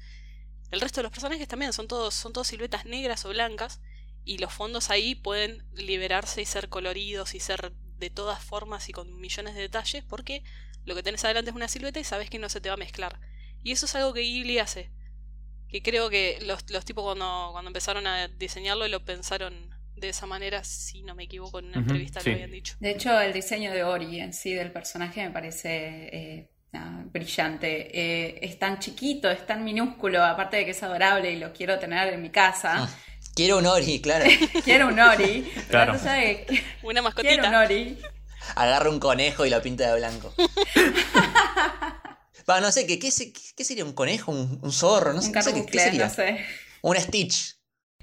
El 0.73 0.81
resto 0.81 0.99
de 0.99 1.05
los 1.05 1.12
personajes 1.12 1.47
también 1.47 1.73
son 1.73 1.87
todos, 1.87 2.14
son 2.14 2.33
todos 2.33 2.49
siluetas 2.49 2.87
negras 2.87 3.25
o 3.25 3.29
blancas. 3.29 3.81
Y 4.25 4.38
los 4.38 4.53
fondos 4.53 4.90
ahí 4.90 5.14
pueden 5.14 5.64
liberarse 5.75 6.42
y 6.42 6.47
ser 6.47 6.68
coloridos 6.68 7.35
y 7.35 7.40
ser 7.40 7.73
de 8.03 8.11
todas 8.11 8.43
formas 8.43 8.88
y 8.88 8.93
con 8.93 9.21
millones 9.21 9.55
de 9.55 9.62
detalles, 9.62 10.03
porque 10.05 10.43
lo 10.85 10.95
que 10.95 11.03
tenés 11.03 11.25
adelante 11.25 11.51
es 11.51 11.57
una 11.57 11.69
silueta 11.69 12.01
y 12.01 12.05
sabes 12.05 12.29
que 12.29 12.41
no 12.41 12.49
se 12.49 12.61
te 12.61 12.69
va 12.69 12.75
a 12.75 12.79
mezclar. 12.79 13.21
Y 13.62 13.71
eso 13.71 13.87
es 13.87 13.95
algo 13.95 14.12
que 14.12 14.23
Ghibli 14.23 14.59
hace. 14.59 14.91
Que 15.69 15.83
creo 15.83 16.11
que 16.11 16.38
los, 16.43 16.69
los 16.71 16.85
tipos 16.85 17.05
cuando, 17.05 17.51
cuando 17.53 17.69
empezaron 17.69 18.07
a 18.07 18.27
diseñarlo 18.27 18.87
lo 18.88 19.05
pensaron 19.05 19.71
de 19.95 20.09
esa 20.09 20.27
manera, 20.27 20.65
si 20.65 21.03
no 21.03 21.15
me 21.15 21.25
equivoco, 21.25 21.61
en 21.61 21.67
una 21.67 21.79
entrevista 21.79 22.21
sí. 22.21 22.31
lo 22.31 22.35
habían 22.35 22.51
dicho. 22.51 22.75
De 22.81 22.91
hecho, 22.91 23.21
el 23.21 23.33
diseño 23.33 23.71
de 23.71 23.85
Ori 23.85 24.19
en 24.19 24.33
sí 24.33 24.53
del 24.53 24.73
personaje 24.73 25.23
me 25.25 25.31
parece 25.31 26.09
eh, 26.12 26.51
brillante. 27.12 27.99
Eh, 27.99 28.38
es 28.43 28.59
tan 28.59 28.81
chiquito, 28.81 29.31
es 29.31 29.47
tan 29.47 29.62
minúsculo, 29.62 30.25
aparte 30.25 30.57
de 30.57 30.65
que 30.65 30.73
es 30.73 30.83
adorable 30.83 31.31
y 31.31 31.37
lo 31.37 31.53
quiero 31.53 31.79
tener 31.79 32.12
en 32.12 32.21
mi 32.21 32.31
casa. 32.31 32.88
Quiero 33.35 33.59
un 33.59 33.66
Ori, 33.66 34.01
claro. 34.01 34.25
quiero 34.64 34.88
un 34.88 34.99
Ori. 35.01 35.51
Claro. 35.68 35.92
de 35.95 35.99
Una 35.99 36.03
quiero 36.03 36.77
un 36.85 37.03
mascotita. 37.05 37.61
Ori. 37.61 37.99
Agarra 38.57 38.90
un 38.90 38.99
conejo 39.01 39.47
y 39.47 39.51
lo 39.51 39.62
pinta 39.62 39.88
de 39.92 39.99
blanco. 39.99 40.35
Va, 42.49 42.61
no 42.61 42.73
sé, 42.73 42.87
¿qué, 42.87 42.99
qué, 42.99 43.11
se- 43.11 43.33
qué 43.33 43.64
sería 43.64 43.85
un 43.85 43.92
conejo? 43.92 44.33
¿Un, 44.33 44.59
un 44.62 44.73
zorro? 44.73 45.12
No 45.12 45.23
sé, 45.23 45.29
Un 45.29 45.35
no 45.35 45.42
sé, 45.42 45.55
¿qué, 45.55 45.66
qué 45.66 45.79
sería? 45.79 46.05
no 46.07 46.11
sé. 46.12 46.45
Un 46.83 46.97
Stitch. 46.97 47.57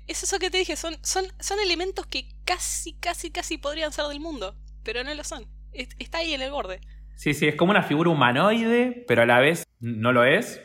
Es 0.07 0.23
eso 0.23 0.39
que 0.39 0.49
te 0.49 0.57
dije, 0.57 0.75
son, 0.75 0.97
son, 1.03 1.25
son 1.39 1.59
elementos 1.59 2.05
que 2.07 2.29
casi, 2.45 2.93
casi, 2.99 3.31
casi 3.31 3.57
podrían 3.57 3.91
ser 3.91 4.05
del 4.05 4.19
mundo, 4.21 4.55
pero 4.83 5.03
no 5.03 5.13
lo 5.13 5.23
son. 5.23 5.45
Es- 5.73 5.89
Está 5.99 6.19
ahí 6.19 6.33
en 6.33 6.41
el 6.41 6.51
borde. 6.51 6.79
Sí, 7.17 7.33
sí, 7.33 7.47
es 7.49 7.55
como 7.55 7.71
una 7.71 7.83
figura 7.83 8.09
humanoide, 8.09 9.03
pero 9.07 9.23
a 9.23 9.25
la 9.25 9.39
vez 9.39 9.65
no 9.79 10.13
lo 10.13 10.23
es. 10.23 10.61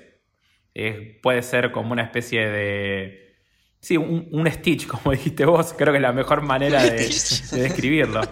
Es- 0.72 0.96
puede 1.22 1.42
ser 1.42 1.72
como 1.72 1.92
una 1.92 2.04
especie 2.04 2.46
de. 2.48 3.23
Sí, 3.84 3.96
un, 3.98 4.26
un 4.32 4.50
Stitch, 4.50 4.86
como 4.86 5.12
dijiste 5.12 5.44
vos. 5.44 5.74
Creo 5.76 5.92
que 5.92 5.98
es 5.98 6.02
la 6.02 6.12
mejor 6.12 6.40
manera 6.42 6.82
de, 6.84 6.96
describirlo. 6.96 8.22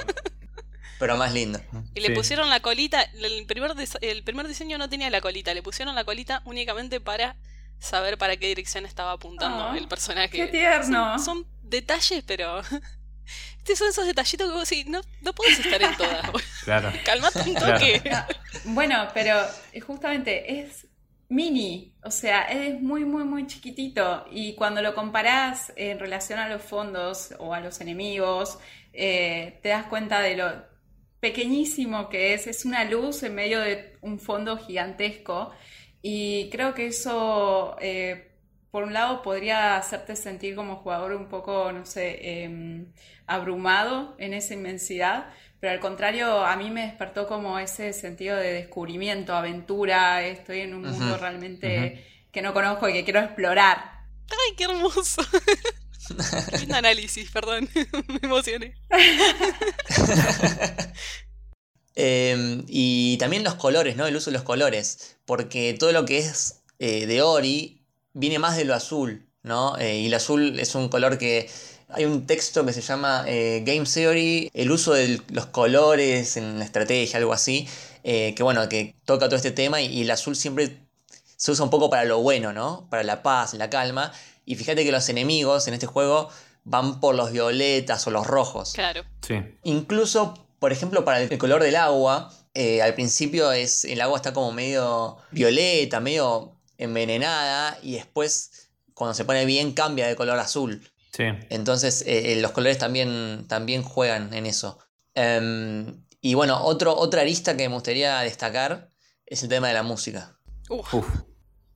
Pero 0.99 1.17
más 1.17 1.33
lindo. 1.33 1.61
Y 1.95 2.01
le 2.01 2.09
Sí. 2.09 2.15
pusieron 2.15 2.49
la 2.49 2.61
colita, 2.61 3.03
el 3.03 3.45
primer, 3.47 3.73
el 4.01 4.23
primer 4.23 4.49
diseño 4.49 4.79
no 4.79 4.89
tenía 4.89 5.11
la 5.11 5.21
colita, 5.21 5.53
le 5.53 5.63
pusieron 5.63 5.95
la 5.95 6.05
colita 6.05 6.43
únicamente 6.45 7.01
para 7.01 7.37
saber 7.81 8.17
para 8.17 8.37
qué 8.37 8.47
dirección 8.47 8.87
estaba 8.87 9.13
apuntando 9.13 9.65
Ah, 9.65 9.77
el 9.77 9.89
personaje. 9.89 10.31
qué 10.31 10.47
tierno. 10.47 11.19
Son, 11.19 11.25
son 11.43 11.47
detalles, 11.63 12.23
pero... 12.27 12.61
Estos 13.59 13.79
son 13.79 13.89
esos 13.89 14.07
detallitos 14.07 14.49
que 14.49 14.55
vos 14.55 14.69
decís, 14.69 14.87
no, 14.87 15.01
no 15.21 15.33
podés 15.33 15.59
estar 15.61 15.81
en 15.81 15.97
todas. 15.97 16.21
Claro. 16.65 16.93
Calmate 17.05 17.39
un 17.49 17.55
Claro. 17.55 17.79
toque. 17.79 18.03
Ah, 18.13 18.27
Bueno, 18.65 19.09
pero 19.15 19.37
justamente 19.87 20.61
es 20.61 20.87
mini, 21.33 21.95
o 22.05 22.11
sea, 22.11 22.43
es 22.43 22.81
muy, 22.81 23.05
muy, 23.05 23.25
muy 23.25 23.47
chiquitito. 23.47 24.27
Y 24.31 24.55
cuando 24.55 24.83
lo 24.83 24.95
comparás 24.95 25.73
en 25.77 25.99
relación 25.99 26.39
a 26.39 26.49
los 26.49 26.63
fondos 26.63 27.35
o 27.39 27.55
a 27.55 27.61
los 27.61 27.81
enemigos, 27.81 28.59
eh, 28.93 29.59
te 29.63 29.71
das 29.71 29.87
cuenta 29.87 30.21
de 30.21 30.37
lo 30.37 30.47
pequeñísimo 31.21 32.09
que 32.09 32.35
es. 32.35 32.47
Es 32.47 32.65
una 32.65 32.85
luz 32.85 33.23
en 33.23 33.35
medio 33.35 33.61
de 33.61 33.97
un 34.03 34.19
fondo 34.21 34.59
gigantesco. 34.59 35.53
Y 36.03 36.51
creo 36.51 36.75
que 36.75 36.87
eso, 36.89 37.77
eh, 37.81 38.33
por 38.71 38.85
un 38.85 38.93
lado, 38.93 39.23
podría 39.23 39.77
hacerte 39.77 40.17
sentir 40.17 40.55
como 40.57 40.77
jugador 40.77 41.13
un 41.15 41.29
poco, 41.29 41.73
no 41.73 41.87
sé, 41.87 42.45
em, 42.45 42.93
abrumado 43.27 44.17
en 44.19 44.35
esa 44.35 44.55
inmensidad. 44.55 45.33
Pero 45.63 45.75
al 45.75 45.79
contrario, 45.79 46.45
a 46.45 46.57
mí 46.57 46.73
me 46.73 46.87
despertó 46.87 47.29
como 47.29 47.57
ese 47.57 47.93
sentido 47.93 48.37
de 48.37 48.53
descubrimiento, 48.53 49.33
aventura, 49.33 50.27
estoy 50.27 50.63
en 50.63 50.75
un 50.75 50.83
mundo 50.83 51.17
realmente 51.17 52.05
que 52.33 52.43
no 52.43 52.53
conozco 52.53 52.89
y 52.89 52.93
que 52.93 53.05
quiero 53.05 53.21
explorar. 53.21 53.79
Ay, 54.29 54.57
qué 54.57 54.65
hermoso. 54.65 55.23
Lindo 56.59 56.75
análisis, 56.75 57.31
perdón. 57.31 57.69
Me 58.09 58.19
emocioné. 58.23 58.75
Eh, 61.95 62.65
y 62.69 63.19
también 63.19 63.45
los 63.45 63.57
colores, 63.57 63.97
¿no? 63.97 64.07
El 64.07 64.17
uso 64.17 64.31
de 64.31 64.39
los 64.39 64.45
colores. 64.45 65.19
Porque 65.27 65.77
todo 65.79 65.93
lo 65.93 66.07
que 66.07 66.21
es 66.21 66.63
eh, 66.79 67.05
de 67.05 67.21
Ori 67.21 67.85
viene 68.15 68.39
más 68.39 68.57
de 68.57 68.65
lo 68.65 68.75
azul, 68.75 69.29
¿no? 69.43 69.77
Eh, 69.77 69.99
y 69.99 70.07
el 70.07 70.15
azul 70.15 70.59
es 70.59 70.75
un 70.75 70.89
color 70.89 71.19
que. 71.19 71.51
Hay 71.95 72.05
un 72.05 72.27
texto 72.27 72.65
que 72.65 72.73
se 72.73 72.81
llama 72.81 73.25
eh, 73.27 73.63
Game 73.65 73.85
Theory, 73.85 74.51
el 74.55 74.71
uso 74.71 74.95
de 74.95 75.21
los 75.31 75.47
colores 75.47 76.37
en 76.37 76.59
la 76.59 76.65
estrategia, 76.65 77.19
algo 77.19 77.33
así. 77.33 77.69
eh, 78.05 78.35
que 78.35 78.43
bueno, 78.43 78.69
que 78.69 78.97
toca 79.05 79.27
todo 79.27 79.37
este 79.37 79.51
tema 79.53 79.81
y, 79.81 79.87
y 79.87 80.03
el 80.03 80.11
azul 80.11 80.35
siempre 80.37 80.79
se 81.37 81.51
usa 81.51 81.65
un 81.65 81.71
poco 81.71 81.91
para 81.91 82.05
lo 82.05 82.21
bueno, 82.21 82.53
¿no? 82.53 82.87
Para 82.91 83.03
la 83.03 83.23
paz, 83.23 83.55
la 83.55 83.71
calma. 83.71 84.13
Y 84.45 84.57
fíjate 84.57 84.85
que 84.85 84.93
los 84.93 85.09
enemigos 85.09 85.69
en 85.69 85.75
este 85.75 85.87
juego 85.87 86.29
van 86.65 87.01
por 87.01 87.15
los 87.15 87.33
violetas 87.33 88.07
o 88.07 88.11
los 88.11 88.27
rojos. 88.27 88.73
Claro. 88.75 89.05
Sí. 89.27 89.37
Incluso, 89.65 90.47
por 90.59 90.73
ejemplo, 90.73 91.05
para 91.05 91.21
el 91.21 91.39
color 91.39 91.63
del 91.63 91.77
agua, 91.77 92.33
eh, 92.55 92.83
al 92.83 92.95
principio 92.95 93.53
es, 93.53 93.85
el 93.85 94.01
agua 94.01 94.17
está 94.17 94.33
como 94.33 94.53
medio 94.53 95.17
violeta, 95.31 96.01
medio 96.01 96.57
envenenada, 96.79 97.79
y 97.83 97.95
después, 97.95 98.69
cuando 98.95 99.15
se 99.15 99.25
pone 99.25 99.45
bien, 99.45 99.73
cambia 99.73 100.07
de 100.07 100.17
color 100.17 100.39
azul. 100.39 100.89
Sí. 101.13 101.25
Entonces, 101.51 102.03
eh, 102.07 102.33
eh, 102.33 102.41
los 102.41 102.53
colores 102.53 102.79
también, 102.79 103.47
también 103.49 103.83
juegan 103.83 104.33
en 104.33 104.47
eso. 104.47 104.79
Em, 105.15 106.05
y 106.21 106.35
bueno, 106.35 106.65
otro, 106.65 106.97
otra 106.97 107.21
arista 107.21 107.57
que 107.57 107.69
me 107.69 107.75
gustaría 107.75 108.21
destacar 108.21 108.91
es 109.27 109.43
el 109.43 109.49
tema 109.49 109.69
de 109.69 109.75
la 109.75 109.83
música. 109.83 110.39
Uf. 110.71 110.95
Uf. 110.95 111.07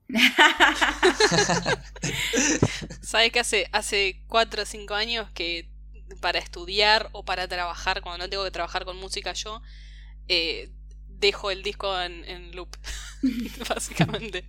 ¿Sabes 3.02 3.32
que 3.32 3.40
hace, 3.40 3.68
hace 3.72 4.22
4 4.28 4.62
o 4.62 4.66
5 4.66 4.94
años 4.94 5.30
que 5.32 5.68
para 6.20 6.38
estudiar 6.38 7.08
o 7.12 7.24
para 7.24 7.48
trabajar, 7.48 8.02
cuando 8.02 8.24
no 8.24 8.30
tengo 8.30 8.44
que 8.44 8.50
trabajar 8.50 8.84
con 8.84 8.96
música 8.96 9.32
yo, 9.32 9.60
eh, 10.28 10.70
dejo 11.08 11.50
el 11.50 11.62
disco 11.62 12.00
en, 12.00 12.24
en 12.24 12.54
loop? 12.54 12.76
Básicamente. 13.68 14.48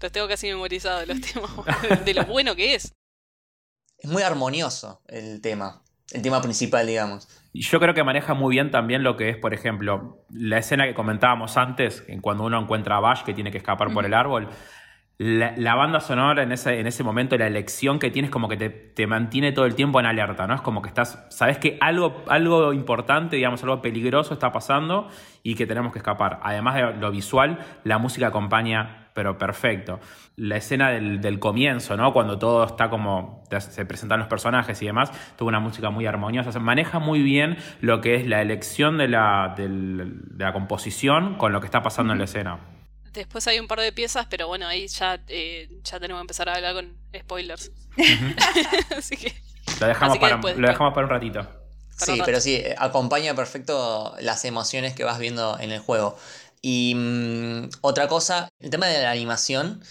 Los 0.00 0.12
tengo 0.12 0.28
casi 0.28 0.48
memorizados 0.48 1.08
los 1.08 1.20
temas 1.20 1.50
de 2.04 2.14
lo 2.14 2.24
bueno 2.26 2.54
que 2.54 2.74
es. 2.74 2.92
Es 3.98 4.10
muy 4.10 4.22
armonioso 4.22 5.00
el 5.08 5.40
tema, 5.40 5.82
el 6.12 6.22
tema 6.22 6.40
principal, 6.42 6.86
digamos. 6.86 7.28
Y 7.52 7.62
Yo 7.62 7.78
creo 7.78 7.94
que 7.94 8.02
maneja 8.02 8.34
muy 8.34 8.54
bien 8.54 8.70
también 8.70 9.02
lo 9.02 9.16
que 9.16 9.30
es, 9.30 9.36
por 9.36 9.54
ejemplo, 9.54 10.24
la 10.28 10.58
escena 10.58 10.86
que 10.86 10.94
comentábamos 10.94 11.56
antes, 11.56 12.04
en 12.08 12.20
cuando 12.20 12.44
uno 12.44 12.60
encuentra 12.60 12.96
a 12.96 13.00
Bash 13.00 13.22
que 13.22 13.32
tiene 13.32 13.52
que 13.52 13.58
escapar 13.58 13.92
por 13.92 14.04
el 14.04 14.12
árbol. 14.12 14.48
La, 15.16 15.54
la 15.56 15.76
banda 15.76 16.00
sonora 16.00 16.42
en 16.42 16.50
ese, 16.50 16.80
en 16.80 16.88
ese 16.88 17.04
momento, 17.04 17.38
la 17.38 17.46
elección 17.46 18.00
que 18.00 18.10
tienes, 18.10 18.32
como 18.32 18.48
que 18.48 18.56
te, 18.56 18.70
te 18.70 19.06
mantiene 19.06 19.52
todo 19.52 19.66
el 19.66 19.76
tiempo 19.76 20.00
en 20.00 20.06
alerta, 20.06 20.48
¿no? 20.48 20.54
Es 20.56 20.60
como 20.60 20.82
que 20.82 20.88
estás, 20.88 21.24
sabes 21.30 21.58
que 21.58 21.78
algo, 21.80 22.24
algo 22.26 22.72
importante, 22.72 23.36
digamos, 23.36 23.62
algo 23.62 23.80
peligroso 23.80 24.34
está 24.34 24.50
pasando 24.50 25.08
y 25.44 25.54
que 25.54 25.66
tenemos 25.66 25.92
que 25.92 26.00
escapar. 26.00 26.40
Además 26.42 26.74
de 26.74 26.94
lo 26.94 27.12
visual, 27.12 27.64
la 27.84 27.98
música 27.98 28.26
acompaña, 28.26 29.03
pero 29.14 29.38
perfecto. 29.38 30.00
La 30.36 30.56
escena 30.56 30.90
del, 30.90 31.20
del 31.20 31.38
comienzo, 31.38 31.96
¿no? 31.96 32.12
Cuando 32.12 32.38
todo 32.38 32.64
está 32.66 32.90
como, 32.90 33.44
se 33.58 33.86
presentan 33.86 34.18
los 34.18 34.28
personajes 34.28 34.82
y 34.82 34.86
demás, 34.86 35.10
tuvo 35.36 35.48
una 35.48 35.60
música 35.60 35.88
muy 35.90 36.04
armoniosa. 36.06 36.52
Se 36.52 36.58
maneja 36.58 36.98
muy 36.98 37.22
bien 37.22 37.56
lo 37.80 38.00
que 38.00 38.16
es 38.16 38.26
la 38.26 38.42
elección 38.42 38.98
de 38.98 39.08
la, 39.08 39.54
del- 39.56 40.20
de 40.36 40.44
la 40.44 40.52
composición 40.52 41.36
con 41.38 41.52
lo 41.52 41.60
que 41.60 41.66
está 41.66 41.82
pasando 41.82 42.12
en 42.12 42.18
la 42.18 42.24
escena. 42.24 42.58
Después 43.12 43.46
hay 43.46 43.60
un 43.60 43.68
par 43.68 43.78
de 43.78 43.92
piezas, 43.92 44.26
pero 44.28 44.48
bueno, 44.48 44.66
ahí 44.66 44.88
ya, 44.88 45.20
eh, 45.28 45.68
ya 45.84 46.00
tenemos 46.00 46.18
que 46.20 46.22
empezar 46.24 46.48
a 46.48 46.56
hablar 46.56 46.74
con 46.74 46.92
spoilers. 47.16 47.70
Así 48.98 49.16
que 49.16 49.32
Lo 49.80 49.86
dejamos, 49.86 50.10
Así 50.10 50.18
que 50.18 50.20
para, 50.20 50.34
después- 50.36 50.56
lo 50.58 50.68
dejamos 50.68 50.94
para 50.94 51.06
un 51.06 51.10
ratito. 51.10 51.46
Sí, 51.96 52.20
pero 52.24 52.40
sí, 52.40 52.56
eh, 52.56 52.74
acompaña 52.76 53.34
perfecto 53.36 54.16
las 54.20 54.44
emociones 54.44 54.94
que 54.94 55.04
vas 55.04 55.20
viendo 55.20 55.56
en 55.60 55.70
el 55.70 55.78
juego. 55.78 56.18
Y 56.66 56.94
mm, 56.94 57.68
otra 57.82 58.08
cosa, 58.08 58.48
el 58.58 58.70
tema 58.70 58.86
de 58.86 59.02
la 59.02 59.10
animación 59.10 59.84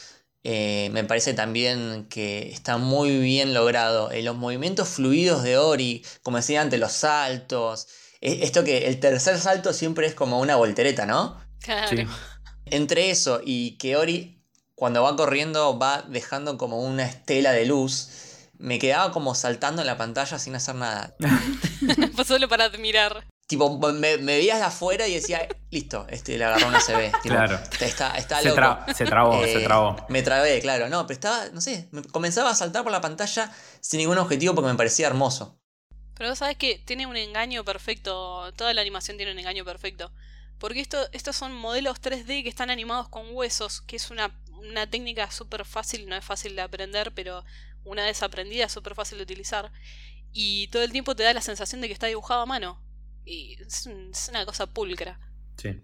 eh, 0.43 0.89
me 0.91 1.03
parece 1.03 1.36
también 1.36 2.07
que 2.09 2.49
está 2.51 2.78
muy 2.78 3.19
bien 3.19 3.53
logrado. 3.53 4.09
Eh, 4.09 4.24
los 4.24 4.36
movimientos 4.36 4.89
fluidos 4.89 5.43
de 5.43 5.59
Ori, 5.59 6.03
como 6.24 6.38
decía 6.38 6.63
antes, 6.63 6.80
los 6.80 6.91
saltos. 6.91 7.89
eh, 8.21 8.39
Esto 8.41 8.63
que 8.63 8.88
el 8.88 8.99
tercer 8.99 9.39
salto 9.39 9.71
siempre 9.71 10.07
es 10.07 10.15
como 10.15 10.39
una 10.39 10.55
voltereta, 10.55 11.05
¿no? 11.05 11.39
claro. 11.61 11.95
Sí. 11.95 12.07
Entre 12.65 13.11
eso 13.11 13.39
y 13.45 13.78
que 13.78 13.95
Ori 13.95 14.41
cuando 14.74 15.03
va 15.03 15.15
corriendo 15.15 15.78
va 15.78 16.01
dejando 16.01 16.57
como 16.57 16.80
una 16.80 17.05
estela 17.05 17.51
de 17.51 17.67
luz. 17.67 18.09
Me 18.57 18.80
quedaba 18.80 19.11
como 19.11 19.36
saltando 19.36 19.82
en 19.82 19.86
la 19.88 19.97
pantalla 19.97 20.39
sin 20.39 20.55
hacer 20.55 20.74
nada. 20.74 21.15
Solo 22.26 22.49
para 22.49 22.63
admirar. 22.65 23.28
Tipo, 23.45 23.77
me, 23.77 24.17
me 24.17 24.37
veías 24.37 24.57
de 24.59 24.65
afuera 24.65 25.07
y 25.07 25.13
decía, 25.15 25.47
listo, 25.69 26.07
este 26.09 26.37
le 26.37 26.45
agarró 26.45 26.67
una 26.67 26.79
CB. 26.79 27.11
Tipo, 27.21 27.35
Claro. 27.35 27.59
Está, 27.79 28.15
está 28.17 28.39
Se, 28.41 28.49
loco. 28.49 28.61
tra- 28.61 28.93
se 28.93 29.05
trabó, 29.05 29.43
se 29.43 29.61
Eh, 29.61 29.63
trabó. 29.65 29.95
Me 30.09 30.21
trabé, 30.23 30.59
claro. 30.61 30.87
No, 30.89 31.05
pero 31.05 31.15
estaba, 31.15 31.45
no 31.49 31.59
sé, 31.61 31.89
me 31.91 32.01
comenzaba 32.03 32.49
a 32.51 32.55
saltar 32.55 32.83
por 32.83 32.91
la 32.91 33.01
pantalla 33.01 33.51
sin 33.81 33.99
ningún 33.99 34.17
objetivo 34.17 34.55
porque 34.55 34.69
me 34.71 34.75
parecía 34.77 35.07
hermoso. 35.07 35.59
Pero 36.15 36.29
vos 36.29 36.39
sabes 36.39 36.57
que 36.57 36.79
tiene 36.85 37.05
un 37.05 37.17
engaño 37.17 37.65
perfecto. 37.65 38.51
Toda 38.53 38.73
la 38.73 38.81
animación 38.81 39.17
tiene 39.17 39.31
un 39.33 39.39
engaño 39.39 39.65
perfecto. 39.65 40.11
Porque 40.57 40.79
esto, 40.79 40.97
estos 41.11 41.35
son 41.35 41.53
modelos 41.53 42.01
3D 42.01 42.43
que 42.43 42.49
están 42.49 42.69
animados 42.69 43.09
con 43.09 43.25
huesos, 43.35 43.81
que 43.81 43.97
es 43.97 44.09
una, 44.09 44.39
una 44.53 44.89
técnica 44.89 45.29
súper 45.31 45.65
fácil, 45.65 46.07
no 46.07 46.15
es 46.15 46.23
fácil 46.23 46.55
de 46.55 46.61
aprender, 46.61 47.11
pero 47.13 47.43
una 47.83 48.05
vez 48.05 48.23
aprendida 48.23 48.65
es 48.65 48.71
súper 48.71 48.95
fácil 48.95 49.17
de 49.17 49.23
utilizar. 49.25 49.71
Y 50.31 50.67
todo 50.69 50.83
el 50.83 50.91
tiempo 50.93 51.15
te 51.15 51.23
da 51.23 51.33
la 51.33 51.41
sensación 51.41 51.81
de 51.81 51.87
que 51.87 51.93
está 51.93 52.07
dibujado 52.07 52.41
a 52.41 52.45
mano. 52.45 52.81
Y 53.26 53.55
es, 53.61 53.86
un- 53.86 54.11
es 54.11 54.30
una 54.30 54.45
cosa 54.45 54.67
pulcra. 54.67 55.19
Sí. 55.57 55.82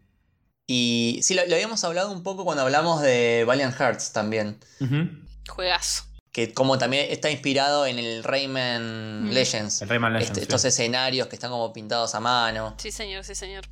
Y 0.67 1.19
sí, 1.23 1.33
lo, 1.33 1.45
lo 1.47 1.55
habíamos 1.55 1.83
hablado 1.83 2.11
un 2.11 2.21
poco 2.23 2.45
cuando 2.45 2.63
hablamos 2.63 3.01
de 3.01 3.43
Valiant 3.47 3.75
Hearts 3.75 4.11
también. 4.13 4.59
Ujú. 4.79 5.07
Juegazo. 5.47 6.03
Que 6.31 6.53
como 6.53 6.77
también 6.77 7.07
está 7.09 7.31
inspirado 7.31 7.87
en 7.87 7.97
el 7.97 8.23
Rayman 8.23 9.25
Mm. 9.25 9.31
Legends. 9.31 9.81
El 9.81 9.89
Rayman 9.89 10.13
Legends. 10.13 10.29
Este- 10.29 10.39
sí. 10.41 10.43
estos 10.43 10.65
escenarios 10.65 11.27
que 11.27 11.35
están 11.35 11.49
como 11.51 11.73
pintados 11.73 12.13
a 12.13 12.19
mano. 12.19 12.75
Sí, 12.77 12.91
señor, 12.91 13.23
sí, 13.23 13.33
señor. 13.35 13.65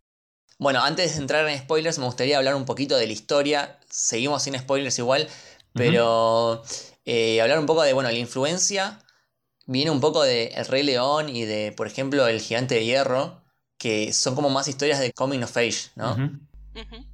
Bueno, 0.57 0.81
antes 0.83 1.13
de 1.13 1.21
entrar 1.21 1.47
en 1.47 1.59
spoilers, 1.59 1.99
me 1.99 2.05
gustaría 2.05 2.37
hablar 2.37 2.55
un 2.55 2.65
poquito 2.65 2.97
de 2.97 3.05
la 3.05 3.13
historia. 3.13 3.79
Seguimos 3.91 4.41
sin 4.41 4.57
spoilers 4.57 4.97
igual, 4.97 5.27
pero 5.73 6.63
eh, 7.05 7.39
hablar 7.41 7.59
un 7.59 7.67
poco 7.67 7.83
de, 7.83 7.93
bueno, 7.93 8.09
la 8.09 8.17
influencia. 8.17 8.99
Viene 9.67 9.91
un 9.91 9.99
poco 10.01 10.23
de 10.23 10.47
El 10.55 10.65
Rey 10.65 10.81
León 10.81 11.29
y 11.29 11.45
de, 11.45 11.73
por 11.73 11.85
ejemplo, 11.85 12.25
El 12.27 12.41
Gigante 12.41 12.73
de 12.75 12.85
Hierro, 12.85 13.43
que 13.77 14.11
son 14.13 14.35
como 14.35 14.49
más 14.49 14.67
historias 14.67 14.99
de 14.99 15.11
coming 15.13 15.41
of 15.43 15.55
age, 15.57 15.89
¿no? 15.95 16.15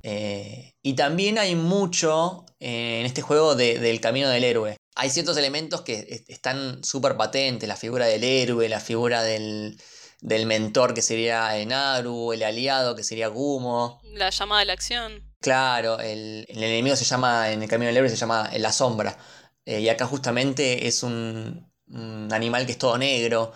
Eh, 0.03 0.73
y 0.81 0.93
también 0.93 1.37
hay 1.37 1.55
mucho 1.55 2.45
eh, 2.59 2.99
en 2.99 3.05
este 3.05 3.21
juego 3.21 3.55
de- 3.55 3.79
del 3.79 3.99
camino 4.01 4.29
del 4.29 4.43
héroe. 4.43 4.77
Hay 4.95 5.09
ciertos 5.09 5.37
elementos 5.37 5.81
que 5.81 6.05
est- 6.09 6.29
están 6.29 6.83
súper 6.83 7.15
patentes, 7.17 7.67
la 7.67 7.75
figura 7.75 8.05
del 8.05 8.23
héroe, 8.23 8.67
la 8.69 8.79
figura 8.79 9.23
del, 9.23 9.79
del 10.21 10.45
mentor 10.45 10.93
que 10.93 11.01
sería 11.01 11.53
Naru, 11.65 12.33
el 12.33 12.43
aliado 12.43 12.95
que 12.95 13.03
sería 13.03 13.27
Gumo. 13.29 14.01
La 14.03 14.29
llamada 14.29 14.59
de 14.59 14.65
la 14.65 14.73
acción. 14.73 15.31
Claro, 15.41 15.99
el, 15.99 16.45
el 16.47 16.63
enemigo 16.63 16.95
se 16.95 17.05
llama, 17.05 17.51
en 17.51 17.63
el 17.63 17.69
camino 17.69 17.87
del 17.87 17.97
héroe 17.97 18.09
se 18.09 18.15
llama 18.15 18.49
la 18.57 18.71
sombra. 18.71 19.17
Eh, 19.65 19.79
y 19.81 19.89
acá 19.89 20.05
justamente 20.05 20.87
es 20.87 21.03
un, 21.03 21.69
un 21.87 22.29
animal 22.31 22.65
que 22.65 22.73
es 22.73 22.77
todo 22.77 22.97
negro. 22.97 23.53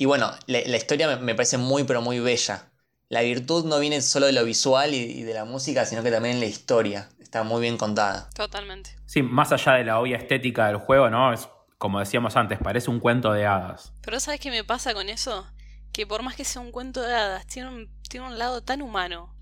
Y 0.00 0.06
bueno, 0.06 0.32
la, 0.46 0.60
la 0.64 0.76
historia 0.78 1.06
me, 1.08 1.16
me 1.16 1.34
parece 1.34 1.58
muy 1.58 1.84
pero 1.84 2.00
muy 2.00 2.20
bella. 2.20 2.72
La 3.10 3.20
virtud 3.20 3.66
no 3.66 3.78
viene 3.78 4.00
solo 4.00 4.24
de 4.24 4.32
lo 4.32 4.44
visual 4.46 4.94
y, 4.94 4.96
y 4.96 5.22
de 5.24 5.34
la 5.34 5.44
música, 5.44 5.84
sino 5.84 6.02
que 6.02 6.10
también 6.10 6.36
en 6.36 6.40
la 6.40 6.46
historia. 6.46 7.10
Está 7.20 7.42
muy 7.42 7.60
bien 7.60 7.76
contada. 7.76 8.30
Totalmente. 8.34 8.96
Sí, 9.04 9.20
más 9.22 9.52
allá 9.52 9.74
de 9.74 9.84
la 9.84 10.00
obvia 10.00 10.16
estética 10.16 10.68
del 10.68 10.78
juego, 10.78 11.10
¿no? 11.10 11.34
Es, 11.34 11.50
como 11.76 12.00
decíamos 12.00 12.34
antes, 12.36 12.58
parece 12.58 12.88
un 12.88 12.98
cuento 12.98 13.30
de 13.34 13.44
hadas. 13.44 13.92
Pero 14.00 14.18
¿sabes 14.20 14.40
qué 14.40 14.50
me 14.50 14.64
pasa 14.64 14.94
con 14.94 15.10
eso? 15.10 15.46
Que 15.92 16.06
por 16.06 16.22
más 16.22 16.34
que 16.34 16.46
sea 16.46 16.62
un 16.62 16.72
cuento 16.72 17.02
de 17.02 17.12
hadas, 17.14 17.46
tiene 17.46 17.68
un, 17.68 17.90
tiene 18.08 18.26
un 18.26 18.38
lado 18.38 18.62
tan 18.62 18.80
humano. 18.80 19.36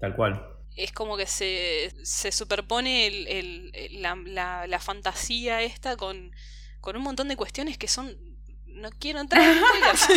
Tal 0.00 0.16
cual. 0.16 0.44
Es 0.74 0.90
como 0.90 1.16
que 1.16 1.26
se, 1.26 1.92
se 2.02 2.32
superpone 2.32 3.06
el- 3.06 3.28
el- 3.28 3.70
el- 3.74 4.02
la, 4.02 4.16
la- 4.16 4.66
la 4.66 4.78
fantasía 4.80 5.62
esta 5.62 5.96
con, 5.96 6.32
con 6.80 6.96
un 6.96 7.02
montón 7.04 7.28
de 7.28 7.36
cuestiones 7.36 7.78
que 7.78 7.86
son... 7.86 8.29
No 8.74 8.90
quiero 8.98 9.20
entrar 9.20 9.42
en 9.42 9.58
spoilers. 9.58 10.08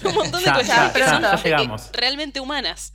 un 0.06 0.14
montón 0.14 0.40
de 0.40 0.46
Ya, 0.46 0.54
cuestiones 0.54 0.68
ya, 0.68 0.92
que 0.92 0.98
ya, 1.00 1.10
son 1.10 1.22
ya 1.22 1.42
llegamos. 1.42 1.90
realmente 1.92 2.40
humanas. 2.40 2.92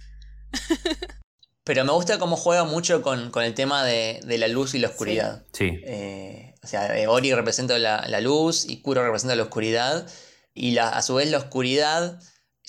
Pero 1.63 1.83
me 1.83 1.91
gusta 1.93 2.19
cómo 2.19 2.35
juega 2.37 2.63
mucho 2.63 3.01
con, 3.01 3.31
con 3.31 3.43
el 3.43 3.53
tema 3.55 3.83
de, 3.83 4.19
de 4.23 4.37
la 4.37 4.47
luz 4.47 4.75
y 4.75 4.79
la 4.79 4.87
oscuridad. 4.89 5.45
Sí. 5.51 5.79
Eh, 5.83 6.53
o 6.63 6.67
sea, 6.67 6.95
eh, 6.97 7.07
Ori 7.07 7.33
representa 7.33 7.77
la, 7.79 8.05
la 8.07 8.21
luz 8.21 8.65
y 8.69 8.81
Kuro 8.81 9.03
representa 9.03 9.35
la 9.35 9.43
oscuridad. 9.43 10.07
Y 10.53 10.71
la- 10.71 10.89
a 10.89 11.01
su 11.01 11.15
vez 11.15 11.29
la 11.31 11.37
oscuridad 11.39 12.19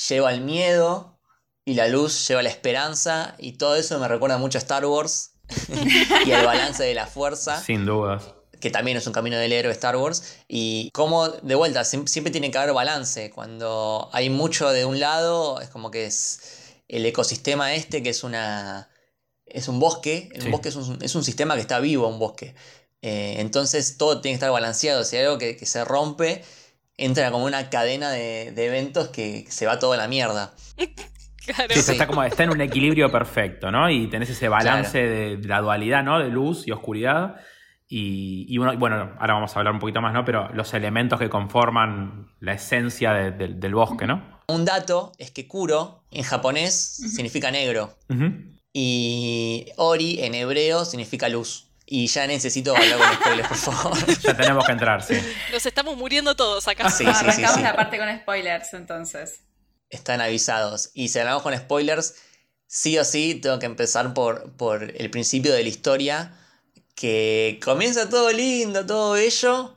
lleva 0.08 0.30
al 0.30 0.40
miedo 0.40 1.20
y 1.64 1.74
la 1.74 1.88
luz 1.88 2.26
lleva 2.26 2.40
a 2.40 2.42
la 2.42 2.48
esperanza. 2.48 3.34
Y 3.38 3.58
todo 3.58 3.76
eso 3.76 3.98
me 3.98 4.08
recuerda 4.08 4.38
mucho 4.38 4.56
a 4.58 4.60
Star 4.60 4.86
Wars 4.86 5.32
y 6.26 6.32
al 6.32 6.46
balance 6.46 6.82
de 6.82 6.94
la 6.94 7.06
fuerza. 7.06 7.60
Sin 7.62 7.84
dudas. 7.84 8.24
Que 8.60 8.70
también 8.70 8.96
es 8.96 9.06
un 9.06 9.12
camino 9.12 9.36
del 9.38 9.52
héroe 9.52 9.72
Star 9.72 9.96
Wars, 9.96 10.36
y 10.48 10.90
como 10.92 11.28
de 11.28 11.54
vuelta, 11.54 11.80
siem- 11.82 12.06
siempre 12.06 12.30
tiene 12.30 12.50
que 12.50 12.58
haber 12.58 12.72
balance, 12.74 13.30
cuando 13.30 14.08
hay 14.12 14.30
mucho 14.30 14.70
de 14.70 14.84
un 14.84 14.98
lado, 15.00 15.60
es 15.60 15.68
como 15.68 15.90
que 15.90 16.06
es 16.06 16.72
el 16.88 17.04
ecosistema 17.06 17.74
este, 17.74 18.02
que 18.02 18.10
es 18.10 18.22
una 18.24 18.88
es 19.46 19.68
un 19.68 19.78
bosque, 19.78 20.28
un 20.36 20.40
Sí. 20.42 20.50
bosque 20.50 20.68
es 20.70 20.76
un, 20.76 20.98
es 21.02 21.14
un 21.14 21.22
sistema 21.24 21.54
que 21.54 21.60
está 21.60 21.78
vivo, 21.80 22.08
un 22.08 22.18
bosque, 22.18 22.54
Eh, 23.02 23.36
entonces 23.40 23.96
todo 23.98 24.20
tiene 24.20 24.32
que 24.34 24.36
estar 24.36 24.50
balanceado, 24.50 25.04
si 25.04 25.16
hay 25.16 25.24
algo 25.24 25.38
que, 25.38 25.56
que 25.56 25.66
se 25.66 25.84
rompe, 25.84 26.42
entra 26.96 27.30
como 27.30 27.44
una 27.44 27.70
cadena 27.70 28.10
de, 28.10 28.52
de 28.52 28.66
eventos 28.66 29.08
que 29.08 29.44
se 29.50 29.66
va 29.66 29.78
toda 29.78 29.96
la 29.96 30.08
mierda. 30.08 30.54
Claro. 31.46 31.72
Sí, 31.72 31.80
Sí. 31.82 31.92
Está, 31.92 32.08
como, 32.08 32.24
está 32.24 32.42
en 32.42 32.50
un 32.50 32.60
equilibrio 32.60 33.12
perfecto, 33.12 33.70
¿no? 33.70 33.88
Y 33.88 34.08
tenés 34.10 34.28
ese 34.30 34.48
balance 34.48 34.98
de, 34.98 35.36
de 35.36 35.46
la 35.48 35.60
dualidad, 35.60 36.02
¿no? 36.02 36.18
De 36.18 36.28
luz 36.28 36.66
y 36.66 36.72
oscuridad. 36.72 37.36
Y, 37.88 38.58
bueno, 38.58 39.14
ahora 39.20 39.34
vamos 39.34 39.54
a 39.54 39.60
hablar 39.60 39.72
un 39.74 39.78
poquito 39.78 40.00
más, 40.00 40.12
¿no? 40.12 40.24
Pero 40.24 40.48
los 40.54 40.74
elementos 40.74 41.18
que 41.20 41.28
conforman 41.28 42.32
la 42.40 42.54
esencia 42.54 43.12
de- 43.12 43.30
de- 43.30 43.54
del 43.54 43.74
bosque, 43.74 44.06
¿no? 44.08 44.42
Un 44.48 44.64
dato 44.64 45.12
es 45.18 45.30
que 45.30 45.46
Kuro 45.46 46.02
en 46.10 46.24
japonés 46.24 46.74
significa 47.14 47.50
negro. 47.50 47.96
Y 48.72 49.66
Ori 49.76 50.18
en 50.22 50.34
hebreo 50.34 50.84
significa 50.84 51.28
luz. 51.28 51.68
Y 51.88 52.08
ya 52.08 52.26
necesito 52.26 52.76
hablar 52.76 52.98
con 52.98 53.14
spoilers, 53.14 53.48
por 53.48 53.56
favor. 53.56 53.96
Ya 54.22 54.36
tenemos 54.36 54.66
que 54.66 54.72
entrar, 54.72 55.02
sí. 55.02 55.14
Nos 55.52 55.64
estamos 55.64 55.96
muriendo 55.96 56.34
todos 56.34 56.66
acá. 56.66 56.90
Sí, 56.90 57.04
sí, 57.04 57.10
sí, 57.12 57.18
arrancamos 57.24 57.56
sí. 57.56 57.62
la 57.62 57.76
parte 57.76 57.98
con 57.98 58.08
spoilers 58.18 58.74
entonces. 58.74 59.44
Están 59.88 60.20
avisados. 60.20 60.90
Y 60.94 61.08
si 61.08 61.20
hablamos 61.20 61.42
con 61.42 61.56
spoilers, 61.56 62.16
sí 62.66 62.98
o 62.98 63.04
sí 63.04 63.36
tengo 63.36 63.60
que 63.60 63.66
empezar 63.66 64.12
por, 64.14 64.50
por 64.56 64.82
el 64.82 65.10
principio 65.10 65.54
de 65.54 65.62
la 65.62 65.68
historia. 65.68 66.32
Que 66.96 67.60
comienza 67.62 68.08
todo 68.08 68.32
lindo, 68.32 68.84
todo 68.84 69.12
bello. 69.12 69.76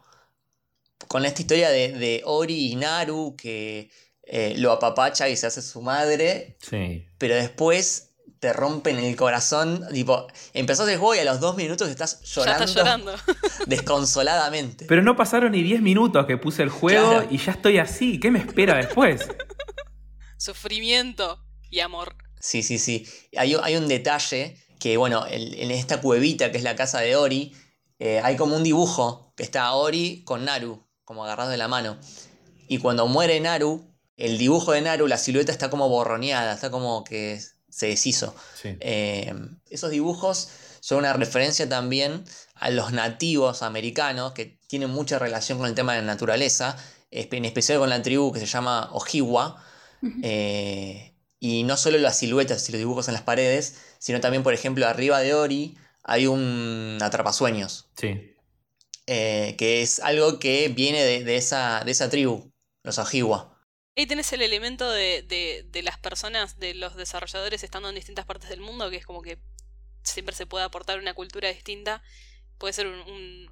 Con 1.08 1.26
esta 1.26 1.42
historia 1.42 1.70
de, 1.70 1.92
de 1.92 2.22
Ori 2.26 2.72
y 2.72 2.76
Naru 2.76 3.36
que 3.38 3.92
eh, 4.24 4.56
lo 4.58 4.72
apapacha 4.72 5.28
y 5.30 5.36
se 5.36 5.46
hace 5.48 5.62
su 5.62 5.82
madre. 5.82 6.58
Sí. 6.62 7.06
Pero 7.18 7.36
después 7.36 8.12
te 8.40 8.54
rompen 8.54 8.98
el 9.00 9.16
corazón. 9.18 9.86
Tipo, 9.92 10.28
empezás 10.54 10.88
el 10.88 10.98
juego 10.98 11.14
y 11.16 11.20
a 11.20 11.26
los 11.26 11.40
dos 11.42 11.58
minutos 11.58 11.90
estás 11.90 12.22
Ya 12.22 12.28
llorando, 12.36 12.64
está 12.64 12.80
llorando. 12.80 13.16
desconsoladamente. 13.68 14.86
Pero 14.86 15.02
no 15.04 15.16
pasaron 15.18 15.52
ni 15.52 15.62
10 15.62 15.82
minutos 15.82 16.26
que 16.26 16.38
puse 16.38 16.64
el 16.64 16.70
juego 16.70 17.10
Claro. 17.10 17.28
y 17.30 17.38
ya 17.38 17.52
estoy 17.52 17.80
así. 17.80 18.18
¿Qué 18.20 18.32
me 18.32 18.40
espera 18.40 18.76
después? 18.78 19.28
Sufrimiento 20.38 21.44
y 21.70 21.82
amor. 21.82 22.16
Sí, 22.40 22.64
sí, 22.64 22.78
sí. 22.80 23.06
Hay, 23.36 23.56
hay 23.62 23.76
un 23.76 23.88
detalle 23.90 24.56
que, 24.80 24.98
bueno, 24.98 25.26
en 25.30 25.72
esta 25.72 26.02
cuevita 26.02 26.52
que 26.52 26.58
es 26.58 26.64
la 26.64 26.76
casa 26.76 27.00
de 27.00 27.16
Ori, 27.16 27.54
eh, 28.00 28.22
hay 28.24 28.38
como 28.38 28.56
un 28.56 28.64
dibujo 28.64 29.34
que 29.36 29.44
está 29.44 29.72
Ori 29.74 30.24
con 30.24 30.46
Naru, 30.46 30.88
como 31.04 31.26
agarrado 31.26 31.50
de 31.50 31.58
la 31.58 31.68
mano. 31.68 31.98
Y 32.68 32.78
cuando 32.78 33.08
muere 33.08 33.40
Naru, 33.40 33.94
el 34.16 34.38
dibujo 34.38 34.72
de 34.72 34.82
Naru, 34.82 35.08
la 35.08 35.18
silueta 35.18 35.52
está 35.52 35.70
como 35.70 35.90
borroneada, 35.90 36.54
está 36.54 36.72
como 36.72 37.04
que 37.04 37.42
se 37.70 37.88
deshizo. 37.88 38.34
Sí. 38.56 38.78
Eh, 38.80 39.34
esos 39.70 39.92
dibujos 39.92 40.50
son 40.80 41.00
una 41.00 41.14
referencia 41.14 41.68
también 41.68 42.24
a 42.56 42.70
los 42.70 42.94
nativos 42.94 43.64
americanos 43.64 44.32
que 44.34 44.60
tienen 44.68 44.90
mucha 44.90 45.20
relación 45.20 45.58
con 45.58 45.68
el 45.68 45.76
tema 45.76 45.94
de 45.94 46.00
la 46.00 46.08
naturaleza, 46.08 46.78
en 47.12 47.46
especial 47.46 47.80
con 47.80 47.90
la 47.90 48.02
tribu 48.02 48.32
que 48.32 48.40
se 48.40 48.46
llama 48.46 48.90
Ojibwa. 48.94 49.62
Eh, 50.24 51.16
y 51.40 51.64
no 51.64 51.78
solo 51.78 51.98
las 51.98 52.18
siluetas 52.20 52.68
y 52.68 52.72
los 52.72 52.80
dibujos 52.80 53.08
en 53.08 53.14
las 53.14 53.24
paredes, 53.24 53.82
sino 54.00 54.20
también, 54.20 54.44
por 54.44 54.54
ejemplo, 54.54 54.88
arriba 54.88 55.20
de 55.20 55.34
Ori 55.34 55.78
hay 56.04 56.28
un 56.28 56.98
atrapasueños, 57.02 57.90
Sí. 57.96 58.36
eh, 59.08 59.56
que 59.58 59.82
es 59.82 60.00
algo 60.00 60.40
que 60.40 60.70
viene 60.70 61.04
de, 61.04 61.24
de 61.24 61.36
esa, 61.38 61.84
de 61.84 61.92
esa 61.92 62.10
tribu, 62.10 62.52
los 62.84 62.98
Ojibwa. 63.00 63.58
Ahí 63.98 64.06
tenés 64.06 64.32
el 64.34 64.42
elemento 64.42 64.90
de, 64.90 65.24
de, 65.24 65.66
de 65.70 65.84
las 65.84 65.98
personas, 66.00 66.58
de 66.60 66.74
los 66.74 66.96
desarrolladores 66.96 67.64
estando 67.64 67.90
en 67.90 67.96
distintas 67.96 68.26
partes 68.26 68.50
del 68.50 68.62
mundo, 68.62 68.90
que 68.90 68.96
es 68.98 69.06
como 69.06 69.22
que 69.22 69.40
siempre 70.04 70.34
se 70.36 70.46
puede 70.46 70.64
aportar 70.64 71.00
una 71.00 71.14
cultura 71.14 71.50
distinta. 71.50 72.02
Puede 72.58 72.74
ser 72.74 72.88
un, 72.88 73.00
un- 73.02 73.50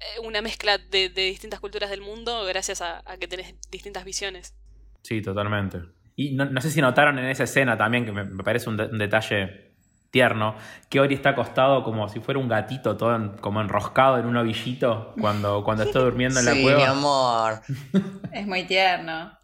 eh, 0.00 0.20
una 0.22 0.40
mezcla 0.40 0.78
de, 0.78 1.08
de 1.08 1.22
distintas 1.22 1.58
culturas 1.60 1.90
del 1.90 2.00
mundo 2.00 2.44
gracias 2.44 2.80
a, 2.80 3.02
a 3.04 3.16
que 3.16 3.26
tenés 3.28 3.54
distintas 3.70 4.04
visiones. 4.04 4.54
Sí, 5.02 5.20
totalmente. 5.20 5.78
Y 6.20 6.34
no, 6.34 6.44
no 6.46 6.60
sé 6.60 6.70
si 6.70 6.80
notaron 6.80 7.18
en 7.18 7.26
esa 7.26 7.44
escena 7.44 7.76
también, 7.78 8.04
que 8.04 8.12
me, 8.12 8.24
me 8.24 8.44
parece 8.44 8.68
un, 8.68 8.76
de- 8.76 8.86
un 8.86 8.98
detalle 8.98 9.72
tierno, 10.10 10.56
que 10.88 11.00
Ori 11.00 11.14
está 11.14 11.30
acostado 11.30 11.82
como 11.84 12.08
si 12.08 12.20
fuera 12.20 12.40
un 12.40 12.48
gatito, 12.48 12.96
todo 12.96 13.14
en- 13.16 13.30
como 13.38 13.60
enroscado 13.60 14.18
en 14.18 14.26
un 14.26 14.36
ovillito 14.36 15.16
cuando, 15.20 15.62
cuando 15.64 15.84
está 15.84 16.00
durmiendo 16.00 16.40
en 16.40 16.46
la 16.46 16.56
sí, 16.60 16.74
mi 16.74 16.82
cueva. 16.82 16.84
amor. 16.84 17.62
Es 18.30 18.46
muy 18.46 18.64
tierno. 18.64 19.38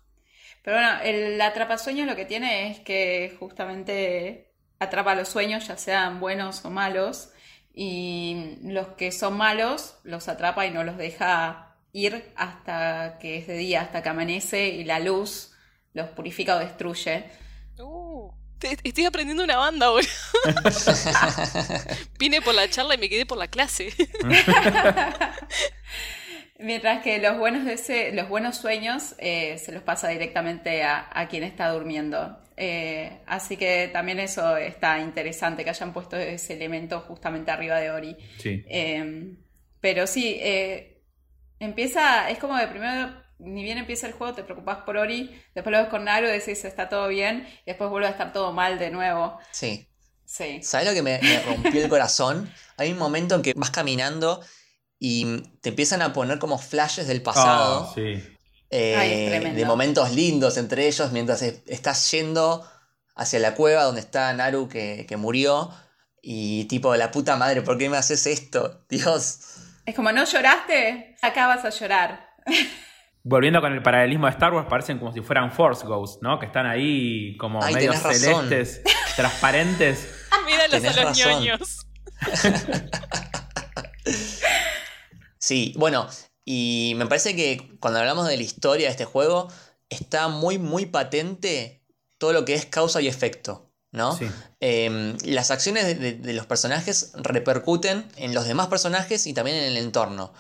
Pero 0.63 0.79
bueno, 0.79 1.01
el 1.05 1.41
atrapasueños 1.43 2.07
lo 2.09 2.17
que 2.17 2.27
tiene 2.27 2.71
es 2.73 2.81
que 2.81 3.37
justamente 3.41 4.55
atrapa 4.81 5.17
los 5.17 5.29
sueños, 5.31 5.69
ya 5.69 5.79
sean 5.79 6.21
buenos 6.21 6.65
o 6.67 6.71
malos, 6.71 7.33
y 7.75 8.59
los 8.65 8.89
que 8.91 9.13
son 9.13 9.39
malos 9.39 9.99
los 10.05 10.29
atrapa 10.29 10.67
y 10.67 10.73
no 10.73 10.85
los 10.85 10.99
deja 10.99 11.77
ir 11.93 12.33
hasta 12.37 13.19
que 13.21 13.39
es 13.39 13.49
de 13.49 13.57
día, 13.59 13.83
hasta 13.83 14.03
que 14.03 14.11
amanece 14.11 14.69
y 14.71 14.85
la 14.85 15.01
luz 15.01 15.55
los 15.97 16.11
purifica 16.11 16.55
o 16.57 16.59
destruye. 16.61 17.25
Uh, 17.79 18.31
te- 18.59 18.77
estoy 18.85 19.05
aprendiendo 19.07 19.43
una 19.43 19.57
banda, 19.57 19.89
boludo. 19.91 20.09
Vine 22.19 22.41
por 22.43 22.55
la 22.55 22.69
charla 22.71 22.95
y 22.95 22.99
me 22.99 23.09
quedé 23.09 23.27
por 23.27 23.39
la 23.39 23.49
clase. 23.49 23.93
Mientras 26.59 27.03
que 27.03 27.19
los 27.19 27.37
buenos, 27.39 27.67
dese- 27.67 28.13
los 28.13 28.29
buenos 28.31 28.57
sueños 28.57 29.15
eh, 29.19 29.59
se 29.59 29.73
los 29.73 29.83
pasa 29.83 30.09
directamente 30.09 30.83
a, 30.85 31.07
a 31.13 31.29
quien 31.29 31.45
está 31.45 31.69
durmiendo. 31.69 32.39
Eh, 32.57 33.19
así 33.27 33.59
que 33.59 33.89
también 33.93 34.19
eso 34.21 34.57
está 34.57 34.99
interesante, 35.01 35.65
que 35.65 35.71
hayan 35.71 35.93
puesto 35.93 36.17
ese 36.17 36.55
elemento 36.55 37.01
justamente 37.01 37.51
arriba 37.51 37.79
de 37.79 37.91
Ori. 37.91 38.17
Sí. 38.39 38.65
Eh, 38.69 39.35
pero 39.81 40.07
sí, 40.07 40.39
eh, 40.41 41.03
empieza, 41.61 42.31
es 42.31 42.39
como 42.39 42.57
de 42.57 42.69
primero, 42.69 43.13
ni 43.39 43.63
bien 43.63 43.79
empieza 43.79 44.07
el 44.07 44.13
juego, 44.15 44.35
te 44.35 44.45
preocupas 44.45 44.79
por 44.85 44.97
Ori, 44.97 45.41
después 45.55 45.73
lo 45.73 45.79
ves 45.83 45.89
con 45.91 46.05
Naru, 46.05 46.27
decís 46.29 46.65
está 46.65 46.89
todo 46.89 47.09
bien, 47.09 47.47
y 47.65 47.67
después 47.71 47.91
vuelve 47.91 48.07
a 48.09 48.11
estar 48.11 48.33
todo 48.33 48.53
mal 48.53 48.79
de 48.79 48.91
nuevo. 48.91 49.39
Sí. 49.53 49.89
Sí. 50.25 50.61
¿Sabes 50.63 50.89
lo 50.89 50.93
que 50.95 51.03
me, 51.03 51.21
me 51.23 51.41
rompió 51.43 51.83
el 51.85 51.89
corazón? 51.89 52.53
Hay 52.79 52.91
un 52.91 52.99
momento 52.99 53.37
en 53.37 53.43
que 53.43 53.53
vas 53.55 53.71
caminando 53.71 54.43
y 54.99 55.39
te 55.61 55.69
empiezan 55.69 56.03
a 56.03 56.13
poner 56.13 56.39
como 56.41 56.59
flashes 56.59 57.07
del 57.07 57.23
pasado. 57.23 57.89
Ah, 57.89 57.93
sí. 57.95 58.23
eh, 58.71 58.97
Ay, 58.97 59.13
es 59.13 59.29
tremendo. 59.31 59.59
de 59.59 59.65
momentos 59.65 60.11
lindos 60.13 60.57
entre 60.57 60.89
ellos 60.89 61.13
mientras 61.13 61.43
estás 61.43 62.11
yendo 62.11 62.69
hacia 63.15 63.39
la 63.39 63.55
cueva 63.55 63.85
donde 63.85 64.01
está 64.01 64.33
Naru 64.33 64.69
que, 64.69 65.07
que 65.09 65.17
murió. 65.17 65.71
Y 66.21 66.65
tipo, 66.65 66.97
la 66.97 67.13
puta 67.13 67.37
madre, 67.37 67.63
¿por 67.63 67.79
qué 67.79 67.89
me 67.89 67.97
haces 67.97 68.27
esto? 68.27 68.85
Dios. 68.89 69.39
Es 69.85 69.95
como, 69.95 70.11
¿no 70.11 70.25
lloraste? 70.25 71.15
Acá 71.23 71.47
vas 71.47 71.65
a 71.65 71.71
llorar. 71.71 72.31
Volviendo 73.29 73.61
con 73.61 73.73
el 73.73 73.83
paralelismo 73.83 74.27
de 74.27 74.33
Star 74.33 74.55
Wars, 74.55 74.69
parecen 74.71 74.99
como 75.01 75.13
si 75.13 75.21
fueran 75.21 75.51
Force 75.51 75.85
Ghosts, 75.85 76.23
¿no? 76.23 76.39
Que 76.39 76.47
están 76.47 76.65
ahí 76.67 77.37
como 77.39 77.61
Ay, 77.63 77.75
medio 77.75 77.91
tenés 77.91 78.05
razón. 78.05 78.49
celestes, 78.49 78.83
transparentes. 79.17 80.09
Míralos 80.47 80.67
a 80.75 80.81
Tenés 80.81 80.97
los 80.97 81.05
razón. 81.05 81.33
ñoños. 81.45 81.87
Sí, 85.39 85.75
bueno, 85.77 86.09
y 86.45 86.95
me 86.97 87.07
parece 87.07 87.37
que 87.37 87.77
cuando 87.81 88.01
hablamos 88.01 88.27
de 88.29 88.37
la 88.37 88.43
historia 88.43 88.87
de 88.87 88.91
este 88.93 89.05
juego, 89.05 89.49
está 89.89 90.29
muy, 90.29 90.59
muy 90.59 90.87
patente 90.87 91.85
todo 92.19 92.33
lo 92.33 92.45
que 92.45 92.55
es 92.55 92.67
causa 92.67 93.01
y 93.01 93.09
efecto, 93.09 93.71
¿no? 93.93 94.17
Sí. 94.17 94.29
Eh, 94.61 95.17
las 95.25 95.51
acciones 95.51 95.85
de, 95.87 95.95
de- 95.95 96.15
de 96.15 96.33
los 96.33 96.47
personajes 96.47 97.13
repercuten 97.17 98.09
en 98.17 98.35
los 98.35 98.47
demás 98.47 98.67
personajes 98.69 99.27
y 99.27 99.35
también 99.35 99.57
en 99.57 99.65
el 99.65 99.77
entorno. 99.77 100.33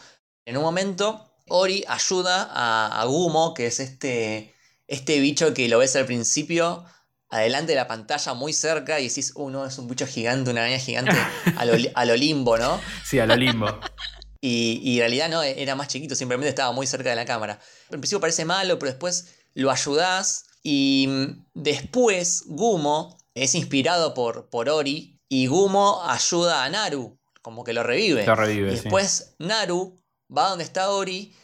En 0.44 0.56
un 0.56 0.62
momento, 0.62 1.25
Ori 1.48 1.84
ayuda 1.88 2.48
a, 2.52 3.00
a 3.00 3.04
Gumo, 3.04 3.54
que 3.54 3.66
es 3.66 3.80
este, 3.80 4.54
este 4.86 5.20
bicho 5.20 5.54
que 5.54 5.68
lo 5.68 5.78
ves 5.78 5.96
al 5.96 6.06
principio, 6.06 6.84
adelante 7.28 7.72
de 7.72 7.76
la 7.76 7.86
pantalla, 7.86 8.34
muy 8.34 8.52
cerca, 8.52 9.00
y 9.00 9.08
decís, 9.08 9.32
uh, 9.34 9.50
no, 9.50 9.66
es 9.66 9.78
un 9.78 9.88
bicho 9.88 10.06
gigante, 10.06 10.50
una 10.50 10.62
araña 10.62 10.78
gigante, 10.78 11.16
a 11.56 11.64
lo, 11.64 11.74
a 11.94 12.04
lo 12.04 12.16
limbo, 12.16 12.56
¿no? 12.58 12.80
Sí, 13.04 13.18
a 13.18 13.26
lo 13.26 13.36
limbo. 13.36 13.66
Y, 14.40 14.80
y 14.82 14.94
en 14.94 15.00
realidad 15.00 15.28
no, 15.28 15.42
era 15.42 15.74
más 15.74 15.88
chiquito, 15.88 16.14
simplemente 16.14 16.48
estaba 16.48 16.72
muy 16.72 16.86
cerca 16.86 17.10
de 17.10 17.16
la 17.16 17.24
cámara. 17.24 17.58
En 17.90 18.00
principio 18.00 18.20
parece 18.20 18.44
malo, 18.44 18.78
pero 18.78 18.92
después 18.92 19.34
lo 19.54 19.70
ayudás. 19.70 20.44
Y 20.62 21.06
mm, 21.08 21.46
después 21.54 22.44
Gumo 22.46 23.18
es 23.34 23.54
inspirado 23.54 24.14
por, 24.14 24.48
por 24.50 24.68
Ori 24.68 25.20
y 25.28 25.46
Gumo 25.46 26.02
ayuda 26.04 26.64
a 26.64 26.70
Naru, 26.70 27.18
como 27.42 27.64
que 27.64 27.72
lo 27.72 27.82
revive. 27.82 28.26
Lo 28.26 28.34
revive, 28.34 28.72
y 28.72 28.76
sí. 28.76 28.82
después 28.82 29.34
Naru 29.38 29.98
va 30.34 30.48
donde 30.48 30.64
está 30.64 30.90
Ori 30.90 31.34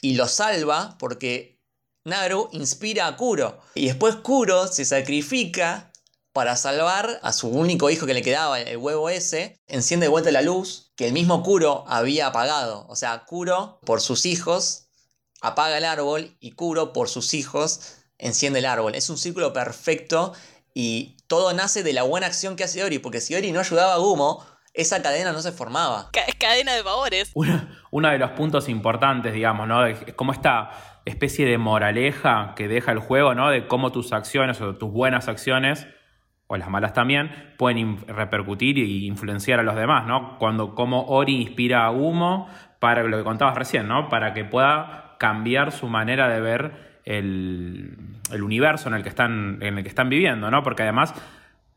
y 0.00 0.14
lo 0.14 0.28
salva 0.28 0.96
porque 0.98 1.60
Naru 2.04 2.48
inspira 2.52 3.06
a 3.06 3.16
Kuro. 3.16 3.60
Y 3.74 3.86
después 3.86 4.16
Kuro 4.16 4.66
se 4.68 4.84
sacrifica 4.84 5.92
para 6.32 6.56
salvar 6.56 7.20
a 7.22 7.32
su 7.32 7.48
único 7.48 7.90
hijo 7.90 8.06
que 8.06 8.14
le 8.14 8.22
quedaba, 8.22 8.60
el 8.60 8.78
huevo 8.78 9.10
ese, 9.10 9.60
enciende 9.66 10.04
de 10.06 10.10
vuelta 10.10 10.30
la 10.30 10.40
luz 10.40 10.92
que 10.96 11.06
el 11.06 11.12
mismo 11.12 11.42
Kuro 11.42 11.84
había 11.86 12.28
apagado. 12.28 12.86
O 12.88 12.96
sea, 12.96 13.24
Kuro, 13.26 13.78
por 13.84 14.00
sus 14.00 14.24
hijos, 14.24 14.88
apaga 15.42 15.76
el 15.76 15.84
árbol 15.84 16.36
y 16.40 16.52
Kuro, 16.52 16.92
por 16.92 17.08
sus 17.08 17.34
hijos, 17.34 17.80
enciende 18.18 18.60
el 18.60 18.66
árbol. 18.66 18.94
Es 18.94 19.10
un 19.10 19.18
círculo 19.18 19.52
perfecto 19.52 20.32
y 20.74 21.16
todo 21.26 21.52
nace 21.52 21.82
de 21.82 21.92
la 21.92 22.02
buena 22.02 22.28
acción 22.28 22.56
que 22.56 22.64
hace 22.64 22.82
Ori, 22.82 22.98
porque 22.98 23.20
si 23.20 23.34
Ori 23.34 23.52
no 23.52 23.60
ayudaba 23.60 23.94
a 23.94 23.98
Gumo, 23.98 24.44
esa 24.74 25.02
cadena 25.02 25.32
no 25.32 25.40
se 25.40 25.52
formaba. 25.52 26.08
Ca- 26.12 26.20
cadena 26.38 26.72
de 26.74 26.82
favores. 26.82 27.30
Uno, 27.34 27.60
uno 27.90 28.08
de 28.08 28.18
los 28.18 28.30
puntos 28.32 28.68
importantes, 28.68 29.32
digamos, 29.34 29.68
¿no? 29.68 29.82
De 29.82 29.94
cómo 30.16 30.32
esta 30.32 30.70
especie 31.04 31.46
de 31.46 31.58
moraleja 31.58 32.54
que 32.56 32.68
deja 32.68 32.92
el 32.92 32.98
juego, 32.98 33.34
¿no? 33.34 33.50
De 33.50 33.66
cómo 33.66 33.92
tus 33.92 34.12
acciones 34.12 34.60
o 34.60 34.74
tus 34.76 34.90
buenas 34.90 35.28
acciones, 35.28 35.86
o 36.46 36.56
las 36.56 36.68
malas 36.70 36.92
también, 36.92 37.54
pueden 37.58 37.98
repercutir 38.06 38.78
y 38.78 39.06
influenciar 39.06 39.58
a 39.60 39.62
los 39.62 39.74
demás, 39.74 40.06
¿no? 40.06 40.38
Cuando 40.38 40.74
como 40.74 41.06
Ori 41.06 41.40
inspira 41.42 41.84
a 41.84 41.90
Humo 41.90 42.48
para 42.78 43.02
lo 43.02 43.16
que 43.18 43.24
contabas 43.24 43.56
recién, 43.56 43.88
¿no? 43.88 44.08
Para 44.08 44.32
que 44.34 44.44
pueda 44.44 45.16
cambiar 45.18 45.72
su 45.72 45.86
manera 45.88 46.28
de 46.28 46.40
ver 46.40 47.00
el, 47.04 47.96
el 48.30 48.42
universo 48.42 48.88
en 48.88 48.94
el 48.94 49.02
que 49.02 49.08
están, 49.08 49.58
en 49.60 49.78
el 49.78 49.82
que 49.82 49.88
están 49.88 50.08
viviendo, 50.08 50.50
¿no? 50.50 50.62
Porque 50.62 50.82
además 50.82 51.14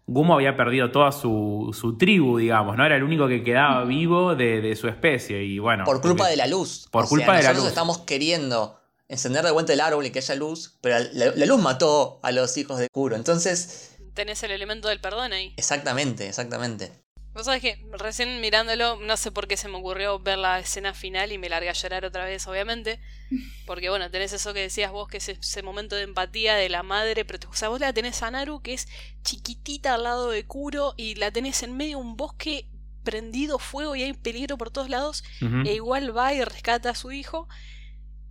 Gumo 0.07 0.35
había 0.35 0.55
perdido 0.55 0.91
toda 0.91 1.11
su, 1.11 1.75
su 1.79 1.97
tribu, 1.97 2.37
digamos, 2.37 2.77
¿no? 2.77 2.85
Era 2.85 2.95
el 2.95 3.03
único 3.03 3.27
que 3.27 3.43
quedaba 3.43 3.83
vivo 3.85 4.35
de, 4.35 4.61
de 4.61 4.75
su 4.75 4.87
especie. 4.87 5.43
Y 5.43 5.57
bueno. 5.59 5.83
Por 5.83 5.99
culpa 6.01 6.17
porque- 6.19 6.31
de 6.31 6.37
la 6.37 6.47
luz. 6.47 6.87
Por 6.91 7.05
O 7.05 7.07
culpa 7.07 7.25
sea, 7.25 7.33
de 7.37 7.43
la 7.43 7.49
nosotros 7.49 7.63
luz. 7.63 7.69
estamos 7.69 7.97
queriendo 7.99 8.79
encender 9.07 9.43
de 9.45 9.51
vuelta 9.51 9.73
el 9.73 9.81
árbol 9.81 10.05
y 10.05 10.11
que 10.11 10.19
haya 10.19 10.35
luz, 10.35 10.77
pero 10.81 10.97
la, 11.13 11.31
la 11.35 11.45
luz 11.45 11.61
mató 11.61 12.19
a 12.23 12.31
los 12.31 12.55
hijos 12.57 12.77
de 12.79 12.87
Kuro. 12.89 13.15
Entonces, 13.15 13.91
Tenés 14.13 14.41
el 14.43 14.51
elemento 14.51 14.87
del 14.87 15.01
perdón 15.01 15.33
ahí. 15.33 15.53
exactamente, 15.57 16.27
exactamente. 16.27 16.91
Vos 17.35 17.47
sabés 17.47 17.61
que 17.61 17.85
recién 17.91 18.39
mirándolo, 18.39 18.97
no 19.01 19.17
sé 19.17 19.29
por 19.29 19.45
qué 19.49 19.57
se 19.57 19.67
me 19.67 19.75
ocurrió 19.75 20.19
ver 20.19 20.37
la 20.37 20.57
escena 20.57 20.93
final 20.93 21.33
y 21.33 21.37
me 21.37 21.49
largué 21.49 21.67
a 21.69 21.73
llorar 21.73 22.05
otra 22.05 22.23
vez, 22.23 22.47
obviamente. 22.47 23.01
Porque 23.65 23.89
bueno, 23.89 24.09
tenés 24.09 24.31
eso 24.31 24.53
que 24.53 24.61
decías 24.61 24.93
vos, 24.93 25.09
que 25.09 25.17
es 25.17 25.27
ese 25.27 25.61
momento 25.61 25.97
de 25.97 26.03
empatía 26.03 26.55
de 26.55 26.69
la 26.69 26.81
madre. 26.81 27.25
Pero, 27.25 27.49
o 27.49 27.53
sea, 27.53 27.67
vos 27.67 27.81
la 27.81 27.91
tenés 27.91 28.23
a 28.23 28.31
Naru, 28.31 28.61
que 28.61 28.73
es 28.73 28.87
chiquitita 29.23 29.95
al 29.95 30.03
lado 30.03 30.29
de 30.29 30.45
Kuro, 30.47 30.93
y 30.95 31.15
la 31.15 31.29
tenés 31.29 31.61
en 31.61 31.75
medio 31.75 31.97
de 31.97 32.03
un 32.05 32.15
bosque 32.15 32.69
prendido 33.03 33.59
fuego 33.59 33.97
y 33.97 34.03
hay 34.03 34.13
peligro 34.13 34.57
por 34.57 34.71
todos 34.71 34.89
lados. 34.89 35.25
E 35.65 35.73
igual 35.73 36.15
va 36.15 36.33
y 36.33 36.41
rescata 36.41 36.91
a 36.91 36.95
su 36.95 37.11
hijo. 37.11 37.49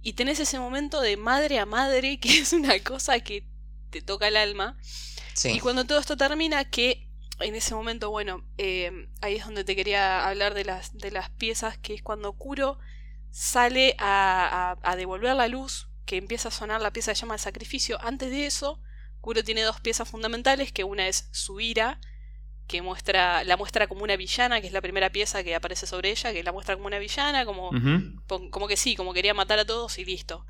Y 0.00 0.14
tenés 0.14 0.40
ese 0.40 0.58
momento 0.58 1.02
de 1.02 1.18
madre 1.18 1.58
a 1.58 1.66
madre, 1.66 2.18
que 2.20 2.38
es 2.38 2.54
una 2.54 2.78
cosa 2.80 3.20
que 3.20 3.46
te 3.90 4.00
toca 4.00 4.28
el 4.28 4.38
alma. 4.38 4.78
Sí. 5.34 5.50
Y 5.50 5.60
cuando 5.60 5.84
todo 5.84 5.98
esto 5.98 6.16
termina, 6.16 6.64
que 6.64 7.03
en 7.40 7.54
ese 7.54 7.74
momento, 7.74 8.10
bueno, 8.10 8.44
eh, 8.58 9.08
ahí 9.20 9.36
es 9.36 9.44
donde 9.44 9.64
te 9.64 9.76
quería 9.76 10.26
hablar 10.26 10.54
de 10.54 10.64
las, 10.64 10.96
de 10.96 11.10
las 11.10 11.30
piezas, 11.30 11.78
que 11.78 11.94
es 11.94 12.02
cuando 12.02 12.32
Kuro 12.34 12.78
sale 13.30 13.96
a, 13.98 14.76
a- 14.82 14.90
a 14.92 14.96
devolver 14.96 15.34
la 15.36 15.48
luz, 15.48 15.88
que 16.06 16.16
empieza 16.16 16.48
a 16.48 16.52
sonar 16.52 16.80
la 16.80 16.92
pieza 16.92 17.10
que 17.12 17.16
se 17.16 17.22
llama 17.22 17.34
el 17.34 17.40
sacrificio. 17.40 17.98
Antes 18.02 18.30
de 18.30 18.46
eso, 18.46 18.80
Kuro 19.20 19.42
tiene 19.42 19.62
dos 19.62 19.80
piezas 19.80 20.08
fundamentales, 20.08 20.70
que 20.72 20.84
una 20.84 21.08
es 21.08 21.28
su 21.32 21.60
ira, 21.60 21.98
que 22.66 22.80
muestra, 22.82 23.44
la 23.44 23.56
muestra 23.56 23.86
como 23.88 24.04
una 24.04 24.16
villana, 24.16 24.60
que 24.60 24.66
es 24.68 24.72
la 24.72 24.80
primera 24.80 25.10
pieza 25.10 25.42
que 25.44 25.54
aparece 25.54 25.86
sobre 25.86 26.10
ella, 26.10 26.32
que 26.32 26.42
la 26.42 26.52
muestra 26.52 26.76
como 26.76 26.86
una 26.86 26.98
villana, 26.98 27.44
como, 27.44 27.70
como 28.50 28.68
que 28.68 28.76
sí, 28.76 28.96
como 28.96 29.12
quería 29.12 29.34
matar 29.34 29.58
a 29.58 29.64
todos 29.66 29.98
y 29.98 30.04
listo. 30.04 30.46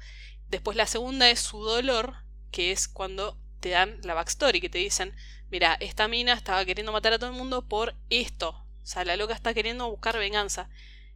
Después 0.48 0.76
la 0.76 0.86
segunda 0.86 1.28
es 1.30 1.40
su 1.40 1.62
dolor, 1.64 2.14
que 2.52 2.70
es 2.72 2.86
cuando 2.88 3.38
te 3.60 3.70
dan 3.70 3.98
la 4.02 4.14
backstory, 4.14 4.60
que 4.60 4.68
te 4.68 4.78
dicen, 4.78 5.14
mira, 5.50 5.76
esta 5.80 6.08
mina 6.08 6.32
estaba 6.34 6.64
queriendo 6.64 6.92
matar 6.92 7.12
a 7.14 7.18
todo 7.18 7.30
el 7.30 7.36
mundo 7.36 7.62
por 7.68 7.94
esto. 8.10 8.50
O 8.50 8.86
sea, 8.86 9.04
la 9.04 9.16
loca 9.16 9.34
está 9.34 9.54
queriendo 9.54 9.88
buscar 9.90 10.18
venganza. 10.18 10.68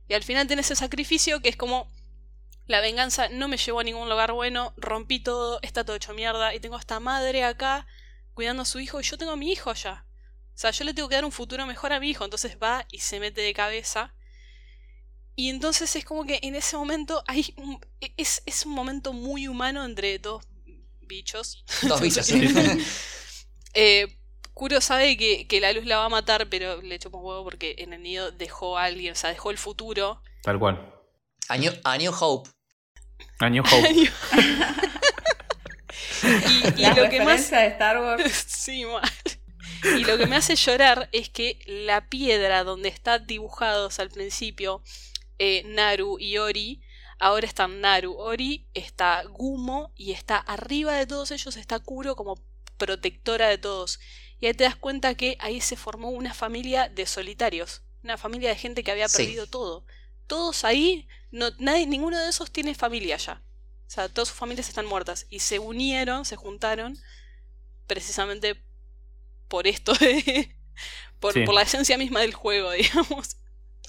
Y 0.09 0.15
al 0.15 0.23
final 0.25 0.47
tenés 0.47 0.67
ese 0.67 0.77
sacrificio 0.77 1.41
que 1.43 1.49
es 1.51 1.57
como, 1.57 1.89
la 2.67 2.81
venganza 2.81 3.29
no 3.31 3.49
me 3.49 3.57
llevó 3.59 3.81
a 3.81 3.85
ningún 3.85 4.09
lugar 4.09 4.33
bueno, 4.33 4.75
rompí 4.77 5.21
todo, 5.21 5.61
está 5.63 5.85
todo 5.85 5.97
hecho 5.97 6.15
mierda, 6.15 6.55
y 6.55 6.61
tengo 6.61 6.77
a 6.77 6.81
esta 6.81 7.01
madre 7.01 7.45
acá 7.45 7.87
cuidando 8.35 8.63
a 8.63 8.67
su 8.67 8.81
hijo, 8.81 9.01
y 9.01 9.05
yo 9.05 9.19
tengo 9.19 9.33
a 9.33 9.37
mi 9.37 9.53
hijo 9.53 9.71
allá. 9.71 10.07
O 10.55 10.59
sea, 10.59 10.71
yo 10.73 10.85
le 10.85 10.95
tengo 10.95 11.09
que 11.09 11.17
dar 11.17 11.25
un 11.25 11.33
futuro 11.33 11.67
mejor 11.67 11.93
a 11.93 12.01
mi 12.01 12.11
hijo, 12.11 12.25
entonces 12.25 12.59
va 12.63 12.87
y 12.91 13.01
se 13.01 13.21
mete 13.21 13.41
de 13.43 13.55
cabeza. 13.55 14.15
Y 15.37 15.51
entonces 15.51 15.95
es 15.95 16.05
como 16.05 16.25
que 16.25 16.41
en 16.43 16.55
ese 16.57 16.77
momento 16.77 17.23
hay 17.27 17.55
un- 17.57 17.81
es, 18.17 18.43
es 18.45 18.67
un 18.67 18.73
momento 18.73 19.13
muy 19.13 19.47
humano 19.47 19.85
entre 19.85 20.19
dos 20.19 20.45
bichos. 21.01 21.65
Dos 21.83 22.01
bichos. 22.01 22.29
Eh, 23.75 24.18
Kuro 24.59 24.81
sabe 24.81 25.17
que, 25.17 25.47
que 25.47 25.61
la 25.61 25.73
luz 25.73 25.87
la 25.87 25.99
va 25.99 26.07
a 26.07 26.09
matar, 26.09 26.49
pero 26.49 26.83
le 26.83 26.97
echó 26.97 27.11
un 27.11 27.25
huevo 27.25 27.45
porque 27.45 27.77
en 27.79 27.93
el 27.93 28.03
nido 28.03 28.33
dejó 28.33 28.77
a 28.77 28.85
alguien, 28.85 29.13
o 29.13 29.15
sea, 29.15 29.31
dejó 29.31 29.53
el 29.53 29.57
futuro. 29.57 30.21
Tal 30.43 30.59
cual. 30.59 30.93
A 31.49 31.57
New, 31.57 31.73
a 31.85 31.97
New 31.97 32.13
Hope. 32.13 32.51
A 33.39 33.49
New 33.49 33.63
Hope. 33.63 33.89
y, 36.49 36.81
y 36.81 36.83
La 36.83 36.95
lo 36.95 37.09
que 37.09 37.21
más. 37.21 37.49
referencia 37.51 37.59
de 37.61 37.67
Star 37.69 37.99
Wars. 37.99 38.33
Sí, 38.49 38.85
mal. 38.85 39.09
Y 39.97 40.03
lo 40.05 40.19
que 40.19 40.27
me 40.27 40.35
hace 40.35 40.57
llorar 40.57 41.09
es 41.13 41.29
que 41.29 41.61
la 41.67 42.09
piedra 42.09 42.65
donde 42.65 42.89
están 42.89 43.29
dibujados 43.29 44.01
al 44.01 44.11
principio 44.11 44.83
eh, 45.39 45.63
Naru 45.67 46.19
y 46.19 46.39
Ori, 46.39 46.83
ahora 47.21 47.47
están 47.47 47.81
Naru, 47.81 48.15
Ori, 48.19 48.67
está 48.75 49.23
Gumo 49.23 49.93
y 49.95 50.11
está 50.11 50.37
arriba 50.39 50.95
de 50.95 51.07
todos 51.07 51.31
ellos 51.31 51.57
está 51.57 51.79
Kuro 51.79 52.17
como 52.17 52.43
protectora 52.77 53.49
de 53.49 53.59
todos. 53.59 54.01
Y 54.41 54.47
ahí 54.47 54.55
te 54.55 54.65
das 54.65 54.77
cuenta 54.77 55.15
que 55.15 55.37
ahí 55.41 55.61
se 55.61 55.77
formó 55.77 56.11
una 56.11 56.33
familia 56.35 56.89
de 56.89 57.07
solitarios, 57.07 57.83
una 58.05 58.17
familia 58.17 58.51
de 58.51 58.57
gente 58.57 58.85
que 58.85 58.91
había 58.93 59.09
Sí. 59.09 59.23
perdido 59.25 59.47
todo. 59.47 59.85
Todos 60.27 60.65
ahí, 60.65 61.09
no, 61.31 61.47
nadie, 61.59 61.87
ninguno 61.87 62.19
de 62.19 62.29
esos 62.29 62.51
tiene 62.51 62.75
familia 62.75 63.17
ya. 63.17 63.43
O 63.87 63.91
sea, 63.91 64.09
todas 64.09 64.29
sus 64.29 64.37
familias 64.37 64.69
están 64.69 64.87
muertas. 64.87 65.27
Y 65.31 65.41
se 65.41 65.59
unieron, 65.59 66.25
se 66.25 66.37
juntaron, 66.37 66.99
precisamente 67.87 68.63
por 69.49 69.67
esto 69.67 69.93
de. 69.95 70.55
por, 71.21 71.33
Sí. 71.33 71.43
por 71.45 71.55
la 71.55 71.63
esencia 71.63 71.99
misma 71.99 72.21
del 72.21 72.35
juego, 72.35 72.71
digamos. 72.73 73.37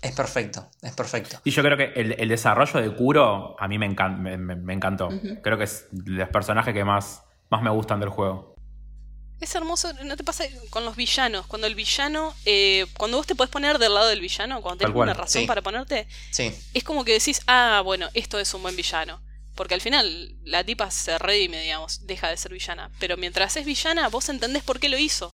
Es 0.01 0.15
perfecto, 0.15 0.69
es 0.81 0.93
perfecto. 0.93 1.41
Y 1.43 1.51
yo 1.51 1.61
creo 1.61 1.75
que 1.77 1.91
el, 1.99 2.13
el 2.17 2.29
desarrollo 2.29 2.79
de 2.79 2.95
Kuro 2.95 3.55
a 3.59 3.67
mí 3.67 3.77
me, 3.77 3.89
encan- 3.89 4.17
me, 4.17 4.37
me- 4.37 4.55
me 4.55 4.73
encantó. 4.73 5.09
Creo 5.43 5.57
que 5.57 5.65
es 5.65 5.87
de 5.91 6.11
los 6.13 6.29
personajes 6.29 6.73
que 6.73 6.85
más, 6.85 7.23
más 7.49 7.61
me 7.61 7.69
gustan 7.69 7.99
del 7.99 8.07
juego. 8.09 8.48
Es 9.39 9.55
hermoso, 9.55 9.93
¿no 10.03 10.17
te 10.17 10.23
pasa 10.23 10.43
con 10.69 10.83
los 10.85 10.95
villanos? 10.95 11.47
Cuando 11.47 11.65
el 11.67 11.75
villano. 11.75 12.33
eh, 12.45 12.85
cuando 12.97 13.17
vos 13.17 13.25
te 13.27 13.35
podés 13.35 13.49
poner 13.49 13.77
del 13.79 13.93
lado 13.93 14.07
del 14.09 14.19
villano, 14.21 14.61
cuando 14.61 14.79
tenés 14.79 14.95
una 14.95 15.13
razón 15.13 15.41
Sí. 15.41 15.47
para 15.47 15.61
ponerte, 15.61 16.07
Sí, 16.31 16.53
es 16.73 16.83
como 16.83 17.05
que 17.05 17.13
decís, 17.13 17.41
ah, 17.47 17.81
bueno, 17.83 18.07
esto 18.13 18.37
es 18.39 18.53
un 18.53 18.61
buen 18.63 18.75
villano. 18.75 19.21
Porque 19.55 19.73
al 19.73 19.81
final 19.81 20.35
la 20.45 20.63
tipa 20.63 20.89
se 20.91 21.17
redime, 21.17 21.61
digamos, 21.61 22.05
deja 22.07 22.29
de 22.29 22.37
ser 22.37 22.51
villana. 22.53 22.91
Pero 22.99 23.17
mientras 23.17 23.55
es 23.57 23.65
villana, 23.65 24.07
vos 24.09 24.29
entendés 24.29 24.63
por 24.63 24.79
qué 24.79 24.87
lo 24.89 24.97
hizo. 24.97 25.31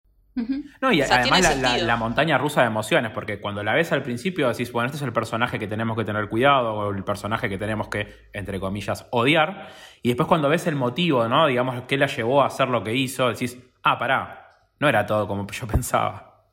No, 0.82 0.92
y 0.92 1.02
O 1.02 1.06
sea, 1.08 1.22
además 1.22 1.58
la, 1.60 1.78
la 1.78 1.96
montaña 1.96 2.38
rusa 2.38 2.60
de 2.62 2.68
emociones, 2.68 3.12
porque 3.14 3.40
cuando 3.40 3.64
la 3.64 3.74
ves 3.74 3.94
al 3.94 4.04
principio 4.04 4.50
decís, 4.50 4.70
bueno, 4.72 4.88
este 4.88 4.98
es 4.98 5.04
el 5.04 5.14
personaje 5.14 5.58
que 5.60 5.68
tenemos 5.68 5.96
que 5.96 6.04
tener 6.04 6.28
cuidado, 6.28 6.74
o 6.74 6.92
el 6.92 7.04
personaje 7.06 7.48
que 7.48 7.58
tenemos 7.58 7.88
que, 7.88 8.28
entre 8.34 8.60
comillas, 8.60 9.06
odiar. 9.12 9.70
Y 10.02 10.10
después 10.10 10.28
cuando 10.28 10.50
ves 10.50 10.68
el 10.68 10.76
motivo, 10.76 11.28
¿no? 11.30 11.48
Digamos, 11.48 11.84
qué 11.88 11.96
la 11.98 12.08
llevó 12.08 12.42
a 12.44 12.48
hacer 12.48 12.68
lo 12.68 12.84
que 12.84 12.94
hizo, 12.96 13.30
decís, 13.30 13.58
ah, 13.86 13.98
pará, 14.00 14.70
no 14.80 14.90
era 14.90 15.06
todo 15.06 15.28
como 15.28 15.48
yo 15.52 15.68
pensaba. 15.68 16.46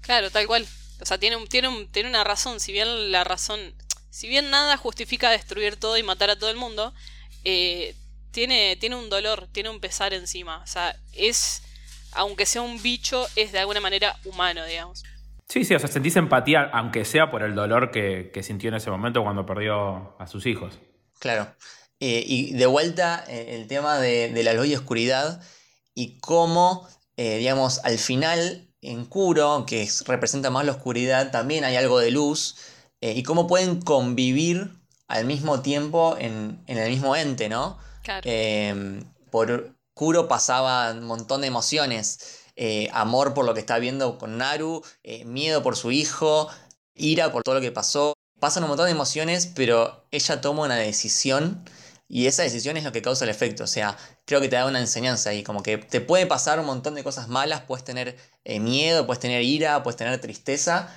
Claro, 0.00 0.30
tal 0.30 0.46
cual. 0.46 0.66
O 1.00 1.04
sea, 1.06 1.18
tiene, 1.18 1.36
un, 1.36 1.46
tiene, 1.48 1.68
un- 1.68 1.90
tiene 1.92 2.08
una 2.08 2.24
razón. 2.24 2.60
Si 2.60 2.72
bien 2.72 3.12
la 3.12 3.24
razón. 3.24 3.74
Si 4.10 4.28
bien 4.28 4.50
nada 4.50 4.76
justifica 4.78 5.30
destruir 5.30 5.76
todo 5.78 5.98
y 5.98 6.02
matar 6.02 6.30
a 6.30 6.38
todo 6.38 6.48
el 6.50 6.56
mundo, 6.56 6.94
eh, 7.44 7.94
tiene, 8.30 8.76
tiene 8.76 8.96
un 8.96 9.10
dolor, 9.10 9.48
tiene 9.52 9.68
un 9.70 9.80
pesar 9.80 10.14
encima. 10.14 10.62
O 10.62 10.66
sea, 10.66 10.96
es. 11.12 11.62
Aunque 12.12 12.46
sea 12.46 12.62
un 12.62 12.80
bicho, 12.82 13.26
es 13.36 13.52
de 13.52 13.58
alguna 13.58 13.80
manera 13.80 14.16
humano, 14.24 14.64
digamos. 14.64 15.06
Sí, 15.48 15.64
sí, 15.64 15.74
o 15.74 15.78
sea, 15.78 15.88
sentís 15.88 16.16
empatía, 16.16 16.62
aunque 16.72 17.04
sea 17.04 17.30
por 17.30 17.42
el 17.42 17.54
dolor 17.54 17.90
que, 17.92 18.30
que 18.34 18.42
sintió 18.42 18.68
en 18.68 18.74
ese 18.76 18.90
momento 18.90 19.22
cuando 19.22 19.46
perdió 19.46 20.16
a 20.20 20.26
sus 20.26 20.46
hijos. 20.46 20.80
claro. 21.18 21.54
Eh, 22.00 22.22
y 22.26 22.52
de 22.52 22.66
vuelta 22.66 23.24
eh, 23.26 23.56
el 23.58 23.66
tema 23.68 23.98
de, 23.98 24.28
de 24.30 24.42
la 24.42 24.52
luz 24.52 24.66
y 24.66 24.74
oscuridad 24.74 25.42
y 25.96 26.18
cómo, 26.20 26.86
eh, 27.16 27.38
digamos, 27.38 27.80
al 27.84 27.98
final 27.98 28.68
en 28.82 29.06
Kuro, 29.06 29.64
que 29.66 29.82
es- 29.82 30.04
representa 30.06 30.50
más 30.50 30.64
la 30.66 30.72
oscuridad, 30.72 31.32
también 31.32 31.64
hay 31.64 31.74
algo 31.76 31.98
de 31.98 32.12
luz 32.12 32.56
eh, 33.00 33.14
y 33.16 33.24
cómo 33.24 33.48
pueden 33.48 33.80
convivir 33.82 34.70
al 35.08 35.24
mismo 35.26 35.60
tiempo 35.62 36.16
en, 36.18 36.62
en 36.68 36.78
el 36.78 36.90
mismo 36.90 37.16
ente, 37.16 37.48
¿no? 37.48 37.78
Claro. 38.02 38.22
Eh, 38.24 39.02
por 39.30 39.74
Kuro 39.94 40.28
pasaba 40.28 40.92
un 40.92 41.04
montón 41.04 41.40
de 41.40 41.48
emociones. 41.48 42.42
eh, 42.58 42.88
amor 42.92 43.34
por 43.34 43.44
lo 43.44 43.52
que 43.54 43.60
está 43.60 43.78
viendo 43.78 44.16
con 44.18 44.38
Naru, 44.38 44.82
miedo 45.26 45.62
por 45.62 45.76
su 45.76 45.90
hijo, 45.92 46.48
ira 46.94 47.30
por 47.32 47.42
todo 47.42 47.56
lo 47.56 47.60
que 47.60 47.70
pasó. 47.72 48.14
Pasan 48.40 48.62
un 48.64 48.70
montón 48.70 48.86
de 48.86 48.92
emociones, 48.92 49.46
pero 49.46 50.06
ella 50.10 50.40
toma 50.40 50.64
una 50.64 50.76
decisión 50.76 51.64
y 52.08 52.26
esa 52.26 52.42
decisión 52.44 52.76
es 52.76 52.84
lo 52.84 52.92
que 52.92 53.02
causa 53.02 53.24
el 53.24 53.30
efecto. 53.30 53.64
O 53.64 53.66
sea, 53.66 53.96
creo 54.24 54.40
que 54.40 54.48
te 54.48 54.56
da 54.56 54.66
una 54.66 54.80
enseñanza 54.80 55.30
ahí, 55.30 55.42
como 55.42 55.62
que 55.62 55.78
te 55.78 56.00
puede 56.00 56.26
pasar 56.26 56.60
un 56.60 56.66
montón 56.66 56.94
de 56.94 57.02
cosas 57.04 57.28
malas, 57.28 57.62
puedes 57.62 57.84
tener 57.84 58.16
eh, 58.44 58.60
miedo, 58.60 59.06
puedes 59.06 59.20
tener 59.20 59.42
ira, 59.42 59.82
puedes 59.82 59.96
tener 59.96 60.20
tristeza, 60.20 60.88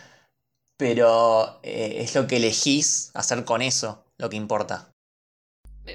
pero 0.77 1.59
eh, 1.63 1.97
es 1.99 2.15
lo 2.15 2.27
que 2.27 2.37
elegís 2.37 3.11
hacer 3.13 3.43
con 3.45 3.61
eso 3.61 4.05
lo 4.17 4.29
que 4.29 4.37
importa. 4.37 4.89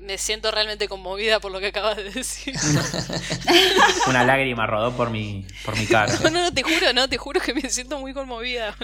Me- 0.03 0.19
siento 0.19 0.51
realmente 0.51 0.89
conmovida 0.89 1.39
por 1.39 1.53
lo 1.53 1.61
que 1.61 1.69
acabas 1.69 1.97
de 1.97 2.11
decir. 2.11 2.57
Una 4.09 4.25
lágrima 4.25 4.67
rodó 4.67 4.97
por 4.97 5.11
mi, 5.11 5.47
por 5.65 5.79
mi 5.79 5.87
cara. 5.87 6.13
No, 6.25 6.31
no, 6.31 6.43
no, 6.43 6.53
te 6.53 6.63
juro, 6.63 6.93
no, 6.93 7.09
te 7.09 7.17
juro 7.17 7.41
que 7.41 7.55
me 7.55 7.69
siento 7.71 7.99
muy 8.01 8.13
conmovida. 8.13 8.77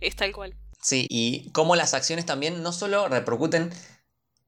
Es 0.00 0.16
tal 0.16 0.32
cual. 0.32 0.54
Sí, 0.80 1.06
y 1.08 1.50
cómo 1.52 1.76
las 1.76 1.94
acciones 1.94 2.26
también 2.26 2.62
no 2.62 2.72
solo 2.72 3.08
repercuten 3.08 3.72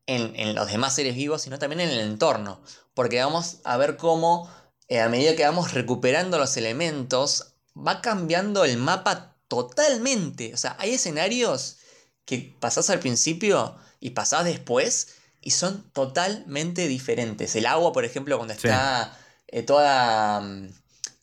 en, 0.06 0.32
en 0.36 0.54
los 0.54 0.68
demás 0.70 0.94
seres 0.94 1.14
vivos, 1.16 1.42
sino 1.42 1.58
también 1.58 1.80
en 1.80 1.90
el 1.90 2.00
entorno. 2.00 2.60
Porque 2.94 3.20
vamos 3.22 3.58
a 3.64 3.76
ver 3.76 3.96
cómo, 3.96 4.50
eh, 4.88 5.00
a 5.00 5.08
medida 5.08 5.36
que 5.36 5.44
vamos 5.44 5.72
recuperando 5.72 6.38
los 6.38 6.56
elementos, 6.56 7.54
va 7.76 8.00
cambiando 8.00 8.64
el 8.64 8.76
mapa 8.78 9.36
totalmente. 9.48 10.54
O 10.54 10.56
sea, 10.56 10.76
hay 10.78 10.94
escenarios 10.94 11.78
que 12.24 12.56
pasás 12.60 12.90
al 12.90 13.00
principio 13.00 13.76
y 14.00 14.10
pasás 14.10 14.44
después 14.44 15.14
y 15.40 15.50
son 15.52 15.90
totalmente 15.92 16.88
diferentes. 16.88 17.54
El 17.56 17.66
agua, 17.66 17.92
por 17.92 18.04
ejemplo, 18.04 18.36
cuando 18.36 18.54
Sí. 18.54 18.60
está 18.66 19.16
eh, 19.48 19.62
toda 19.62 20.40
mm, 20.40 20.70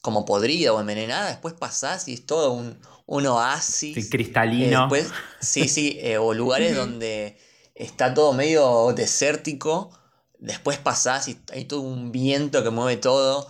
como 0.01 0.25
podrida 0.25 0.71
o 0.73 0.79
envenenada, 0.79 1.29
después 1.29 1.53
pasás 1.55 2.07
y 2.07 2.13
es 2.13 2.25
todo 2.25 2.51
un, 2.53 2.79
un 3.05 3.25
oasis. 3.27 3.95
Sí, 3.95 3.99
Eh, 4.01 4.09
cristalino. 4.09 4.81
después, 4.81 5.07
sí, 5.41 5.67
sí, 5.67 5.97
eh, 6.01 6.17
o 6.17 6.33
lugares 6.33 6.75
donde 6.75 7.37
está 7.85 8.13
todo 8.13 8.33
medio 8.33 8.93
desértico. 8.93 9.91
Después 10.39 10.77
pasás 10.77 11.27
y 11.27 11.39
hay 11.53 11.65
todo 11.65 11.81
un 11.81 12.11
viento 12.11 12.63
que 12.63 12.69
mueve 12.69 12.97
todo. 12.97 13.47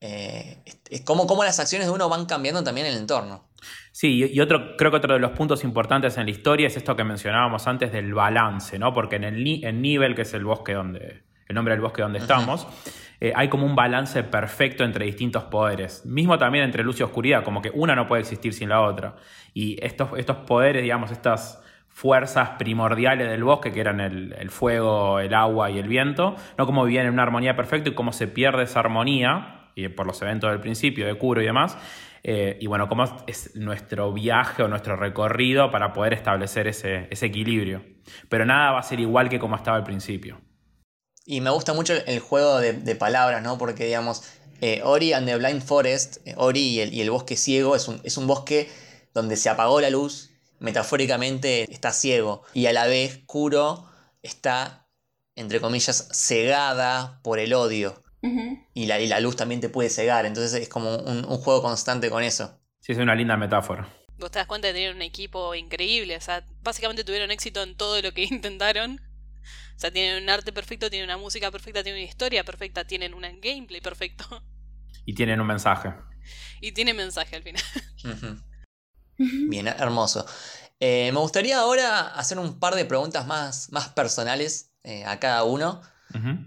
Eh, 0.00 0.62
es, 0.90 1.00
como, 1.02 1.26
como 1.26 1.44
las 1.44 1.60
acciones 1.60 1.86
de 1.86 1.94
uno 1.94 2.08
van 2.08 2.26
cambiando 2.26 2.64
también 2.64 2.86
el 2.86 2.96
entorno. 2.96 3.48
Sí, 3.92 4.28
y 4.32 4.40
otro, 4.40 4.76
creo 4.76 4.90
que 4.90 4.96
otro 4.96 5.14
de 5.14 5.20
los 5.20 5.32
puntos 5.32 5.62
importantes 5.62 6.16
en 6.16 6.24
la 6.24 6.30
historia 6.32 6.66
es 6.66 6.76
esto 6.76 6.96
que 6.96 7.04
mencionábamos 7.04 7.68
antes 7.68 7.92
del 7.92 8.12
balance, 8.12 8.78
¿no? 8.78 8.92
Porque 8.92 9.16
en 9.16 9.24
el, 9.24 9.80
nivel, 9.80 10.16
que 10.16 10.22
es 10.22 10.34
el 10.34 10.44
bosque 10.44 10.72
donde. 10.72 11.22
el 11.46 11.54
nombre 11.54 11.74
del 11.74 11.80
bosque 11.80 12.02
donde 12.02 12.18
estamos, 12.18 12.66
eh, 13.20 13.32
hay 13.36 13.48
como 13.48 13.64
un 13.64 13.76
balance 13.76 14.24
perfecto 14.24 14.82
entre 14.82 15.04
distintos 15.04 15.44
poderes. 15.44 16.04
Mismo 16.04 16.36
también 16.38 16.64
entre 16.64 16.82
luz 16.82 16.98
y 16.98 17.04
oscuridad, 17.04 17.44
como 17.44 17.62
que 17.62 17.70
una 17.72 17.94
no 17.94 18.08
puede 18.08 18.22
existir 18.22 18.52
sin 18.52 18.70
la 18.70 18.80
otra. 18.80 19.14
Y 19.54 19.76
estos, 19.84 20.08
estos 20.16 20.38
poderes, 20.38 20.82
digamos, 20.82 21.12
estas 21.12 21.61
fuerzas 21.92 22.50
primordiales 22.58 23.28
del 23.28 23.44
bosque, 23.44 23.72
que 23.72 23.80
eran 23.80 24.00
el, 24.00 24.34
el 24.38 24.50
fuego, 24.50 25.20
el 25.20 25.34
agua 25.34 25.70
y 25.70 25.78
el 25.78 25.88
viento, 25.88 26.36
no 26.58 26.66
como 26.66 26.84
vivían 26.84 27.06
en 27.06 27.12
una 27.12 27.22
armonía 27.22 27.54
perfecta 27.54 27.90
y 27.90 27.94
cómo 27.94 28.12
se 28.12 28.28
pierde 28.28 28.64
esa 28.64 28.80
armonía, 28.80 29.70
y 29.74 29.88
por 29.88 30.06
los 30.06 30.20
eventos 30.22 30.50
del 30.50 30.60
principio, 30.60 31.06
de 31.06 31.14
Kuro 31.14 31.42
y 31.42 31.46
demás, 31.46 31.76
eh, 32.24 32.56
y 32.60 32.66
bueno, 32.66 32.88
cómo 32.88 33.04
es 33.26 33.56
nuestro 33.56 34.12
viaje 34.12 34.62
o 34.62 34.68
nuestro 34.68 34.96
recorrido 34.96 35.70
para 35.70 35.92
poder 35.92 36.14
establecer 36.14 36.68
ese, 36.68 37.08
ese 37.10 37.26
equilibrio. 37.26 37.84
Pero 38.28 38.46
nada 38.46 38.72
va 38.72 38.78
a 38.78 38.82
ser 38.82 39.00
igual 39.00 39.28
que 39.28 39.38
como 39.38 39.56
estaba 39.56 39.76
al 39.76 39.84
principio. 39.84 40.40
Y 41.24 41.40
me 41.40 41.50
gusta 41.50 41.72
mucho 41.72 41.94
el, 41.94 42.20
juego 42.20 42.58
de, 42.58 42.72
de 42.72 42.96
palabras, 42.96 43.42
¿no? 43.42 43.58
Porque, 43.58 43.86
digamos, 43.86 44.22
eh, 44.60 44.80
Ori 44.84 45.12
and 45.12 45.26
the 45.26 45.36
Blind 45.36 45.62
Forest, 45.62 46.18
eh, 46.26 46.34
Ori 46.36 46.60
y 46.60 46.80
el, 46.80 46.94
y 46.94 47.00
el 47.00 47.10
bosque 47.10 47.36
ciego, 47.36 47.74
es 47.74 47.88
un, 47.88 48.00
es 48.04 48.16
un 48.16 48.26
bosque 48.26 48.68
donde 49.14 49.36
se 49.36 49.48
apagó 49.48 49.80
la 49.80 49.90
luz, 49.90 50.31
metafóricamente 50.62 51.70
está 51.72 51.92
ciego. 51.92 52.42
Y 52.54 52.66
a 52.66 52.72
la 52.72 52.86
vez, 52.86 53.22
Kuro 53.26 53.90
está, 54.22 54.88
entre 55.34 55.60
comillas, 55.60 56.08
cegada 56.12 57.20
por 57.22 57.38
el 57.38 57.52
odio. 57.52 58.02
Y 58.72 58.86
la, 58.86 59.00
y 59.00 59.08
la 59.08 59.18
luz 59.18 59.34
también 59.34 59.60
te 59.60 59.68
puede 59.68 59.90
cegar. 59.90 60.26
Entonces 60.26 60.62
es 60.62 60.68
como 60.68 60.96
un, 60.96 61.24
un 61.24 61.38
juego 61.38 61.60
constante 61.60 62.08
con 62.08 62.22
eso. 62.22 62.60
Sí, 62.80 62.92
es 62.92 62.98
una 62.98 63.16
linda 63.16 63.36
metáfora. 63.36 63.88
Vos 64.18 64.30
te 64.30 64.38
das 64.38 64.46
cuenta 64.46 64.68
de 64.68 64.74
tener 64.74 64.94
un 64.94 65.02
equipo 65.02 65.54
increíble. 65.56 66.16
O 66.16 66.20
sea, 66.20 66.46
básicamente 66.62 67.02
tuvieron 67.02 67.32
éxito 67.32 67.62
en 67.62 67.76
todo 67.76 68.00
lo 68.00 68.12
que 68.12 68.22
intentaron. 68.30 69.00
O 69.76 69.78
sea, 69.78 69.90
tienen 69.90 70.22
un 70.22 70.30
arte 70.30 70.52
perfecto, 70.52 70.88
tienen 70.88 71.08
una 71.08 71.18
música 71.18 71.50
perfecta, 71.50 71.82
tienen 71.82 72.02
una 72.02 72.08
historia 72.08 72.44
perfecta, 72.44 72.84
tienen 72.84 73.14
un 73.14 73.22
gameplay 73.40 73.80
perfecto. 73.80 74.44
Y 75.04 75.14
tienen 75.14 75.40
un 75.40 75.48
mensaje. 75.48 75.92
Y 76.60 76.70
tiene 76.70 76.94
mensaje 76.94 77.34
al 77.34 77.42
final. 77.42 77.62
Bien, 79.48 79.66
hermoso. 79.68 80.26
Eh, 80.80 81.10
me 81.12 81.20
gustaría 81.20 81.58
ahora 81.58 82.08
hacer 82.08 82.38
un 82.38 82.58
par 82.58 82.74
de 82.74 82.84
preguntas 82.84 83.26
más, 83.26 83.70
más 83.70 83.88
personales 83.90 84.72
eh, 84.84 85.04
a 85.04 85.18
cada 85.20 85.44
uno. 85.44 85.80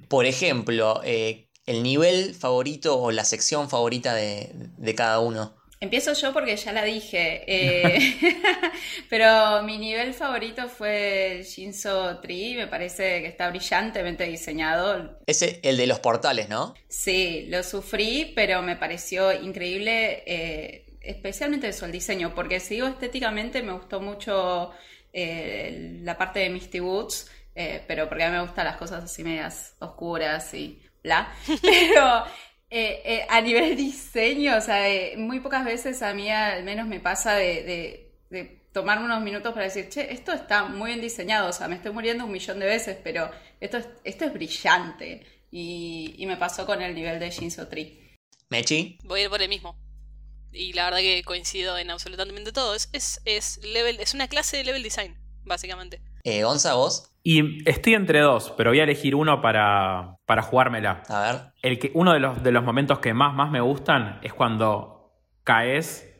Por 0.09 0.25
ejemplo, 0.25 1.01
eh, 1.03 1.49
el 1.65 1.81
nivel 1.81 2.35
favorito 2.35 2.99
o 3.01 3.11
la 3.11 3.25
sección 3.25 3.69
favorita 3.69 4.13
de, 4.13 4.51
de 4.53 4.95
cada 4.95 5.19
uno. 5.19 5.55
Empiezo 5.81 6.13
yo 6.13 6.33
porque 6.33 6.55
ya 6.55 6.71
la 6.71 6.83
dije. 6.83 7.43
eh, 7.47 7.99
pero 9.09 9.61
mi 9.63 9.77
nivel 9.77 10.13
favorito 10.13 10.67
fue 10.69 11.43
Shinzo 11.43 12.19
Tree. 12.21 12.55
Me 12.55 12.67
parece 12.67 13.21
que 13.21 13.27
está 13.27 13.49
brillantemente 13.49 14.23
diseñado. 14.25 15.19
Ese, 15.25 15.59
el 15.63 15.77
de 15.77 15.87
los 15.87 15.99
portales, 15.99 16.49
¿no? 16.49 16.73
Sí, 16.87 17.45
lo 17.49 17.61
sufrí, 17.63 18.31
pero 18.35 18.61
me 18.61 18.75
pareció 18.77 19.33
increíble, 19.33 20.23
eh, 20.25 20.84
especialmente 21.05 21.67
eso, 21.69 21.85
el 21.85 21.91
diseño, 21.91 22.33
porque 22.35 22.59
si 22.59 22.75
digo 22.75 22.87
estéticamente 22.87 23.63
me 23.63 23.73
gustó 23.73 24.01
mucho 24.01 24.71
eh, 25.13 25.99
la 26.03 26.17
parte 26.17 26.39
de 26.39 26.49
Misty 26.49 26.79
Woods, 26.79 27.31
eh, 27.55 27.83
pero 27.87 28.09
porque 28.09 28.23
a 28.23 28.29
mí 28.29 28.35
me 28.35 28.41
gustan 28.41 28.65
las 28.65 28.77
cosas 28.77 29.03
así 29.03 29.23
medias 29.23 29.75
oscuras 29.79 30.53
y 30.53 30.81
bla. 31.05 31.33
Pero 31.61 32.25
eh, 32.69 33.01
eh, 33.05 33.25
a 33.29 33.39
nivel 33.41 33.77
diseño, 33.77 34.57
o 34.57 34.61
sea, 34.61 34.89
eh, 34.89 35.15
muy 35.17 35.39
pocas 35.39 35.63
veces 35.63 36.01
a 36.01 36.13
mí 36.13 36.29
al 36.29 36.63
menos 36.63 36.87
me 36.87 36.99
pasa 36.99 37.35
de, 37.35 37.63
de, 37.63 38.11
de 38.29 38.43
tomarme 38.73 39.05
unos 39.05 39.21
minutos 39.21 39.53
para 39.53 39.65
decir, 39.65 39.87
che, 39.87 40.11
esto 40.11 40.33
está 40.33 40.65
muy 40.65 40.89
bien 40.89 41.01
diseñado, 41.01 41.49
o 41.49 41.53
sea, 41.53 41.67
me 41.67 41.75
estoy 41.75 41.93
muriendo 41.93 42.25
un 42.25 42.31
millón 42.31 42.59
de 42.59 42.65
veces, 42.65 42.97
pero 43.03 43.31
esto 43.61 43.77
es, 43.77 43.87
esto 44.03 44.25
es 44.25 44.33
brillante. 44.33 45.25
Y, 45.51 46.15
y 46.17 46.25
me 46.25 46.35
pasó 46.35 46.65
con 46.65 46.81
el 46.81 46.93
nivel 46.93 47.17
de 47.17 47.29
Shinzo 47.29 47.67
Tree. 47.67 48.17
Mechi. 48.49 48.97
Voy 49.03 49.21
a 49.21 49.23
ir 49.23 49.29
por 49.29 49.41
el 49.41 49.47
mismo. 49.47 49.84
Y 50.55 50.73
la 50.73 50.85
verdad 50.85 50.99
que 50.99 51.23
coincido 51.23 51.77
en 51.77 51.91
absolutamente 51.91 52.51
todo. 52.51 52.75
Es, 52.75 52.89
es, 52.93 53.21
es, 53.25 53.59
level, 53.63 53.99
es 53.99 54.13
una 54.13 54.27
clase 54.27 54.57
de 54.57 54.63
level 54.63 54.83
design, 54.83 55.17
básicamente. 55.43 56.01
Eh, 56.23 56.43
Gonza, 56.43 56.73
vos. 56.73 57.11
Y 57.23 57.67
estoy 57.69 57.93
entre 57.93 58.19
dos, 58.19 58.53
pero 58.55 58.71
voy 58.71 58.79
a 58.79 58.83
elegir 58.83 59.15
uno 59.15 59.41
para, 59.41 60.17
para 60.25 60.41
jugármela. 60.41 61.03
A 61.09 61.21
ver. 61.21 61.41
El 61.61 61.79
que, 61.79 61.91
uno 61.93 62.13
de 62.13 62.19
los, 62.19 62.41
de 62.43 62.51
los 62.51 62.63
momentos 62.63 62.99
que 62.99 63.13
más, 63.13 63.33
más 63.33 63.51
me 63.51 63.61
gustan 63.61 64.19
es 64.23 64.33
cuando 64.33 65.11
caes 65.43 66.11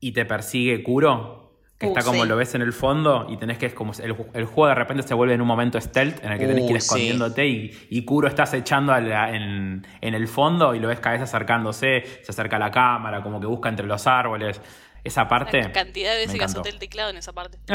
y 0.00 0.12
te 0.12 0.24
persigue 0.24 0.82
Kuro, 0.82 1.41
que 1.82 1.88
Uh, 1.88 1.90
está 1.98 2.02
como 2.02 2.22
sí. 2.22 2.28
lo 2.28 2.36
ves 2.36 2.54
en 2.54 2.62
el 2.62 2.72
fondo 2.72 3.26
y 3.28 3.36
tenés 3.36 3.58
que, 3.58 3.66
es 3.66 3.74
como 3.74 3.92
el, 3.92 4.16
el 4.34 4.44
juego 4.46 4.68
de 4.68 4.74
repente 4.74 5.02
se 5.02 5.12
vuelve 5.14 5.34
en 5.34 5.40
un 5.42 5.46
momento 5.46 5.80
stealth 5.80 6.24
en 6.24 6.32
el 6.32 6.38
que 6.38 6.46
tenés 6.46 6.64
que 6.64 6.70
ir 6.70 6.76
Uh, 6.76 6.80
sí. 6.80 6.86
escondiéndote 6.86 7.46
y, 7.46 7.86
y 7.90 8.04
Kuro 8.04 8.28
estás 8.28 8.54
echando 8.54 8.92
a 8.92 9.00
la- 9.00 9.34
en, 9.34 9.86
en 10.00 10.14
el 10.14 10.26
fondo 10.28 10.74
y 10.74 10.78
lo 10.80 10.88
ves 10.88 11.00
cada 11.00 11.12
vez 11.14 11.22
acercándose, 11.22 12.04
se 12.22 12.30
acerca 12.32 12.56
a 12.56 12.58
la 12.58 12.70
cámara, 12.70 13.22
como 13.22 13.40
que 13.40 13.46
busca 13.46 13.68
entre 13.68 13.86
los 13.86 14.06
árboles. 14.06 14.60
Esa 15.04 15.26
parte. 15.26 15.60
La 15.60 15.72
cantidad 15.72 16.12
de 16.12 16.18
veces 16.18 16.32
me 16.34 16.38
que 16.38 16.44
encantó. 16.44 16.60
azoté 16.60 16.68
el 16.74 16.78
teclado 16.78 17.10
en 17.10 17.16
esa 17.16 17.32
parte. 17.32 17.58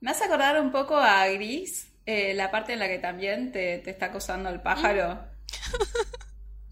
Me 0.00 0.10
hace 0.10 0.24
acordar 0.24 0.60
un 0.60 0.72
poco 0.72 0.96
a 0.96 1.26
Gris, 1.28 1.92
eh, 2.06 2.32
la 2.34 2.50
parte 2.50 2.72
en 2.72 2.78
la 2.78 2.88
que 2.88 2.98
también 2.98 3.52
te, 3.52 3.78
te 3.78 3.90
está 3.90 4.06
acosando 4.06 4.48
el 4.48 4.60
pájaro. 4.62 5.20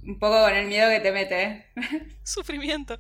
Un 0.07 0.19
poco 0.19 0.41
con 0.43 0.55
el 0.55 0.67
miedo 0.67 0.89
que 0.91 1.01
te 1.01 1.13
mete. 1.13 1.67
Sufrimiento. 2.23 2.99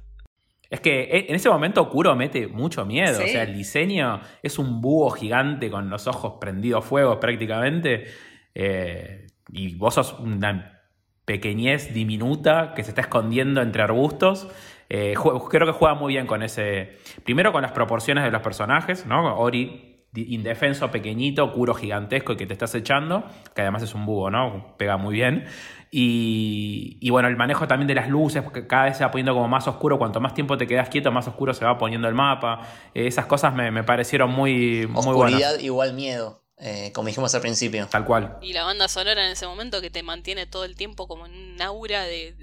Es 0.70 0.80
que 0.80 1.02
eh, 1.02 1.26
en 1.28 1.34
ese 1.34 1.48
momento 1.48 1.88
Kuro 1.88 2.14
mete 2.14 2.46
mucho 2.46 2.84
miedo. 2.84 3.14
Sí. 3.14 3.24
O 3.24 3.26
sea, 3.28 3.42
el 3.44 3.54
diseño 3.54 4.20
es 4.42 4.58
un 4.58 4.80
búho 4.80 5.10
gigante 5.10 5.70
con 5.70 5.88
los 5.88 6.06
ojos 6.06 6.34
prendidos 6.40 6.84
fuego 6.84 7.18
prácticamente. 7.18 8.06
Eh, 8.54 9.26
y 9.50 9.74
vos 9.76 9.94
sos 9.94 10.14
una 10.18 10.82
pequeñez 11.24 11.92
diminuta 11.94 12.74
que 12.74 12.82
se 12.82 12.90
está 12.90 13.02
escondiendo 13.02 13.62
entre 13.62 13.82
arbustos. 13.82 14.48
Eh, 14.90 15.14
creo 15.50 15.66
que 15.66 15.72
juega 15.72 15.94
muy 15.94 16.14
bien 16.14 16.26
con 16.26 16.42
ese. 16.42 16.98
Primero 17.24 17.52
con 17.52 17.62
las 17.62 17.72
proporciones 17.72 18.24
de 18.24 18.30
los 18.30 18.42
personajes, 18.42 19.06
¿no? 19.06 19.38
Ori 19.38 19.87
indefenso, 20.14 20.90
pequeñito, 20.90 21.52
Kuro 21.52 21.74
gigantesco 21.74 22.32
y 22.32 22.36
que 22.36 22.46
te 22.46 22.52
estás 22.52 22.74
echando, 22.74 23.24
que 23.54 23.62
además 23.62 23.82
es 23.82 23.94
un 23.94 24.06
búho, 24.06 24.30
¿no? 24.30 24.74
Pega 24.78 24.96
muy 24.96 25.14
bien. 25.14 25.44
Y, 25.90 26.98
y 27.00 27.10
bueno, 27.10 27.28
el 27.28 27.36
manejo 27.36 27.66
también 27.66 27.86
de 27.88 27.94
las 27.94 28.08
luces, 28.08 28.42
porque 28.42 28.66
cada 28.66 28.84
vez 28.84 28.98
se 28.98 29.04
va 29.04 29.10
poniendo 29.10 29.32
como 29.34 29.48
más 29.48 29.66
oscuro. 29.68 29.98
Cuanto 29.98 30.20
más 30.20 30.34
tiempo 30.34 30.56
te 30.58 30.66
quedas 30.66 30.88
quieto, 30.90 31.10
más 31.12 31.26
oscuro 31.28 31.54
se 31.54 31.64
va 31.64 31.78
poniendo 31.78 32.08
el 32.08 32.14
mapa. 32.14 32.60
Eh, 32.94 33.06
esas 33.06 33.26
cosas 33.26 33.54
me, 33.54 33.70
me 33.70 33.84
parecieron 33.84 34.30
muy, 34.30 34.86
muy 34.86 34.98
Oscuridad 34.98 35.48
buenas. 35.50 35.62
igual 35.62 35.94
miedo, 35.94 36.42
eh, 36.58 36.92
como 36.94 37.08
dijimos 37.08 37.34
al 37.34 37.40
principio. 37.40 37.86
Tal 37.88 38.04
cual. 38.04 38.36
Y 38.42 38.52
la 38.52 38.64
banda 38.64 38.88
sonora 38.88 39.24
en 39.24 39.32
ese 39.32 39.46
momento 39.46 39.80
que 39.80 39.90
te 39.90 40.02
mantiene 40.02 40.46
todo 40.46 40.64
el 40.64 40.76
tiempo 40.76 41.06
como 41.08 41.26
en 41.26 41.32
un 41.54 41.62
aura 41.62 42.02
de. 42.02 42.34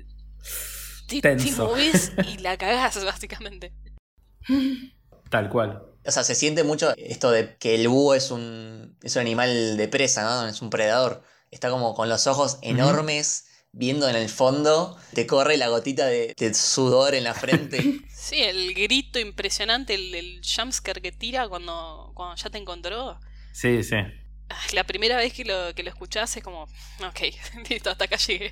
Te, 1.08 1.22
te 1.22 1.22
Tenso. 1.22 1.68
movés 1.68 2.14
y 2.28 2.40
la 2.40 2.58
cagás, 2.58 3.04
básicamente. 3.06 3.74
Tal 5.30 5.50
cual. 5.50 5.84
O 6.06 6.12
sea, 6.12 6.24
se 6.24 6.36
siente 6.36 6.64
mucho 6.64 6.94
esto 6.98 7.32
de 7.32 7.58
que 7.58 7.76
el 7.76 7.88
búho 7.88 8.14
es 8.14 8.32
un, 8.32 8.98
es 9.02 9.16
un 9.16 9.22
animal 9.22 9.78
de 9.78 9.88
presa, 9.88 10.24
¿no? 10.24 10.48
Es 10.48 10.62
un 10.62 10.70
predador. 10.70 11.24
Está 11.52 11.70
como 11.70 11.94
con 11.96 12.10
los 12.10 12.28
ojos 12.28 12.60
enormes, 12.62 13.46
viendo 13.72 14.08
en 14.08 14.16
el 14.16 14.30
fondo. 14.30 14.98
Te 15.14 15.26
corre 15.28 15.58
la 15.58 15.70
gotita 15.70 16.06
de, 16.06 16.34
de 16.38 16.54
sudor 16.54 17.16
en 17.16 17.24
la 17.24 17.34
frente. 17.34 18.02
Sí, 18.26 18.42
el 18.42 18.74
grito 18.74 19.20
impresionante, 19.20 19.94
el, 19.94 20.16
el 20.16 20.42
jumpscare 20.44 21.00
que 21.00 21.12
tira 21.12 21.48
cuando, 21.48 22.12
cuando 22.16 22.36
ya 22.36 22.50
te 22.50 22.58
encontró. 22.58 23.20
Sí, 23.52 23.84
sí. 23.84 23.98
La 24.74 24.84
primera 24.84 25.18
vez 25.18 25.32
que 25.34 25.46
lo, 25.46 25.76
que 25.76 25.84
lo 25.84 25.90
escuchás 25.90 26.36
es 26.36 26.44
como, 26.44 26.64
ok, 26.64 27.20
listo, 27.70 27.92
hasta 27.92 28.06
acá 28.06 28.18
llegué. 28.18 28.52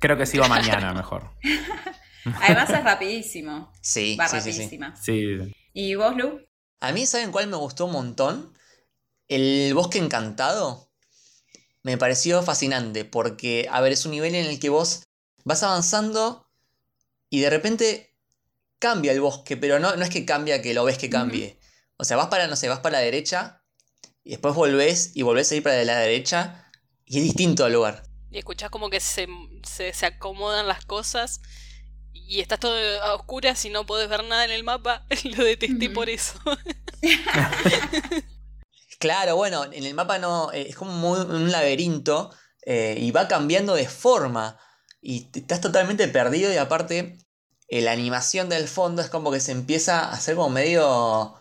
Creo 0.00 0.16
que 0.16 0.26
sigo 0.26 0.44
mañana 0.48 0.92
mejor. 0.92 1.30
Además 2.42 2.70
es 2.70 2.84
rapidísimo. 2.84 3.72
Sí, 3.80 4.16
Va 4.16 4.28
sí, 4.28 4.52
sí. 4.52 4.80
Sí. 5.00 5.54
¿Y 5.72 5.94
vos, 5.94 6.16
Lu? 6.16 6.40
A 6.80 6.92
mí, 6.92 7.06
¿saben 7.06 7.30
cuál 7.30 7.46
me 7.46 7.58
gustó 7.58 7.84
un 7.84 7.92
montón? 7.92 8.58
El 9.28 9.72
bosque 9.74 9.98
encantado. 9.98 10.90
Me 11.82 11.98
pareció 11.98 12.42
fascinante 12.42 13.04
porque, 13.04 13.68
a 13.70 13.82
ver, 13.82 13.92
es 13.92 14.06
un 14.06 14.12
nivel 14.12 14.34
en 14.34 14.46
el 14.46 14.58
que 14.58 14.70
vos 14.70 15.02
vas 15.44 15.62
avanzando 15.62 16.50
y 17.28 17.40
de 17.40 17.50
repente 17.50 18.16
cambia 18.78 19.12
el 19.12 19.20
bosque, 19.20 19.58
pero 19.58 19.78
no, 19.78 19.94
no 19.94 20.02
es 20.02 20.10
que 20.10 20.24
cambia 20.24 20.62
que 20.62 20.72
lo 20.72 20.84
ves 20.84 20.96
que 20.96 21.10
cambie. 21.10 21.60
O 21.98 22.04
sea, 22.04 22.16
vas 22.16 22.28
para, 22.28 22.46
no 22.46 22.56
sé, 22.56 22.68
vas 22.68 22.80
para 22.80 22.98
la 22.98 23.04
derecha 23.04 23.62
y 24.24 24.30
después 24.30 24.54
volvés 24.54 25.12
y 25.14 25.22
volvés 25.22 25.52
a 25.52 25.56
ir 25.56 25.62
para 25.62 25.84
la 25.84 25.98
derecha 25.98 26.70
y 27.04 27.18
es 27.18 27.24
distinto 27.24 27.64
al 27.66 27.74
lugar. 27.74 28.04
Y 28.30 28.38
escuchás 28.38 28.70
como 28.70 28.88
que 28.88 29.00
se, 29.00 29.26
se, 29.64 29.92
se 29.92 30.06
acomodan 30.06 30.66
las 30.66 30.86
cosas 30.86 31.42
y 32.30 32.40
estás 32.40 32.60
todo 32.60 32.74
a 33.02 33.14
oscuras 33.14 33.64
y 33.64 33.70
no 33.70 33.84
podés 33.86 34.08
ver 34.08 34.24
nada 34.24 34.44
en 34.44 34.50
el 34.52 34.62
mapa. 34.64 35.04
Lo 35.36 35.44
detesté 35.44 35.90
por 35.90 36.08
eso. 36.08 36.38
Claro, 38.98 39.34
bueno, 39.36 39.64
en 39.72 39.84
el 39.84 39.94
mapa 39.94 40.18
no. 40.18 40.52
eh, 40.52 40.66
es 40.68 40.76
como 40.76 40.92
muy- 40.92 41.20
un 41.20 41.50
laberinto 41.50 42.30
eh, 42.66 42.96
y 43.00 43.10
va 43.12 43.28
cambiando 43.28 43.74
de 43.74 43.88
forma. 43.88 44.58
Y 45.00 45.30
estás 45.34 45.62
totalmente 45.62 46.06
perdido. 46.08 46.52
Y 46.52 46.58
aparte, 46.58 47.16
eh, 47.68 47.80
la 47.80 47.92
animación 47.92 48.50
del 48.50 48.68
fondo 48.68 49.00
es 49.00 49.08
como 49.08 49.30
que 49.32 49.40
se 49.40 49.52
empieza 49.52 50.00
a 50.00 50.12
hacer 50.12 50.34
como 50.36 50.50
medio 50.50 51.34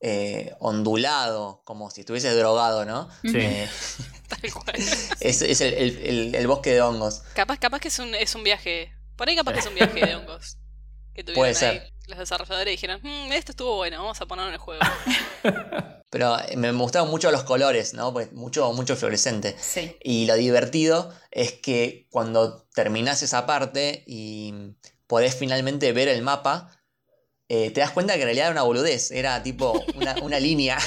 eh, 0.00 0.54
ondulado, 0.60 1.62
como 1.64 1.90
si 1.90 2.00
estuvieses 2.02 2.36
drogado, 2.36 2.84
¿no? 2.84 3.08
Sí. 3.22 3.32
Eh, 3.38 3.68
Tal 4.28 4.52
cual. 4.52 4.76
es 5.20 5.40
es 5.40 5.60
el, 5.62 5.72
el- 5.72 5.96
el- 6.04 6.34
el 6.34 6.46
bosque 6.46 6.74
de 6.74 6.82
hongos. 6.82 7.22
Capaz, 7.34 7.56
capaz 7.58 7.80
que 7.80 7.88
es 7.88 7.98
un, 7.98 8.14
es 8.14 8.34
un 8.34 8.44
viaje. 8.44 8.92
Por 9.18 9.28
ahí 9.28 9.36
capaz 9.36 9.52
que 9.52 9.58
es 9.58 9.66
un 9.66 9.74
viaje 9.74 10.06
de 10.06 10.14
hongos. 10.14 10.56
Que 11.12 11.24
tuvieron 11.24 11.40
Puede 11.42 11.48
ahí 11.50 11.54
ser. 11.56 11.92
los 12.06 12.18
desarrolladores 12.18 12.68
y 12.72 12.76
dijeron, 12.76 13.00
"Mm, 13.02 13.32
esto 13.32 13.50
estuvo 13.52 13.76
bueno, 13.76 13.98
vamos 13.98 14.18
a 14.20 14.26
ponerlo 14.26 14.48
en 14.48 14.54
el 14.54 14.60
juego. 14.60 14.80
Pero 16.10 16.38
eh, 16.40 16.56
me 16.56 16.70
gustaron 16.72 17.10
mucho 17.10 17.30
los 17.32 17.42
colores, 17.42 17.92
¿no? 17.92 18.12
Pues 18.12 18.32
mucho, 18.32 18.72
mucho 18.72 18.96
fluorescente. 18.96 19.56
Sí. 19.60 19.96
Y 20.02 20.24
lo 20.26 20.36
divertido 20.36 21.12
es 21.32 21.52
que 21.52 22.06
cuando 22.10 22.62
terminás 22.74 23.22
esa 23.22 23.44
parte 23.44 24.04
y 24.06 24.54
podés 25.08 25.34
finalmente 25.34 25.92
ver 25.92 26.08
el 26.08 26.22
mapa, 26.22 26.70
eh, 27.48 27.70
te 27.72 27.80
das 27.80 27.90
cuenta 27.90 28.14
que 28.14 28.20
en 28.20 28.26
realidad 28.26 28.46
era 28.46 28.52
una 28.52 28.62
boludez, 28.62 29.10
era 29.10 29.42
tipo 29.42 29.82
una, 29.96 30.14
una 30.22 30.38
línea. 30.48 30.78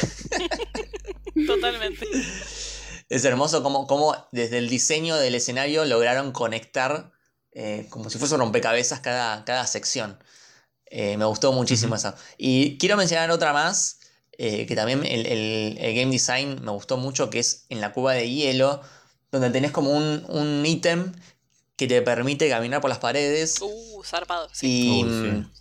Totalmente. 1.45 2.07
Es 3.09 3.25
hermoso 3.25 3.61
como, 3.63 3.87
como 3.87 4.15
desde 4.31 4.57
el 4.59 4.69
diseño 4.69 5.17
del 5.17 5.35
escenario 5.35 5.83
lograron 5.85 6.31
conectar 6.31 7.11
eh, 7.53 7.87
como 7.89 8.09
si 8.09 8.17
fuese 8.17 8.33
un 8.35 8.41
rompecabezas 8.41 8.99
cada, 8.99 9.43
cada 9.45 9.65
sección. 9.67 10.17
Eh, 10.85 11.17
me 11.17 11.25
gustó 11.25 11.51
muchísimo 11.53 11.95
eso. 11.95 12.13
Y 12.37 12.77
quiero 12.77 12.97
mencionar 12.97 13.31
otra 13.31 13.53
más, 13.53 13.99
eh, 14.37 14.65
que 14.65 14.75
también 14.75 15.05
el, 15.05 15.25
el- 15.25 15.77
el 15.79 15.95
game 15.95 16.11
design 16.11 16.59
me 16.63 16.71
gustó 16.71 16.97
mucho, 16.97 17.29
que 17.29 17.39
es 17.39 17.65
en 17.69 17.79
la 17.81 17.93
cuba 17.93 18.13
de 18.13 18.29
hielo, 18.29 18.81
donde 19.31 19.49
tenés 19.51 19.71
como 19.71 19.91
un, 19.91 20.25
un 20.27 20.65
ítem 20.65 21.13
que 21.77 21.87
te 21.87 22.01
permite 22.01 22.49
caminar 22.49 22.81
por 22.81 22.89
las 22.89 22.99
paredes 22.99 23.59
Uh, 23.61 24.03
zarpado. 24.03 24.49
Sí. 24.51 24.67
y 24.67 25.01
sí. 25.03 25.07
mm, 25.07 25.51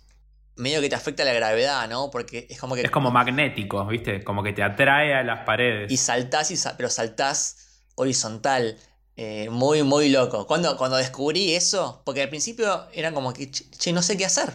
medio 0.57 0.81
que 0.81 0.89
te 0.89 0.95
afecta 0.95 1.23
la 1.23 1.33
gravedad, 1.33 1.87
¿no? 1.89 2.11
Porque 2.11 2.45
es 2.49 2.59
como 2.59 2.75
que... 2.75 2.81
Es 2.81 2.91
como 2.91 3.09
magnético, 3.09 3.85
¿viste? 3.85 4.23
Como 4.23 4.43
que 4.43 4.51
te 4.53 4.61
atrae 4.63 5.13
a 5.15 5.23
las 5.23 5.45
paredes. 5.45 5.89
Y 5.91 5.95
saltás, 5.97 6.51
y 6.51 6.57
sa- 6.57 6.75
pero 6.75 6.89
saltás 6.89 7.85
horizontal. 7.95 8.77
Eh, 9.23 9.49
muy, 9.51 9.83
muy 9.83 10.09
loco. 10.09 10.47
Cuando, 10.47 10.75
cuando 10.77 10.97
descubrí 10.97 11.53
eso, 11.53 12.01
porque 12.05 12.23
al 12.23 12.29
principio 12.29 12.87
era 12.91 13.11
como 13.11 13.33
que, 13.33 13.51
che, 13.51 13.93
no 13.93 14.01
sé 14.01 14.17
qué 14.17 14.25
hacer. 14.25 14.51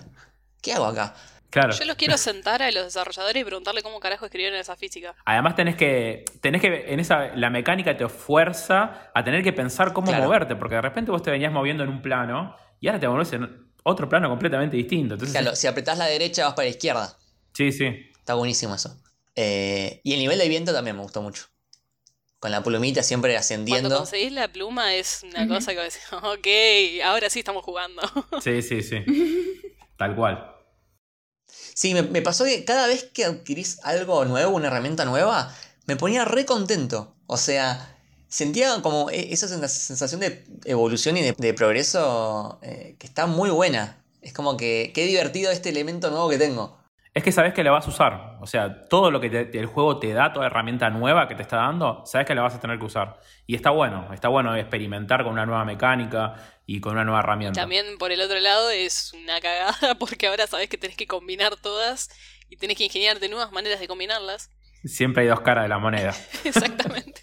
¿Qué 0.61 0.73
hago 0.73 0.87
acá? 0.87 1.15
Claro. 1.51 1.73
Yo 1.73 1.85
los 1.85 1.95
quiero 1.95 2.19
sentar 2.19 2.63
a 2.63 2.71
los 2.73 2.85
desarrolladores 2.85 3.41
y 3.41 3.45
preguntarle 3.45 3.83
cómo 3.83 4.01
carajo 4.01 4.25
escribieron 4.27 4.59
esa 4.59 4.75
física. 4.75 5.15
Además 5.25 5.55
tenés 5.55 5.77
que, 5.77 6.25
tenés 6.41 6.61
que, 6.61 6.93
en 6.93 6.99
esa, 6.99 7.29
la 7.37 7.49
mecánica 7.49 7.97
te 7.97 8.09
fuerza 8.09 9.11
a 9.15 9.23
tener 9.23 9.45
que 9.45 9.53
pensar 9.53 9.93
cómo 9.93 10.09
Claro. 10.09 10.25
moverte, 10.25 10.57
porque 10.57 10.75
de 10.75 10.83
repente 10.83 11.13
vos 11.13 11.23
te 11.23 11.31
venías 11.31 11.53
moviendo 11.53 11.85
en 11.85 11.91
un 11.91 12.03
plano 12.03 12.57
y 12.81 12.89
ahora 12.89 12.99
te 12.99 13.09
mueves 13.09 13.33
en 13.35 13.71
otro 13.85 14.09
plano 14.09 14.29
completamente 14.29 14.77
distinto. 14.77 15.15
Entonces, 15.15 15.39
Claro, 15.39 15.55
si 15.55 15.69
apretás 15.69 15.97
la 15.97 16.07
derecha 16.07 16.45
vas 16.47 16.55
para 16.55 16.65
la 16.67 16.71
izquierda. 16.71 17.17
sí, 17.53 17.71
sí. 17.71 17.87
Está 18.19 18.35
buenísimo 18.35 18.75
eso. 18.75 19.01
Eh, 19.37 20.01
y 20.03 20.15
el 20.15 20.19
nivel 20.19 20.39
de 20.41 20.49
viento 20.49 20.73
también 20.73 20.97
me 20.97 21.03
gustó 21.03 21.23
mucho. 21.23 21.45
Con 22.39 22.51
la 22.51 22.63
plumita 22.63 23.03
siempre 23.03 23.31
Cuando 23.33 23.41
ascendiendo. 23.41 23.97
conseguís 23.99 24.33
la 24.33 24.49
pluma 24.49 24.95
es 24.95 25.23
una 25.25 25.45
Ujú. 25.45 25.55
cosa 25.55 25.73
que 25.73 25.81
decís, 25.81 26.01
ok, 26.13 26.47
ahora 27.05 27.31
sí 27.31 27.39
estamos 27.41 27.65
jugando. 27.65 28.03
Sí, 28.43 28.63
sí, 28.63 28.83
sí. 28.83 29.05
Tal 29.97 30.15
cual. 30.15 30.53
Sí, 31.75 31.95
me, 31.95 32.03
me 32.03 32.23
pasó 32.23 32.45
que 32.45 32.65
cada 32.65 32.87
vez 32.87 33.05
que 33.05 33.25
adquirís 33.25 33.79
algo 33.85 34.25
nuevo, 34.25 34.55
una 34.55 34.67
herramienta 34.69 35.05
nueva, 35.05 35.55
me 35.87 35.97
ponía 35.97 36.25
re 36.25 36.45
contento. 36.45 37.15
O 37.27 37.37
sea, 37.37 37.97
sentía 38.29 38.81
como 38.83 39.11
e- 39.11 39.33
esa 39.33 39.47
sens- 39.47 39.69
sensación 39.69 40.21
de 40.21 40.45
evolución 40.65 41.17
y 41.17 41.23
de, 41.23 41.33
de 41.33 41.55
progreso 41.55 42.59
eh, 42.63 42.97
que 42.99 43.07
está 43.07 43.27
muy 43.27 43.51
buena. 43.51 44.03
Es 44.21 44.33
como 44.33 44.57
que 44.57 44.91
qué 44.95 45.07
divertido 45.07 45.51
este 45.53 45.69
elemento 45.71 46.11
nuevo 46.11 46.29
que 46.29 46.39
tengo. 46.39 46.79
Es 47.17 47.23
que 47.25 47.33
sabes 47.33 47.55
que 47.55 47.65
la 47.65 47.71
vas 47.71 47.87
a 47.87 47.89
usar. 47.91 48.37
O 48.43 48.47
sea, 48.47 48.85
todo 48.89 49.11
lo 49.11 49.23
que 49.23 49.31
te- 49.31 49.59
el 49.59 49.65
juego 49.65 49.99
te 49.99 50.13
da, 50.13 50.35
toda 50.35 50.49
herramienta 50.49 50.91
nueva 50.91 51.27
que 51.29 51.35
te 51.35 51.41
está 51.41 51.57
dando, 51.57 52.03
sabes 52.05 52.27
que 52.27 52.35
la 52.35 52.43
vas 52.43 52.55
a 52.55 52.61
tener 52.61 52.79
que 52.79 52.85
usar. 52.85 53.19
Y 53.47 53.55
está 53.55 53.71
bueno, 53.71 54.13
está 54.13 54.29
bueno 54.29 54.55
experimentar 54.55 55.25
con 55.25 55.33
una 55.33 55.47
nueva 55.47 55.65
mecánica 55.65 56.35
y 56.67 56.79
con 56.79 56.93
una 56.93 57.05
nueva 57.05 57.21
herramienta. 57.21 57.59
También 57.59 57.97
por 57.97 58.13
el 58.13 58.21
otro 58.21 58.39
lado 58.39 58.69
es 58.69 59.15
una 59.15 59.41
cagada 59.41 59.95
porque 59.99 60.27
ahora 60.27 60.47
sabes 60.47 60.69
que 60.69 60.77
tenés 60.77 60.95
que 60.95 61.07
combinar 61.07 61.57
todas 61.57 62.11
y 62.51 62.57
tenés 62.59 62.77
que 62.77 62.85
ingeniarte 62.85 63.31
nuevas 63.31 63.51
maneras 63.51 63.81
de 63.81 63.89
combinarlas. 63.89 64.51
Siempre 64.85 65.23
hay 65.23 65.29
dos 65.31 65.41
caras 65.41 65.65
de 65.65 65.69
la 65.71 65.79
moneda. 65.79 66.15
Exactamente. 66.45 67.23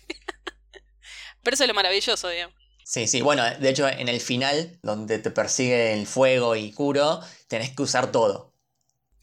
Pero 1.43 1.53
eso 1.53 1.65
es 1.65 1.67
lo 1.67 1.75
maravilloso, 1.75 2.29
digamos. 2.29 2.55
Sí, 2.83 3.05
sí, 3.07 3.21
bueno, 3.21 3.43
de 3.43 3.69
hecho 3.69 3.87
en 3.87 4.09
el 4.09 4.19
final, 4.19 4.79
donde 4.81 5.19
te 5.19 5.29
persigue 5.29 5.93
el 5.93 6.07
fuego 6.07 6.55
y 6.55 6.71
Kuro, 6.73 7.19
tenés 7.47 7.75
que 7.75 7.83
usar 7.83 8.11
todo. 8.11 8.52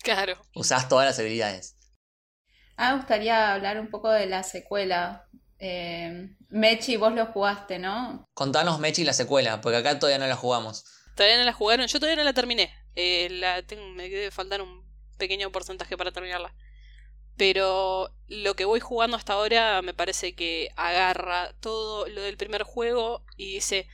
Claro. 0.02 0.40
Usás 0.54 0.88
todas 0.88 1.06
las 1.06 1.18
habilidades. 1.18 1.76
Ah, 2.76 2.92
me 2.92 2.98
gustaría 2.98 3.52
hablar 3.52 3.78
un 3.78 3.90
poco 3.90 4.10
de 4.10 4.26
la 4.26 4.42
secuela. 4.42 5.28
Eh, 5.58 6.30
Mechi, 6.48 6.96
vos 6.96 7.12
lo 7.12 7.26
jugaste, 7.26 7.78
¿no? 7.78 8.24
Contanos 8.32 8.80
Mechi 8.80 9.04
la 9.04 9.12
secuela, 9.12 9.60
porque 9.60 9.76
acá 9.76 9.98
todavía 9.98 10.18
no 10.18 10.26
la 10.26 10.36
jugamos. 10.36 10.84
Todavía 11.14 11.36
no 11.36 11.44
la 11.44 11.52
jugaron, 11.52 11.86
yo 11.86 12.00
todavía 12.00 12.16
no 12.16 12.24
la 12.24 12.32
terminé. 12.32 12.72
Eh, 12.94 13.28
la 13.30 13.62
tengo, 13.62 13.86
me 13.88 14.08
debe 14.08 14.30
faltar 14.30 14.62
un 14.62 14.82
pequeño 15.18 15.52
porcentaje 15.52 15.96
para 15.98 16.12
terminarla. 16.12 16.54
Pero 17.36 18.14
lo 18.26 18.54
que 18.56 18.64
voy 18.64 18.80
jugando 18.80 19.16
hasta 19.16 19.34
ahora 19.34 19.82
me 19.82 19.94
parece 19.94 20.34
que 20.34 20.70
agarra 20.76 21.54
todo 21.60 22.06
lo 22.08 22.22
del 22.22 22.36
primer 22.38 22.62
juego 22.62 23.24
y 23.36 23.54
dice, 23.54 23.86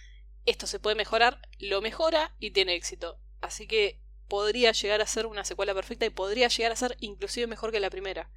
esto 0.46 0.68
se 0.68 0.78
puede 0.78 0.96
mejorar, 0.96 1.40
lo 1.58 1.80
mejora 1.80 2.34
y 2.38 2.52
tiene 2.52 2.74
éxito. 2.74 3.18
Así 3.40 3.66
que 3.66 4.00
podría 4.28 4.72
llegar 4.72 5.00
a 5.02 5.06
ser 5.06 5.26
una 5.26 5.44
secuela 5.44 5.74
perfecta 5.74 6.06
y 6.06 6.10
podría 6.10 6.48
llegar 6.48 6.72
a 6.72 6.76
ser 6.76 6.96
inclusive 7.00 7.46
mejor 7.46 7.72
que 7.72 7.80
la 7.80 7.90
primera. 7.90 8.30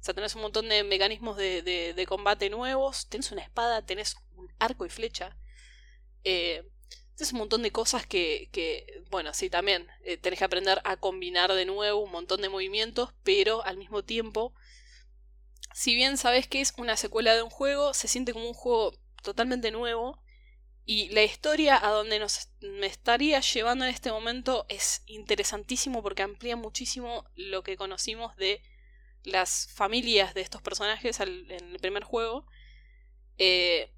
O 0.00 0.04
sea, 0.04 0.14
tenés 0.14 0.34
un 0.34 0.42
montón 0.42 0.68
de 0.68 0.84
mecanismos 0.84 1.36
de, 1.36 1.62
de- 1.62 2.06
combate 2.06 2.50
nuevos, 2.50 3.08
tenés 3.08 3.32
una 3.32 3.42
espada, 3.42 3.82
tenés 3.86 4.16
un 4.36 4.52
arco 4.58 4.84
y 4.86 4.90
flecha. 4.90 5.36
Eh, 6.24 6.64
es 7.18 7.32
un 7.32 7.38
montón 7.40 7.62
de 7.62 7.72
cosas 7.72 8.06
que, 8.06 8.48
que 8.52 9.02
bueno, 9.10 9.34
sí, 9.34 9.50
también 9.50 9.88
eh, 10.04 10.16
tenés 10.18 10.38
que 10.40 10.44
aprender 10.46 10.80
a 10.84 10.96
combinar 10.96 11.52
de 11.52 11.66
nuevo 11.66 12.00
un 12.00 12.10
montón 12.12 12.42
de 12.42 12.48
movimientos, 12.48 13.10
pero 13.24 13.64
al 13.64 13.76
mismo 13.78 14.04
tiempo, 14.04 14.54
si 15.74 15.94
bien 15.94 16.16
sabes 16.16 16.46
que 16.48 16.60
es 16.62 16.72
una 16.78 16.96
secuela 16.96 17.34
de 17.34 17.42
un 17.42 17.50
juego, 17.50 17.92
se 17.94 18.08
siente 18.08 18.32
como 18.32 18.48
un 18.48 18.54
juego 18.54 18.92
totalmente 19.22 19.70
nuevo 19.70 20.22
y 20.86 21.08
la 21.10 21.22
historia 21.22 21.78
a 21.84 21.90
donde 21.90 22.18
nos 22.18 22.48
me 22.60 22.86
estaría 22.86 23.40
llevando 23.40 23.84
en 23.84 23.90
este 23.90 24.10
momento 24.10 24.66
es 24.68 25.02
interesantísimo 25.06 26.02
porque 26.02 26.22
amplía 26.22 26.56
muchísimo 26.56 27.24
lo 27.36 27.62
que 27.62 27.76
conocimos 27.76 28.36
de 28.36 28.62
las 29.22 29.68
familias 29.74 30.34
de 30.34 30.42
estos 30.42 30.60
personajes 30.62 31.18
en 31.20 31.50
el 31.50 31.78
primer 31.80 32.04
juego. 32.04 32.46
Eh, 33.38 33.90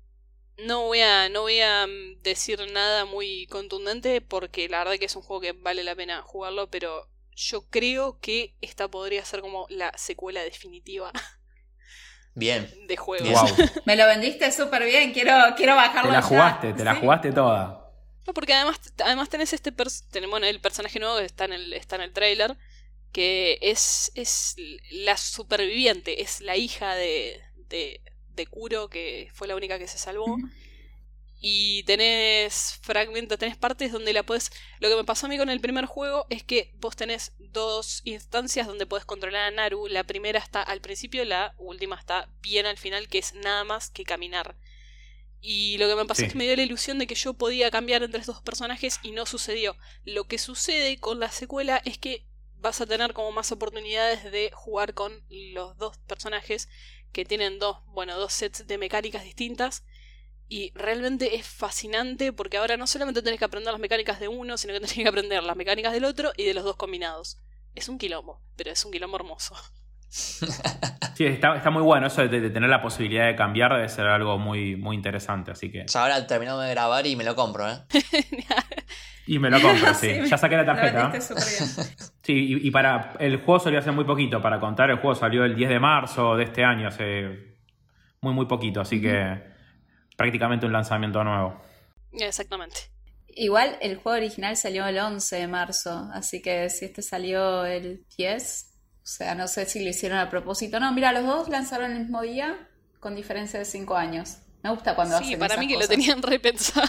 no 0.59 0.82
voy 0.84 1.01
a, 1.01 1.28
no 1.28 1.43
voy 1.43 1.61
a 1.61 1.87
mm, 1.87 2.22
decir 2.22 2.61
nada 2.72 3.05
muy 3.05 3.47
contundente 3.49 4.20
porque 4.20 4.68
la 4.68 4.78
verdad 4.78 4.99
que 4.99 5.07
es 5.07 5.16
un 5.16 5.22
juego 5.22 5.41
que 5.41 5.53
vale 5.53 5.84
la 5.84 5.95
pena 5.97 6.22
jugarlo, 6.22 6.70
pero 6.70 7.09
yo 7.34 7.68
creo 7.68 8.18
que 8.20 8.57
esta 8.61 8.89
podría 8.89 9.24
ser 9.24 9.41
como 9.41 9.66
la 9.68 9.93
secuela 9.99 10.43
definitiva 10.43 11.12
Bien. 12.37 12.72
de 12.87 12.97
juegos. 12.97 13.28
Wow. 13.59 13.66
Me 13.87 13.97
lo 13.97 14.07
vendiste 14.07 14.53
súper 14.53 14.84
bien, 14.84 15.12
quiero, 15.12 15.32
quiero 15.57 15.74
bajarlo 15.74 16.11
Te 16.11 16.16
la 16.16 16.20
ya. 16.20 16.26
jugaste, 16.26 16.72
te 16.74 16.84
la 16.84 16.95
Sí. 16.95 17.01
jugaste 17.01 17.32
toda. 17.32 17.91
No, 18.26 18.34
porque 18.34 18.55
además, 18.55 18.78
además 19.05 19.28
tenés 19.28 19.53
este 19.53 19.72
pers- 19.72 20.05
ten- 20.11 20.28
bueno, 20.30 20.47
el 20.47 20.61
personaje 20.61 20.99
nuevo 21.01 21.16
que 21.18 21.24
está 21.24 21.47
en 21.47 21.53
el, 21.55 21.72
está 21.72 21.97
en 21.97 22.03
el 22.03 22.12
trailer, 22.12 22.57
que 23.12 23.59
es, 23.62 24.12
es 24.14 24.55
la 24.91 25.16
superviviente, 25.16 26.22
es 26.22 26.41
la 26.41 26.57
hija 26.57 26.95
de, 26.95 27.41
de, 27.68 28.01
de 28.34 28.47
Kuro, 28.47 28.89
que 28.91 29.30
fue 29.32 29.49
la 29.49 29.57
única 29.57 29.78
que 29.78 29.89
se 29.89 29.97
salvó. 29.99 30.37
Y 31.39 31.82
tenés 31.84 32.78
fragmentos, 32.82 33.39
tenés 33.39 33.57
partes 33.57 33.93
donde 33.93 34.12
la 34.12 34.22
puedes. 34.24 34.51
Lo 34.80 34.89
que 34.89 34.97
me 34.97 35.05
pasó 35.05 35.26
a 35.26 35.28
mí 35.28 35.37
con 35.39 35.51
el 35.51 35.61
primer 35.61 35.84
juego 35.87 36.26
es 36.30 36.43
que 36.43 36.72
vos 36.76 36.97
tenés 36.97 37.32
dos 37.39 38.01
instancias 38.05 38.66
donde 38.66 38.87
podés 38.87 39.05
controlar 39.05 39.43
a 39.43 39.51
Naru. 39.51 39.87
La 39.89 40.05
primera 40.05 40.39
está 40.39 40.62
al 40.62 40.80
principio, 40.80 41.24
la 41.24 41.55
última 41.59 41.97
está 41.97 42.28
bien 42.41 42.66
al 42.66 42.78
final, 42.78 43.09
que 43.09 43.18
es 43.18 43.34
nada 43.34 43.64
más 43.64 43.91
que 43.91 44.05
caminar. 44.05 44.57
Y 45.41 45.78
lo 45.78 45.89
que 45.89 45.97
me 45.97 46.07
pasó 46.07 46.20
Sí. 46.20 46.26
es 46.26 46.32
que 46.32 46.39
me 46.39 46.45
dio 46.45 46.57
la 46.57 46.62
ilusión 46.62 46.99
de 46.99 47.07
que 47.07 47.14
yo 47.14 47.34
podía 47.34 47.70
cambiar 47.70 48.03
entre 48.03 48.20
estos 48.20 48.37
dos 48.37 48.43
personajes 48.45 48.99
y 49.03 49.12
no 49.12 49.26
sucedió. 49.26 49.76
Lo 50.05 50.24
que 50.24 50.39
sucede 50.39 50.99
con 50.99 51.20
la 51.20 51.30
secuela 51.30 51.80
es 51.84 51.99
que 51.99 52.26
vas 52.59 52.80
a 52.80 52.87
tener 52.87 53.12
como 53.12 53.30
más 53.32 53.53
oportunidades 53.53 54.24
de 54.32 54.51
jugar 54.53 54.95
con 54.95 55.24
los 55.28 55.76
dos 55.76 55.99
personajes 55.99 56.68
que 57.12 57.24
tienen 57.24 57.59
dos, 57.59 57.78
bueno, 57.87 58.18
dos 58.18 58.32
sets 58.32 58.66
de 58.66 58.78
mecánicas 58.78 59.22
distintas. 59.24 59.84
Y 60.49 60.72
realmente 60.74 61.34
es 61.36 61.47
fascinante 61.47 62.32
porque 62.32 62.57
ahora 62.57 62.76
no 62.76 62.86
solamente 62.86 63.22
tenés 63.22 63.38
que 63.38 63.44
aprender 63.44 63.72
las 63.72 63.80
mecánicas 63.80 64.20
de 64.20 64.28
uno, 64.28 64.57
sino 64.57 64.72
que 64.74 64.80
tenés 64.80 64.94
que 64.94 65.09
aprender 65.09 65.42
las 65.42 65.57
mecánicas 65.57 65.92
del 65.92 66.05
otro 66.05 66.32
y 66.36 66.44
de 66.44 66.55
los 66.55 66.64
dos 66.64 66.76
combinados. 66.76 67.40
Es 67.74 67.88
un 67.88 67.99
quilombo, 67.99 68.40
pero 68.57 68.70
es 68.70 68.84
un 68.84 68.92
quilombo 68.92 69.16
hermoso. 69.16 69.55
Sí, 71.16 71.24
está, 71.24 71.57
está 71.57 71.70
muy 71.70 71.82
bueno 71.82 72.09
eso 72.09 72.26
de, 72.26 72.40
de 72.40 72.51
tener 72.51 72.68
la 72.68 72.82
posibilidad 72.82 73.26
de 73.26 73.34
cambiar, 73.36 73.72
debe 73.72 73.88
ser 73.88 74.07
algo 74.07 74.38
muy, 74.38 74.76
muy 74.76 74.94
interesante. 74.94 75.51
Así 75.51 75.70
que. 75.70 75.86
Ya 75.88 76.03
ahora 76.03 76.26
terminado 76.26 76.61
de 76.61 76.70
grabar 76.70 77.07
y 77.07 77.16
me 77.16 77.24
lo 77.24 77.34
compro, 77.34 77.66
¿eh? 77.70 77.78
Y 79.26 79.38
me 79.38 79.51
lo 79.51 79.61
compro, 79.61 79.92
sí. 79.94 80.09
Sí, 80.22 80.28
Ya 80.28 80.38
saqué 80.38 80.57
la 80.57 80.64
tarjeta. 80.66 81.09
bien. 81.09 81.22
Sí, 82.22 82.32
y, 82.32 82.68
y 82.68 82.70
para. 82.70 83.14
El 83.18 83.38
juego 83.38 83.59
salió 83.61 83.78
hace 83.78 83.90
muy 83.92 84.05
poquito. 84.05 84.40
Para 84.42 84.61
contar, 84.61 84.90
el 84.90 84.99
juego 84.99 85.14
salió 85.14 85.44
el 85.44 85.57
10 85.57 85.70
de 85.70 85.80
marzo 85.80 86.36
de 86.36 86.44
este 86.44 86.64
año, 86.64 86.86
hace 86.88 87.57
muy, 88.20 88.34
muy 88.34 88.47
poquito. 88.47 88.82
Así 88.82 89.01
que. 89.01 89.56
Prácticamente 90.17 90.67
un 90.67 90.73
lanzamiento 90.73 91.23
nuevo. 91.25 91.61
Exactamente. 92.12 92.91
Igual 93.29 93.77
el 93.83 93.97
juego 93.97 94.17
original 94.17 94.57
salió 94.57 94.87
el 94.87 94.99
11 94.99 95.37
de 95.37 95.47
marzo, 95.47 96.09
así 96.14 96.41
que 96.41 96.71
si 96.71 96.87
este 96.87 97.03
salió 97.03 97.67
el 97.67 98.07
10, 98.17 98.71
o 98.95 99.07
sea, 99.07 99.35
no 99.35 99.47
sé 99.47 99.67
si 99.67 99.85
lo 99.85 99.91
hicieron 99.91 100.19
a 100.19 100.31
propósito. 100.31 100.81
No, 100.81 100.91
mira, 100.93 101.12
los 101.12 101.25
dos 101.27 101.49
lanzaron 101.51 101.93
el 101.93 101.99
mismo 102.01 102.23
día 102.23 102.69
con 102.99 103.14
diferencia 103.14 103.59
de 103.59 103.67
5 103.67 103.95
años. 103.95 104.39
Me 104.62 104.71
gusta 104.71 104.95
cuando 104.95 105.19
Sí, 105.19 105.25
hacen 105.25 105.39
para 105.39 105.55
esas 105.55 105.61
mí 105.61 105.69
que 105.69 105.75
cosas. 105.75 105.91
lo 105.91 105.95
tenían 105.95 106.23
repensado. 106.23 106.89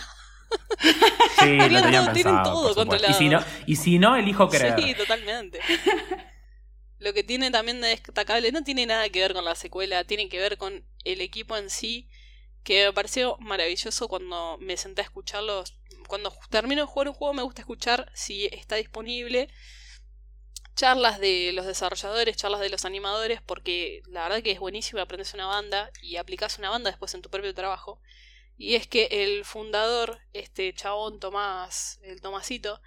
Sí, 1.39 1.57
lo 1.57 1.63
Tenían 1.65 1.91
todo- 2.05 2.13
pensado, 2.13 2.43
todo 2.43 2.69
supuesto. 2.73 2.95
Y 3.09 3.13
si, 3.13 3.19
controlado. 3.25 3.45
no, 3.45 3.63
y 3.67 3.75
si 3.75 3.99
no, 3.99 4.15
elijo 4.15 4.47
creer. 4.47 4.79
Sí, 4.79 4.93
totalmente. 4.95 5.59
Lo 6.99 7.13
que 7.13 7.23
tiene 7.23 7.51
también 7.51 7.79
de 7.81 7.89
destacable 7.89 8.51
no 8.51 8.63
tiene 8.63 8.85
nada 8.87 9.07
que 9.09 9.19
ver 9.19 9.33
con 9.33 9.45
la 9.45 9.53
secuela, 9.53 10.03
tiene 10.05 10.29
que 10.29 10.39
ver 10.39 10.57
con 10.57 10.83
el 11.03 11.21
equipo 11.21 11.55
en 11.57 11.69
sí, 11.69 12.09
que 12.67 12.85
me 12.85 12.91
pareció 12.91 13.37
maravilloso 13.39 14.09
cuando 14.09 14.57
me 14.59 14.75
senté 14.75 14.99
a 14.99 15.05
escucharlos. 15.05 15.77
Cuando 16.05 16.37
termino 16.49 16.81
de 16.81 16.87
jugar 16.87 17.07
un 17.07 17.13
juego 17.13 17.33
me 17.33 17.43
gusta 17.43 17.61
escuchar 17.61 18.11
si 18.13 18.47
está 18.47 18.75
disponible 18.75 19.47
charlas 20.75 21.17
de 21.17 21.51
los 21.53 21.65
desarrolladores, 21.65 22.35
charlas 22.35 22.59
de 22.59 22.67
los 22.69 22.83
animadores, 22.83 23.41
porque 23.41 24.03
la 24.07 24.23
verdad 24.23 24.43
que 24.43 24.51
es 24.51 24.59
buenísimo, 24.59 24.99
aprendes 24.99 25.33
una 25.33 25.45
banda 25.45 25.91
y 26.01 26.17
aplicas 26.17 26.59
una 26.59 26.69
banda 26.69 26.89
después 26.89 27.13
en 27.13 27.21
tu 27.21 27.29
propio 27.29 27.53
trabajo. 27.53 28.01
Y 28.57 28.75
es 28.75 28.85
que 28.85 29.07
el 29.11 29.45
fundador, 29.45 30.19
este 30.33 30.73
chabón 30.73 31.21
Tomás, 31.21 32.01
el 32.03 32.19
Tomasito, 32.19 32.81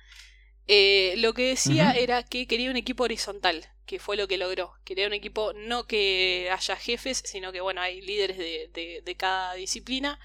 eh, 0.73 1.15
lo 1.19 1.35
que 1.35 1.45
decía 1.49 1.93
era 1.93 2.23
que 2.25 2.47
quería 2.47 2.71
un 2.71 2.77
equipo 2.77 3.05
horizontal, 3.05 3.67
que 3.87 3.99
fue 3.99 4.17
lo 4.17 4.29
que 4.29 4.39
logró. 4.39 4.75
Quería 4.85 5.07
un 5.09 5.13
equipo 5.15 5.53
no 5.55 5.87
que 5.87 6.49
haya 6.53 6.77
jefes, 6.77 7.23
sino 7.25 7.53
que 7.53 7.61
bueno, 7.61 7.81
hay 7.83 8.01
líderes 8.03 8.39
de, 8.39 8.71
de- 8.73 9.03
de 9.05 9.17
cada 9.17 9.55
disciplina, 9.55 10.19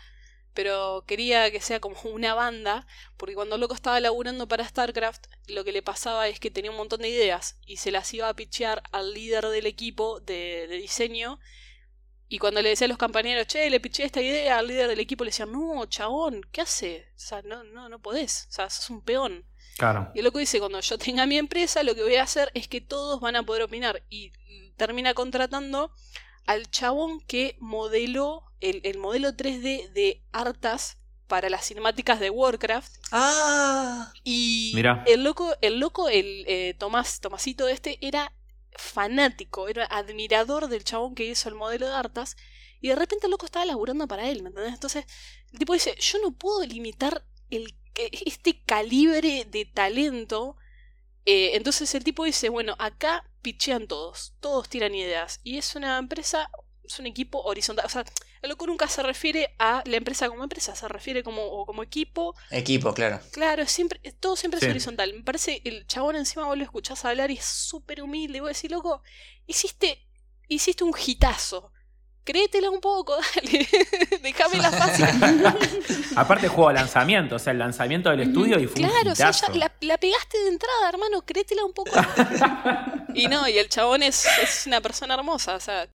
pero 0.53 1.03
quería 1.07 1.51
que 1.51 1.61
sea 1.61 1.79
como 1.81 1.99
una 2.03 2.33
banda, 2.33 2.87
porque 3.17 3.35
cuando 3.35 3.57
Loco 3.57 3.73
estaba 3.75 3.99
laburando 3.99 4.47
para 4.47 4.67
StarCraft, 4.67 5.25
lo 5.47 5.63
que 5.65 5.71
le 5.73 5.81
pasaba 5.83 6.27
es 6.29 6.39
que 6.39 6.51
tenía 6.51 6.71
un 6.71 6.77
montón 6.77 7.01
de 7.01 7.09
ideas 7.09 7.57
y 7.65 7.77
se 7.77 7.91
las 7.91 8.13
iba 8.13 8.29
a 8.29 8.35
pichear 8.35 8.83
al 8.91 9.13
líder 9.13 9.47
del 9.47 9.65
equipo 9.67 10.19
de, 10.21 10.67
de 10.69 10.77
diseño. 10.77 11.39
Y 12.27 12.39
cuando 12.39 12.61
le 12.61 12.69
decía 12.69 12.85
a 12.85 12.87
los 12.89 12.97
compañeros, 12.97 13.47
che, 13.47 13.69
le 13.69 13.79
piché 13.79 14.03
esta 14.05 14.21
idea 14.21 14.57
al 14.59 14.67
líder 14.67 14.87
del 14.87 14.99
equipo, 14.99 15.23
le 15.23 15.29
decían, 15.31 15.51
no, 15.51 15.85
chabón, 15.87 16.41
¿qué 16.51 16.61
hace? 16.61 17.07
O 17.15 17.19
sea, 17.19 17.41
no, 17.43 17.63
no, 17.63 17.87
no 17.89 17.99
podés, 18.01 18.47
o 18.49 18.51
sea, 18.53 18.69
sos 18.69 18.89
un 18.89 19.01
peón. 19.03 19.45
Claro. 19.77 20.11
Y 20.13 20.19
el 20.19 20.25
loco 20.25 20.39
dice, 20.39 20.59
cuando 20.59 20.79
yo 20.79 20.97
tenga 20.97 21.25
mi 21.25 21.37
empresa, 21.37 21.83
lo 21.83 21.95
que 21.95 22.03
voy 22.03 22.15
a 22.15 22.23
hacer 22.23 22.49
es 22.53 22.67
que 22.67 22.81
todos 22.81 23.19
van 23.19 23.35
a 23.35 23.43
poder 23.43 23.63
opinar. 23.63 24.03
Y 24.09 24.31
termina 24.77 25.13
contratando 25.13 25.91
al 26.45 26.69
chabón 26.69 27.21
que 27.21 27.57
modeló 27.59 28.43
el, 28.61 28.81
el 28.83 28.97
modelo 28.97 29.29
3D 29.29 29.91
de 29.91 30.23
Artas 30.31 30.97
para 31.27 31.49
las 31.49 31.67
cinemáticas 31.67 32.19
de 32.19 32.29
Warcraft. 32.29 32.93
¡Ah! 33.11 34.11
Y 34.23 34.71
Mirá. 34.75 35.03
el 35.07 35.23
loco, 35.23 35.55
el 35.61 35.79
loco, 35.79 36.09
el 36.09 36.45
eh, 36.47 36.75
Tomás, 36.77 37.19
Tomasito 37.19 37.67
este, 37.67 37.97
era 38.05 38.31
fanático, 38.77 39.67
era 39.67 39.85
admirador 39.85 40.67
del 40.67 40.83
chabón 40.83 41.15
que 41.15 41.25
hizo 41.25 41.49
el 41.49 41.55
modelo 41.55 41.87
de 41.87 41.95
Artas. 41.95 42.37
Y 42.81 42.89
de 42.89 42.95
repente 42.95 43.25
el 43.25 43.31
loco 43.31 43.45
estaba 43.45 43.65
laburando 43.65 44.07
para 44.07 44.29
él, 44.29 44.43
¿me 44.43 44.49
entendés? 44.49 44.73
Entonces, 44.73 45.05
el 45.51 45.59
tipo 45.59 45.73
dice, 45.73 45.95
yo 45.99 46.19
no 46.19 46.31
puedo 46.31 46.63
limitar 46.65 47.25
el, 47.49 47.75
este 48.25 48.61
calibre 48.65 49.45
de 49.45 49.65
talento. 49.65 50.57
Eh, 51.25 51.51
entonces 51.55 51.93
el 51.95 52.03
tipo 52.03 52.23
dice, 52.25 52.49
bueno, 52.49 52.75
acá 52.79 53.23
pichean 53.41 53.87
todos, 53.87 54.33
todos 54.39 54.69
tiran 54.69 54.93
ideas. 54.95 55.39
Y 55.43 55.57
es 55.57 55.75
una 55.75 55.97
empresa, 55.97 56.49
es 56.83 56.99
un 56.99 57.07
equipo 57.07 57.41
horizontal. 57.41 57.85
O 57.85 57.89
sea, 57.89 58.05
el 58.41 58.49
loco 58.49 58.67
nunca 58.67 58.87
se 58.87 59.01
refiere 59.01 59.55
a 59.57 59.81
la 59.85 59.97
empresa 59.97 60.29
como 60.29 60.43
empresa, 60.43 60.75
se 60.75 60.87
refiere 60.87 61.23
como, 61.23 61.43
o 61.43 61.65
como 61.65 61.81
equipo. 61.81 62.35
Equipo, 62.51 62.93
claro. 62.93 63.19
Claro, 63.31 63.65
siempre, 63.65 63.99
todo 64.19 64.35
siempre 64.35 64.59
Sí. 64.59 64.67
es 64.67 64.71
horizontal. 64.71 65.13
Me 65.13 65.23
parece, 65.23 65.61
el 65.65 65.87
chabón 65.87 66.15
encima 66.15 66.45
vos 66.45 66.57
lo 66.57 66.63
escuchás 66.63 67.03
hablar 67.05 67.31
y 67.31 67.35
es 67.37 67.45
súper 67.45 68.03
humilde. 68.03 68.37
Y 68.37 68.41
vos 68.41 68.49
decís, 68.53 68.69
loco, 68.69 69.01
hiciste, 69.47 70.07
hiciste 70.47 70.83
un 70.83 70.93
hitazo. 70.95 71.71
Créetela 72.25 72.69
un 72.71 72.81
poco, 72.81 73.15
dale. 73.35 73.67
Déjame 74.21 74.57
la 74.57 74.71
fácil. 74.81 75.05
Aparte 76.15 76.47
juego 76.47 76.69
de 76.69 76.75
lanzamiento, 76.75 77.35
o 77.35 77.39
sea, 77.39 77.51
el 77.53 77.59
lanzamiento 77.59 78.09
del 78.09 78.21
estudio 78.21 78.59
y 78.59 78.65
fue 78.67 78.75
Claro, 78.81 79.05
un 79.05 79.07
o 79.11 79.15
sea, 79.15 79.31
ya 79.31 79.49
la, 79.53 79.71
la 79.81 79.97
pegaste 79.97 80.37
de 80.39 80.47
entrada, 80.49 80.89
hermano, 80.89 81.21
créetela 81.25 81.63
un 81.63 81.73
poco. 81.73 81.91
y 83.13 83.27
no, 83.27 83.47
y 83.47 83.57
el 83.57 83.69
chabón 83.69 84.03
es, 84.03 84.25
es 84.41 84.65
una 84.65 84.81
persona 84.81 85.13
hermosa, 85.13 85.55
o 85.55 85.59
sea, 85.59 85.87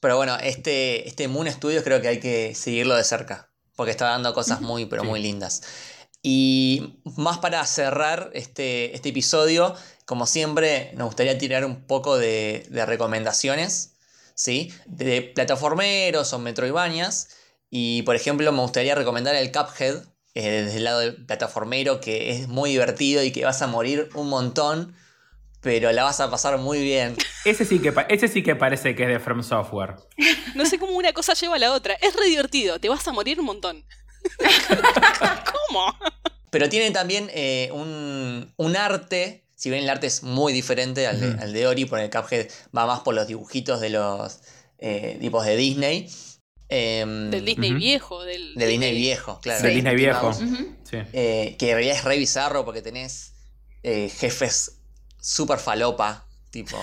Pero 0.00 0.16
bueno, 0.16 0.36
este, 0.40 1.08
este 1.08 1.28
Moon 1.28 1.50
Studios 1.50 1.82
creo 1.82 2.00
que 2.00 2.08
hay 2.08 2.20
que 2.20 2.54
seguirlo 2.54 2.94
de 2.96 3.04
cerca. 3.04 3.50
Porque 3.76 3.90
está 3.90 4.06
dando 4.10 4.32
cosas 4.34 4.60
muy, 4.60 4.86
pero 4.86 5.02
Sí. 5.02 5.08
muy 5.08 5.20
lindas. 5.20 5.62
Y 6.22 7.00
más 7.16 7.38
para 7.38 7.66
cerrar 7.66 8.30
este, 8.32 8.94
este 8.94 9.08
episodio, 9.08 9.74
como 10.06 10.26
siempre, 10.26 10.92
nos 10.94 11.06
gustaría 11.08 11.36
tirar 11.38 11.64
un 11.64 11.84
poco 11.86 12.16
de, 12.16 12.66
de 12.70 12.86
recomendaciones, 12.86 13.93
¿sí? 14.34 14.72
De 14.86 15.22
plataformeros 15.22 16.32
o 16.32 16.38
metroidvanias. 16.38 17.28
Y 17.70 18.02
por 18.02 18.14
ejemplo, 18.16 18.50
me 18.52 18.60
gustaría 18.60 18.94
recomendar 18.94 19.34
el 19.34 19.50
Cuphead, 19.50 19.96
eh, 20.34 20.62
desde 20.64 20.78
el 20.78 20.84
lado 20.84 21.00
del 21.00 21.24
plataformero, 21.26 22.00
que 22.00 22.30
es 22.30 22.48
muy 22.48 22.70
divertido 22.70 23.22
y 23.22 23.30
que 23.32 23.44
vas 23.44 23.62
a 23.62 23.66
morir 23.66 24.08
un 24.14 24.28
montón, 24.28 24.94
pero 25.60 25.90
la 25.92 26.04
vas 26.04 26.20
a 26.20 26.30
pasar 26.30 26.58
muy 26.58 26.82
bien. 26.82 27.16
Ese 27.44 27.64
sí, 27.64 27.78
que 27.80 27.92
pa- 27.92 28.06
ese 28.08 28.26
sí 28.28 28.42
que 28.42 28.56
parece 28.56 28.94
que 28.94 29.02
es 29.02 29.08
de 29.10 29.20
From 29.20 29.42
Software. 29.42 29.96
no 30.54 30.64
sé 30.64 30.78
cómo 30.78 30.92
una 30.94 31.12
cosa 31.12 31.34
lleva 31.34 31.56
a 31.56 31.58
la 31.58 31.72
otra. 31.72 31.94
Es 32.00 32.16
re 32.16 32.24
divertido, 32.26 32.78
te 32.78 32.88
vas 32.88 33.06
a 33.06 33.12
morir 33.12 33.38
un 33.38 33.46
montón. 33.46 33.84
¿Cómo? 35.68 35.94
Pero 36.50 36.68
tiene 36.68 36.90
también 36.90 37.30
eh, 37.34 37.68
un, 37.72 38.52
un 38.56 38.76
arte, 38.76 39.43
si 39.64 39.70
bien 39.70 39.84
el 39.84 39.88
arte 39.88 40.06
es 40.08 40.22
muy 40.22 40.52
diferente 40.52 41.06
al 41.06 41.18
de, 41.20 41.28
Ujú. 41.30 41.40
al 41.42 41.52
de 41.54 41.66
Ori, 41.66 41.86
porque 41.86 42.04
el 42.04 42.10
Cuphead 42.10 42.48
va 42.76 42.84
más 42.84 43.00
por 43.00 43.14
los 43.14 43.26
dibujitos 43.26 43.80
de 43.80 43.88
los 43.88 44.40
eh, 44.78 45.16
tipos 45.18 45.46
de 45.46 45.56
Disney. 45.56 46.06
em, 46.68 47.30
Del 47.30 47.46
Disney 47.46 47.72
viejo, 47.72 48.22
del. 48.24 48.54
de 48.56 48.66
Disney 48.66 48.94
viejo, 48.94 49.40
claro. 49.40 49.62
De 49.62 49.70
Disney 49.70 49.96
viejo. 49.96 50.34
Sí. 50.34 50.98
eh, 51.14 51.56
que 51.58 51.70
en 51.70 51.76
realidad 51.76 51.96
es 51.96 52.04
re 52.04 52.18
bizarro 52.18 52.66
porque 52.66 52.82
tenés 52.82 53.32
eh, 53.82 54.10
jefes 54.10 54.80
super 55.18 55.58
falopa, 55.58 56.26
tipo... 56.50 56.76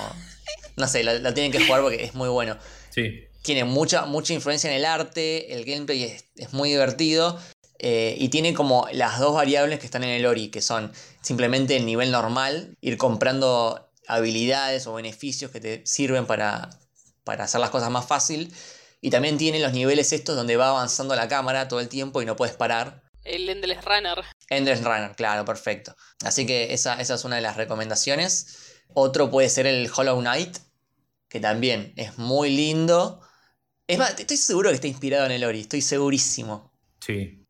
No 0.76 0.88
sé, 0.88 1.04
lo, 1.04 1.14
lo 1.20 1.36
tienen 1.36 1.52
que 1.52 1.64
jugar 1.64 1.82
porque 1.84 2.04
es 2.04 2.16
muy 2.16 2.30
bueno. 2.30 2.58
Sí. 2.90 3.26
tiene 3.44 3.64
mucha, 3.64 4.06
mucha 4.08 4.34
influencia 4.34 4.72
en 4.72 4.78
el 4.78 4.86
arte, 4.86 5.54
el 5.54 5.66
gameplay 5.66 6.04
es, 6.06 6.26
es 6.36 6.52
muy 6.52 6.70
divertido 6.70 7.40
eh, 7.84 8.16
y 8.20 8.30
tiene 8.30 8.54
como 8.54 8.88
las 8.92 9.18
dos 9.18 9.34
variables 9.34 9.80
que 9.80 9.88
están 9.88 10.04
en 10.04 10.12
el 10.12 10.28
Ori, 10.28 10.50
que 10.50 10.62
son 10.62 10.94
simplemente 11.22 11.76
el 11.76 11.88
nivel 11.88 12.12
normal, 12.12 12.78
ir 12.80 12.96
comprando 12.96 13.90
habilidades 14.08 14.86
o 14.86 14.94
beneficios 14.94 15.50
que 15.50 15.60
te 15.60 15.82
sirven 15.88 16.28
para, 16.28 16.70
para 17.24 17.46
hacer 17.46 17.60
las 17.60 17.72
cosas 17.72 17.90
más 17.90 18.06
fácil. 18.06 18.54
Y 19.02 19.10
también 19.10 19.40
tiene 19.40 19.60
los 19.60 19.74
niveles 19.74 20.14
estos 20.14 20.36
donde 20.36 20.58
va 20.58 20.70
avanzando 20.70 21.16
la 21.16 21.28
cámara 21.28 21.68
todo 21.68 21.80
el 21.80 21.90
tiempo 21.90 22.22
y 22.22 22.26
no 22.28 22.36
puedes 22.36 22.54
parar. 22.56 23.02
El 23.24 23.50
Endless 23.50 23.84
Runner. 23.84 24.24
Endless 24.50 24.84
Runner, 24.84 25.16
claro, 25.16 25.44
perfecto. 25.44 25.96
Así 26.24 26.46
que 26.46 26.74
esa, 26.74 27.02
esa 27.02 27.16
es 27.16 27.24
una 27.24 27.38
de 27.38 27.42
las 27.42 27.58
recomendaciones. 27.58 28.76
Otro 28.94 29.32
puede 29.32 29.50
ser 29.50 29.66
el 29.66 29.90
Hollow 29.92 30.20
Knight, 30.20 30.56
que 31.28 31.40
también 31.40 31.94
es 31.96 32.20
muy 32.20 32.52
lindo. 32.52 33.22
Es 33.88 33.98
más, 33.98 34.20
estoy 34.20 34.38
seguro 34.38 34.70
que 34.70 34.76
está 34.76 34.88
inspirado 34.88 35.26
en 35.26 35.32
el 35.32 35.44
Ori, 35.44 35.62
estoy 35.62 35.82
segurísimo. 35.82 36.72
Sí. 37.00 37.41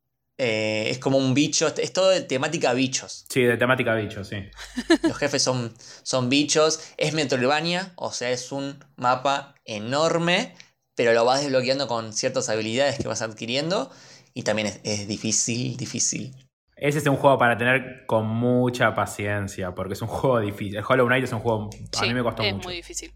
Eh, 0.43 0.89
es 0.89 0.97
como 0.97 1.19
un 1.19 1.35
bicho, 1.35 1.67
es 1.67 1.93
todo 1.93 2.09
de 2.09 2.21
temática 2.21 2.73
bichos. 2.73 3.27
Sí, 3.29 3.43
de 3.43 3.57
temática 3.57 3.93
bicho, 3.93 4.23
sí. 4.23 4.37
Los 5.03 5.15
jefes 5.15 5.43
son, 5.43 5.71
son 6.01 6.29
bichos. 6.29 6.93
Es 6.97 7.13
Metroidvania, 7.13 7.93
o 7.95 8.11
sea, 8.11 8.31
es 8.31 8.51
un 8.51 8.83
mapa 8.95 9.53
enorme, 9.65 10.55
pero 10.95 11.13
lo 11.13 11.25
vas 11.25 11.41
desbloqueando 11.41 11.87
con 11.87 12.11
ciertas 12.11 12.49
habilidades 12.49 12.97
que 12.97 13.07
vas 13.07 13.21
adquiriendo. 13.21 13.91
Y 14.33 14.41
también 14.41 14.69
es, 14.69 14.79
es 14.83 15.07
difícil, 15.07 15.77
difícil. 15.77 16.35
Ese 16.75 16.97
es 16.97 17.05
un 17.05 17.17
juego 17.17 17.37
para 17.37 17.55
tener 17.55 18.07
con 18.07 18.25
mucha 18.25 18.95
paciencia, 18.95 19.75
porque 19.75 19.93
es 19.93 20.01
un 20.01 20.07
juego 20.07 20.39
difícil. 20.39 20.77
El 20.77 20.83
Hollow 20.89 21.05
Knight 21.05 21.25
es 21.25 21.33
un 21.33 21.41
juego. 21.41 21.69
A 21.99 22.01
mí 22.01 22.13
me 22.15 22.23
costó 22.23 22.41
es 22.41 22.55
mucho. 22.55 22.67
muy 22.67 22.77
difícil. 22.77 23.13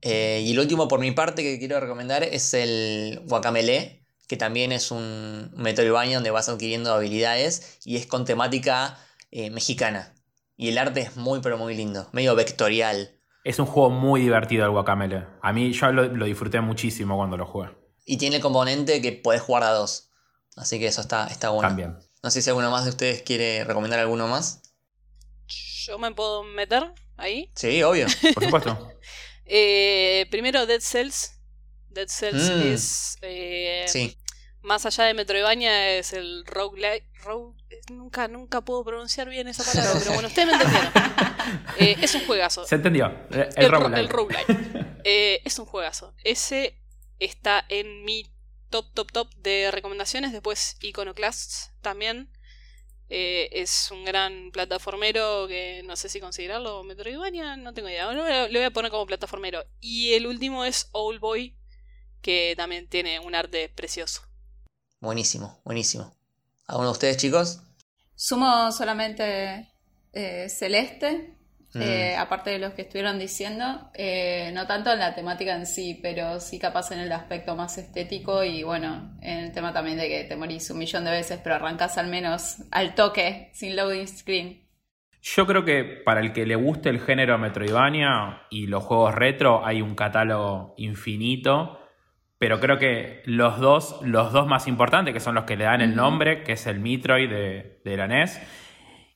Eh, 0.00 0.44
y 0.46 0.52
el 0.52 0.60
último 0.60 0.86
por 0.86 1.00
mi 1.00 1.10
parte 1.10 1.42
que 1.42 1.58
quiero 1.58 1.80
recomendar 1.80 2.22
es 2.22 2.54
el 2.54 3.22
Guacamele, 3.24 4.05
que 4.26 4.36
también 4.36 4.72
es 4.72 4.90
un 4.90 5.50
Metroidvania 5.54 6.16
donde 6.16 6.30
vas 6.30 6.48
adquiriendo 6.48 6.92
habilidades 6.92 7.78
y 7.84 7.96
es 7.96 8.06
con 8.06 8.24
temática 8.24 8.98
eh, 9.30 9.50
mexicana. 9.50 10.14
Y 10.56 10.68
el 10.68 10.78
arte 10.78 11.00
es 11.00 11.16
muy 11.16 11.40
pero 11.40 11.58
muy 11.58 11.74
lindo, 11.76 12.08
medio 12.12 12.34
vectorial. 12.34 13.20
Es 13.44 13.58
un 13.58 13.66
juego 13.66 13.90
muy 13.90 14.20
divertido 14.20 14.64
el 14.64 14.70
Guacamele. 14.72 15.26
A 15.42 15.52
mí 15.52 15.72
yo 15.72 15.92
lo, 15.92 16.04
lo 16.08 16.24
disfruté 16.24 16.60
muchísimo 16.60 17.16
cuando 17.16 17.36
lo 17.36 17.46
jugué. 17.46 17.68
Y 18.04 18.16
tiene 18.16 18.36
el 18.36 18.42
componente 18.42 19.00
que 19.00 19.12
podés 19.12 19.42
jugar 19.42 19.62
a 19.62 19.70
dos. 19.70 20.10
Así 20.56 20.78
que 20.78 20.86
eso 20.86 21.02
está, 21.02 21.26
está 21.26 21.50
bueno. 21.50 21.68
También. 21.68 21.98
No 22.22 22.30
sé 22.30 22.42
si 22.42 22.50
alguno 22.50 22.70
más 22.70 22.84
de 22.84 22.90
ustedes 22.90 23.22
quiere 23.22 23.62
recomendar 23.64 24.00
alguno 24.00 24.26
más. 24.26 24.62
¿Yo 25.46 25.98
me 25.98 26.12
puedo 26.12 26.42
meter 26.42 26.92
ahí? 27.16 27.52
Sí, 27.54 27.82
obvio. 27.82 28.06
Por 28.34 28.44
supuesto. 28.44 28.92
Eh, 29.48 30.26
primero, 30.28 30.66
Dead 30.66 30.80
Cells. 30.80 31.35
Dead 31.96 32.08
Cells 32.08 32.50
Mm. 32.50 32.62
es. 32.72 33.16
eh, 33.22 33.84
Sí. 33.88 34.16
Más 34.62 34.84
allá 34.86 35.04
de 35.04 35.14
Metroidvania, 35.14 35.96
es 35.98 36.12
el 36.12 36.44
roguelike. 36.46 37.04
Rogue, 37.22 37.56
nunca, 37.90 38.26
nunca 38.28 38.60
puedo 38.60 38.84
pronunciar 38.84 39.28
bien 39.28 39.46
esa 39.48 39.64
palabra, 39.64 39.92
pero 40.00 40.12
bueno, 40.12 40.28
ustedes 40.28 40.46
me 40.48 40.54
entendieron. 40.54 40.92
Eh, 41.78 41.96
es 42.02 42.12
un 42.16 42.26
juegazo. 42.26 42.66
¿Se 42.66 42.74
entendió? 42.74 43.06
El, 43.30 43.48
El, 43.56 43.70
ro- 43.70 43.78
roguelike. 43.78 43.98
el 44.00 44.08
roguelike. 44.08 44.86
Eh, 45.04 45.40
es 45.44 45.58
un 45.60 45.66
juegazo. 45.66 46.12
Ese 46.24 46.76
está 47.20 47.64
en 47.68 48.04
mi 48.04 48.26
top, 48.70 48.92
top, 48.94 49.12
top 49.12 49.32
de 49.36 49.70
recomendaciones. 49.70 50.32
Después 50.32 50.76
Iconoclasts 50.80 51.70
también. 51.82 52.28
Eh, 53.08 53.48
es 53.52 53.90
un 53.92 54.04
gran 54.04 54.50
plataformero 54.50 55.46
que 55.46 55.82
no 55.84 55.94
sé 55.94 56.08
si 56.08 56.18
considerarlo 56.18 56.82
Metroidvania, 56.82 57.56
no 57.56 57.72
tengo 57.72 57.88
idea. 57.88 58.06
Bueno, 58.06 58.24
le 58.24 58.48
voy 58.58 58.64
a 58.66 58.72
poner 58.72 58.90
como 58.90 59.06
plataformero. 59.06 59.64
Y 59.80 60.14
el 60.14 60.26
último 60.26 60.64
es 60.64 60.88
Old 60.90 61.20
Boy, 61.20 61.56
que 62.26 62.54
también 62.56 62.88
tiene 62.88 63.20
un 63.20 63.36
arte 63.36 63.70
precioso. 63.74 64.22
Buenísimo, 65.00 65.60
buenísimo. 65.64 66.12
¿Alguno 66.66 66.88
de 66.88 66.92
ustedes, 66.92 67.16
chicos? 67.18 67.60
Sumo 68.16 68.72
solamente 68.72 69.68
eh, 70.12 70.48
Celeste, 70.48 71.32
Mm. 71.74 71.82
eh, 71.82 72.16
aparte 72.16 72.50
de 72.50 72.58
los 72.58 72.72
que 72.72 72.82
estuvieron 72.82 73.18
diciendo, 73.18 73.90
eh, 73.92 74.50
no 74.54 74.66
tanto 74.66 74.90
en 74.92 74.98
la 74.98 75.14
temática 75.14 75.54
en 75.54 75.66
sí, 75.66 75.98
pero 76.00 76.40
sí 76.40 76.58
capaz 76.58 76.90
en 76.92 77.00
el 77.00 77.12
aspecto 77.12 77.54
más 77.54 77.76
estético 77.76 78.42
y 78.44 78.62
bueno, 78.62 79.16
en 79.20 79.38
el 79.44 79.52
tema 79.52 79.72
también 79.74 79.98
de 79.98 80.08
que 80.08 80.24
te 80.24 80.36
morís 80.36 80.70
un 80.70 80.78
millón 80.78 81.04
de 81.04 81.10
veces, 81.10 81.38
pero 81.42 81.56
arrancás 81.56 81.98
al 81.98 82.06
menos 82.06 82.56
al 82.70 82.94
toque, 82.94 83.50
sin 83.52 83.76
loading 83.76 84.08
screen. 84.08 84.62
Yo 85.20 85.46
creo 85.46 85.64
que 85.64 85.84
para 86.04 86.20
el 86.20 86.32
que 86.32 86.46
le 86.46 86.56
guste 86.56 86.88
el 86.88 87.00
género 87.00 87.36
Metroidvania 87.36 88.42
y 88.48 88.68
los 88.68 88.82
juegos 88.84 89.14
retro 89.14 89.66
hay 89.66 89.82
un 89.82 89.94
catálogo 89.94 90.74
infinito. 90.78 91.78
Pero 92.38 92.60
creo 92.60 92.78
que 92.78 93.22
los 93.24 93.58
dos, 93.58 94.00
los 94.02 94.32
dos 94.32 94.46
más 94.46 94.68
importantes, 94.68 95.14
que 95.14 95.20
son 95.20 95.34
los 95.34 95.44
que 95.44 95.56
le 95.56 95.64
dan 95.64 95.80
el 95.80 95.96
nombre, 95.96 96.42
que 96.42 96.52
es 96.52 96.66
el 96.66 96.80
Metroid 96.80 97.30
de, 97.30 97.80
de 97.84 97.96
la 97.96 98.06
NES, 98.06 98.40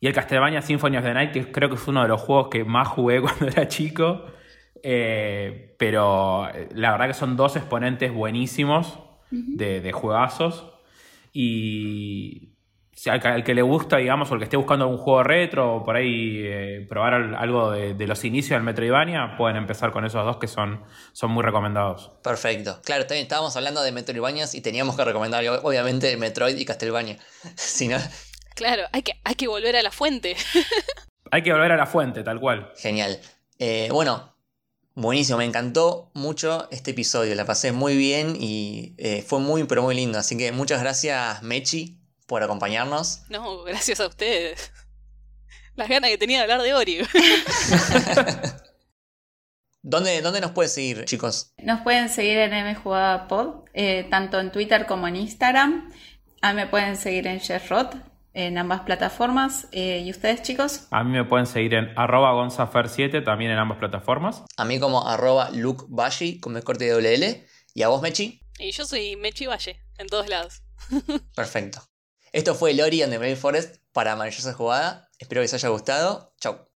y 0.01 0.07
el 0.07 0.15
Castlevania 0.15 0.63
Symphony 0.63 0.97
of 0.97 1.05
the 1.05 1.13
Night, 1.13 1.33
que 1.33 1.53
creo 1.53 1.69
que 1.69 1.75
es 1.75 1.87
uno 1.87 2.03
de 2.03 2.09
los 2.09 2.21
juegos 2.21 2.49
que 2.49 2.65
más 2.65 2.89
jugué 2.89 3.21
cuando 3.23 3.47
era 3.47 3.69
chico. 3.69 4.25
Eh, 4.83 5.75
pero 5.79 6.49
la 6.75 6.93
verdad 6.93 7.09
que 7.09 7.15
son 7.15 7.37
dos 7.37 7.57
exponentes 7.57 8.13
buenísimos 8.13 8.99
de, 9.31 9.81
de 9.81 9.93
juegazos. 9.93 10.73
Y 11.33 12.50
al, 13.07 13.21
que- 13.21 13.29
al 13.29 13.45
que 13.45 13.55
le 13.55 13.63
gusta, 13.63 13.97
digamos, 13.97 14.31
o 14.31 14.35
el 14.35 14.41
que 14.41 14.45
esté 14.45 14.57
buscando 14.57 14.87
un 14.89 14.99
juego 14.99 15.23
retro 15.23 15.77
o 15.77 15.85
por 15.85 15.97
ahí 15.97 16.41
eh, 16.45 16.87
probar 16.89 17.15
al- 17.15 17.35
algo 17.35 17.71
de, 17.71 17.95
de 17.95 18.07
los 18.07 18.25
inicios 18.25 18.57
del 18.57 18.63
Metroidvania, 18.63 19.37
pueden 19.39 19.57
empezar 19.57 19.91
con 19.93 20.05
esos 20.05 20.25
dos 20.25 20.37
que 20.39 20.47
son, 20.49 20.83
son 21.13 21.31
muy 21.31 21.43
recomendados. 21.43 22.13
Perfecto. 22.23 22.81
Claro, 22.85 23.07
también 23.07 23.23
estábamos 23.23 23.57
hablando 23.57 23.83
de 23.83 23.93
Metroidvanias 23.93 24.55
y 24.55 24.61
teníamos 24.61 24.97
que 24.97 25.05
recomendar, 25.05 25.45
obviamente, 25.63 26.17
Metroid 26.17 26.57
y 26.59 26.65
Castlevania. 26.65 27.17
si 27.57 27.89
no, 27.89 27.97
Claro, 28.55 28.83
hay 28.93 29.03
que, 29.03 29.13
hay 29.25 29.35
que 29.37 29.49
volver 29.49 29.77
a 29.77 29.83
la 29.83 29.91
fuente. 29.91 30.37
Hay 31.33 31.43
que 31.45 31.53
volver 31.53 31.71
a 31.71 31.77
la 31.77 31.87
fuente, 31.87 32.25
tal 32.25 32.41
cual. 32.41 32.73
genial. 32.77 33.21
Eh, 33.61 33.89
bueno, 33.93 34.35
buenísimo, 34.95 35.39
me 35.39 35.45
encantó 35.45 36.11
mucho 36.13 36.67
este 36.73 36.91
episodio, 36.91 37.37
la 37.37 37.45
pasé 37.45 37.71
muy 37.71 37.97
bien 37.97 38.37
y 38.37 38.95
eh, 38.99 39.23
fue 39.25 39.39
muy, 39.39 39.63
pero 39.65 39.83
muy 39.83 39.95
lindo. 39.95 40.19
Así 40.19 40.37
que 40.37 40.51
muchas 40.51 40.81
gracias, 40.83 41.41
Mechi, 41.45 42.00
por 42.31 42.43
acompañarnos. 42.45 43.25
No, 43.29 43.65
gracias 43.65 43.99
a 43.99 44.07
ustedes. 44.07 44.73
Las 45.75 45.89
ganas 45.89 46.11
que 46.11 46.17
tenía 46.17 46.39
de 46.39 46.45
hablar 46.45 46.63
de 46.63 46.75
Ori. 46.75 46.99
¿Dónde, 49.83 50.23
dónde 50.23 50.41
nos 50.41 50.53
puedes 50.53 50.73
seguir, 50.73 51.05
chicos? 51.07 51.53
Nos 51.59 51.81
pueden 51.81 52.09
seguir 52.09 52.39
en 52.39 52.71
mjugadapod, 52.71 53.65
eh, 53.75 54.07
tanto 54.11 54.39
en 54.39 54.53
Twitter 54.53 54.87
como 54.87 55.09
en 55.09 55.17
Instagram. 55.17 55.93
A 56.41 56.53
mí 56.53 56.57
me 56.57 56.69
pueden 56.69 56.97
seguir 56.97 57.27
en 57.27 57.39
Sherrot, 57.39 57.97
en 58.33 58.59
ambas 58.59 58.83
plataformas. 58.83 59.67
Eh, 59.73 60.05
¿Y 60.05 60.11
ustedes, 60.13 60.43
chicos? 60.43 60.87
A 60.93 61.03
mí 61.03 61.11
me 61.11 61.25
pueden 61.25 61.47
seguir 61.47 61.75
en 61.75 61.99
arroba 61.99 62.33
gonzafer7, 62.35 63.25
también 63.25 63.51
en 63.51 63.59
ambas 63.59 63.79
plataformas. 63.79 64.45
A 64.57 64.65
mí 64.65 64.79
como 64.79 65.09
arroba 65.09 65.51
lukebashi 65.51 66.39
con 66.39 66.53
mi 66.53 66.63
corte 66.63 66.85
de 66.85 66.93
doble 66.93 67.13
L. 67.15 67.45
Y 67.75 67.83
a 67.83 67.89
vos, 67.89 68.01
Mechi. 68.03 68.41
Y 68.61 68.71
yo 68.71 68.85
soy 68.85 69.17
Mechi 69.17 69.47
Valle, 69.47 69.83
en 69.99 70.07
todos 70.07 70.29
lados. 70.29 70.63
Perfecto. 71.35 71.90
Esto 72.33 72.55
fue 72.55 72.75
Lori 72.75 73.03
and 73.03 73.11
the 73.13 73.19
Brave 73.19 73.35
Forest 73.37 73.77
para 73.93 74.15
Maravillosa 74.15 74.55
Jugada. 74.55 75.09
Espero 75.19 75.41
que 75.41 75.45
les 75.45 75.55
haya 75.55 75.69
gustado. 75.69 76.33
Chau. 76.41 76.69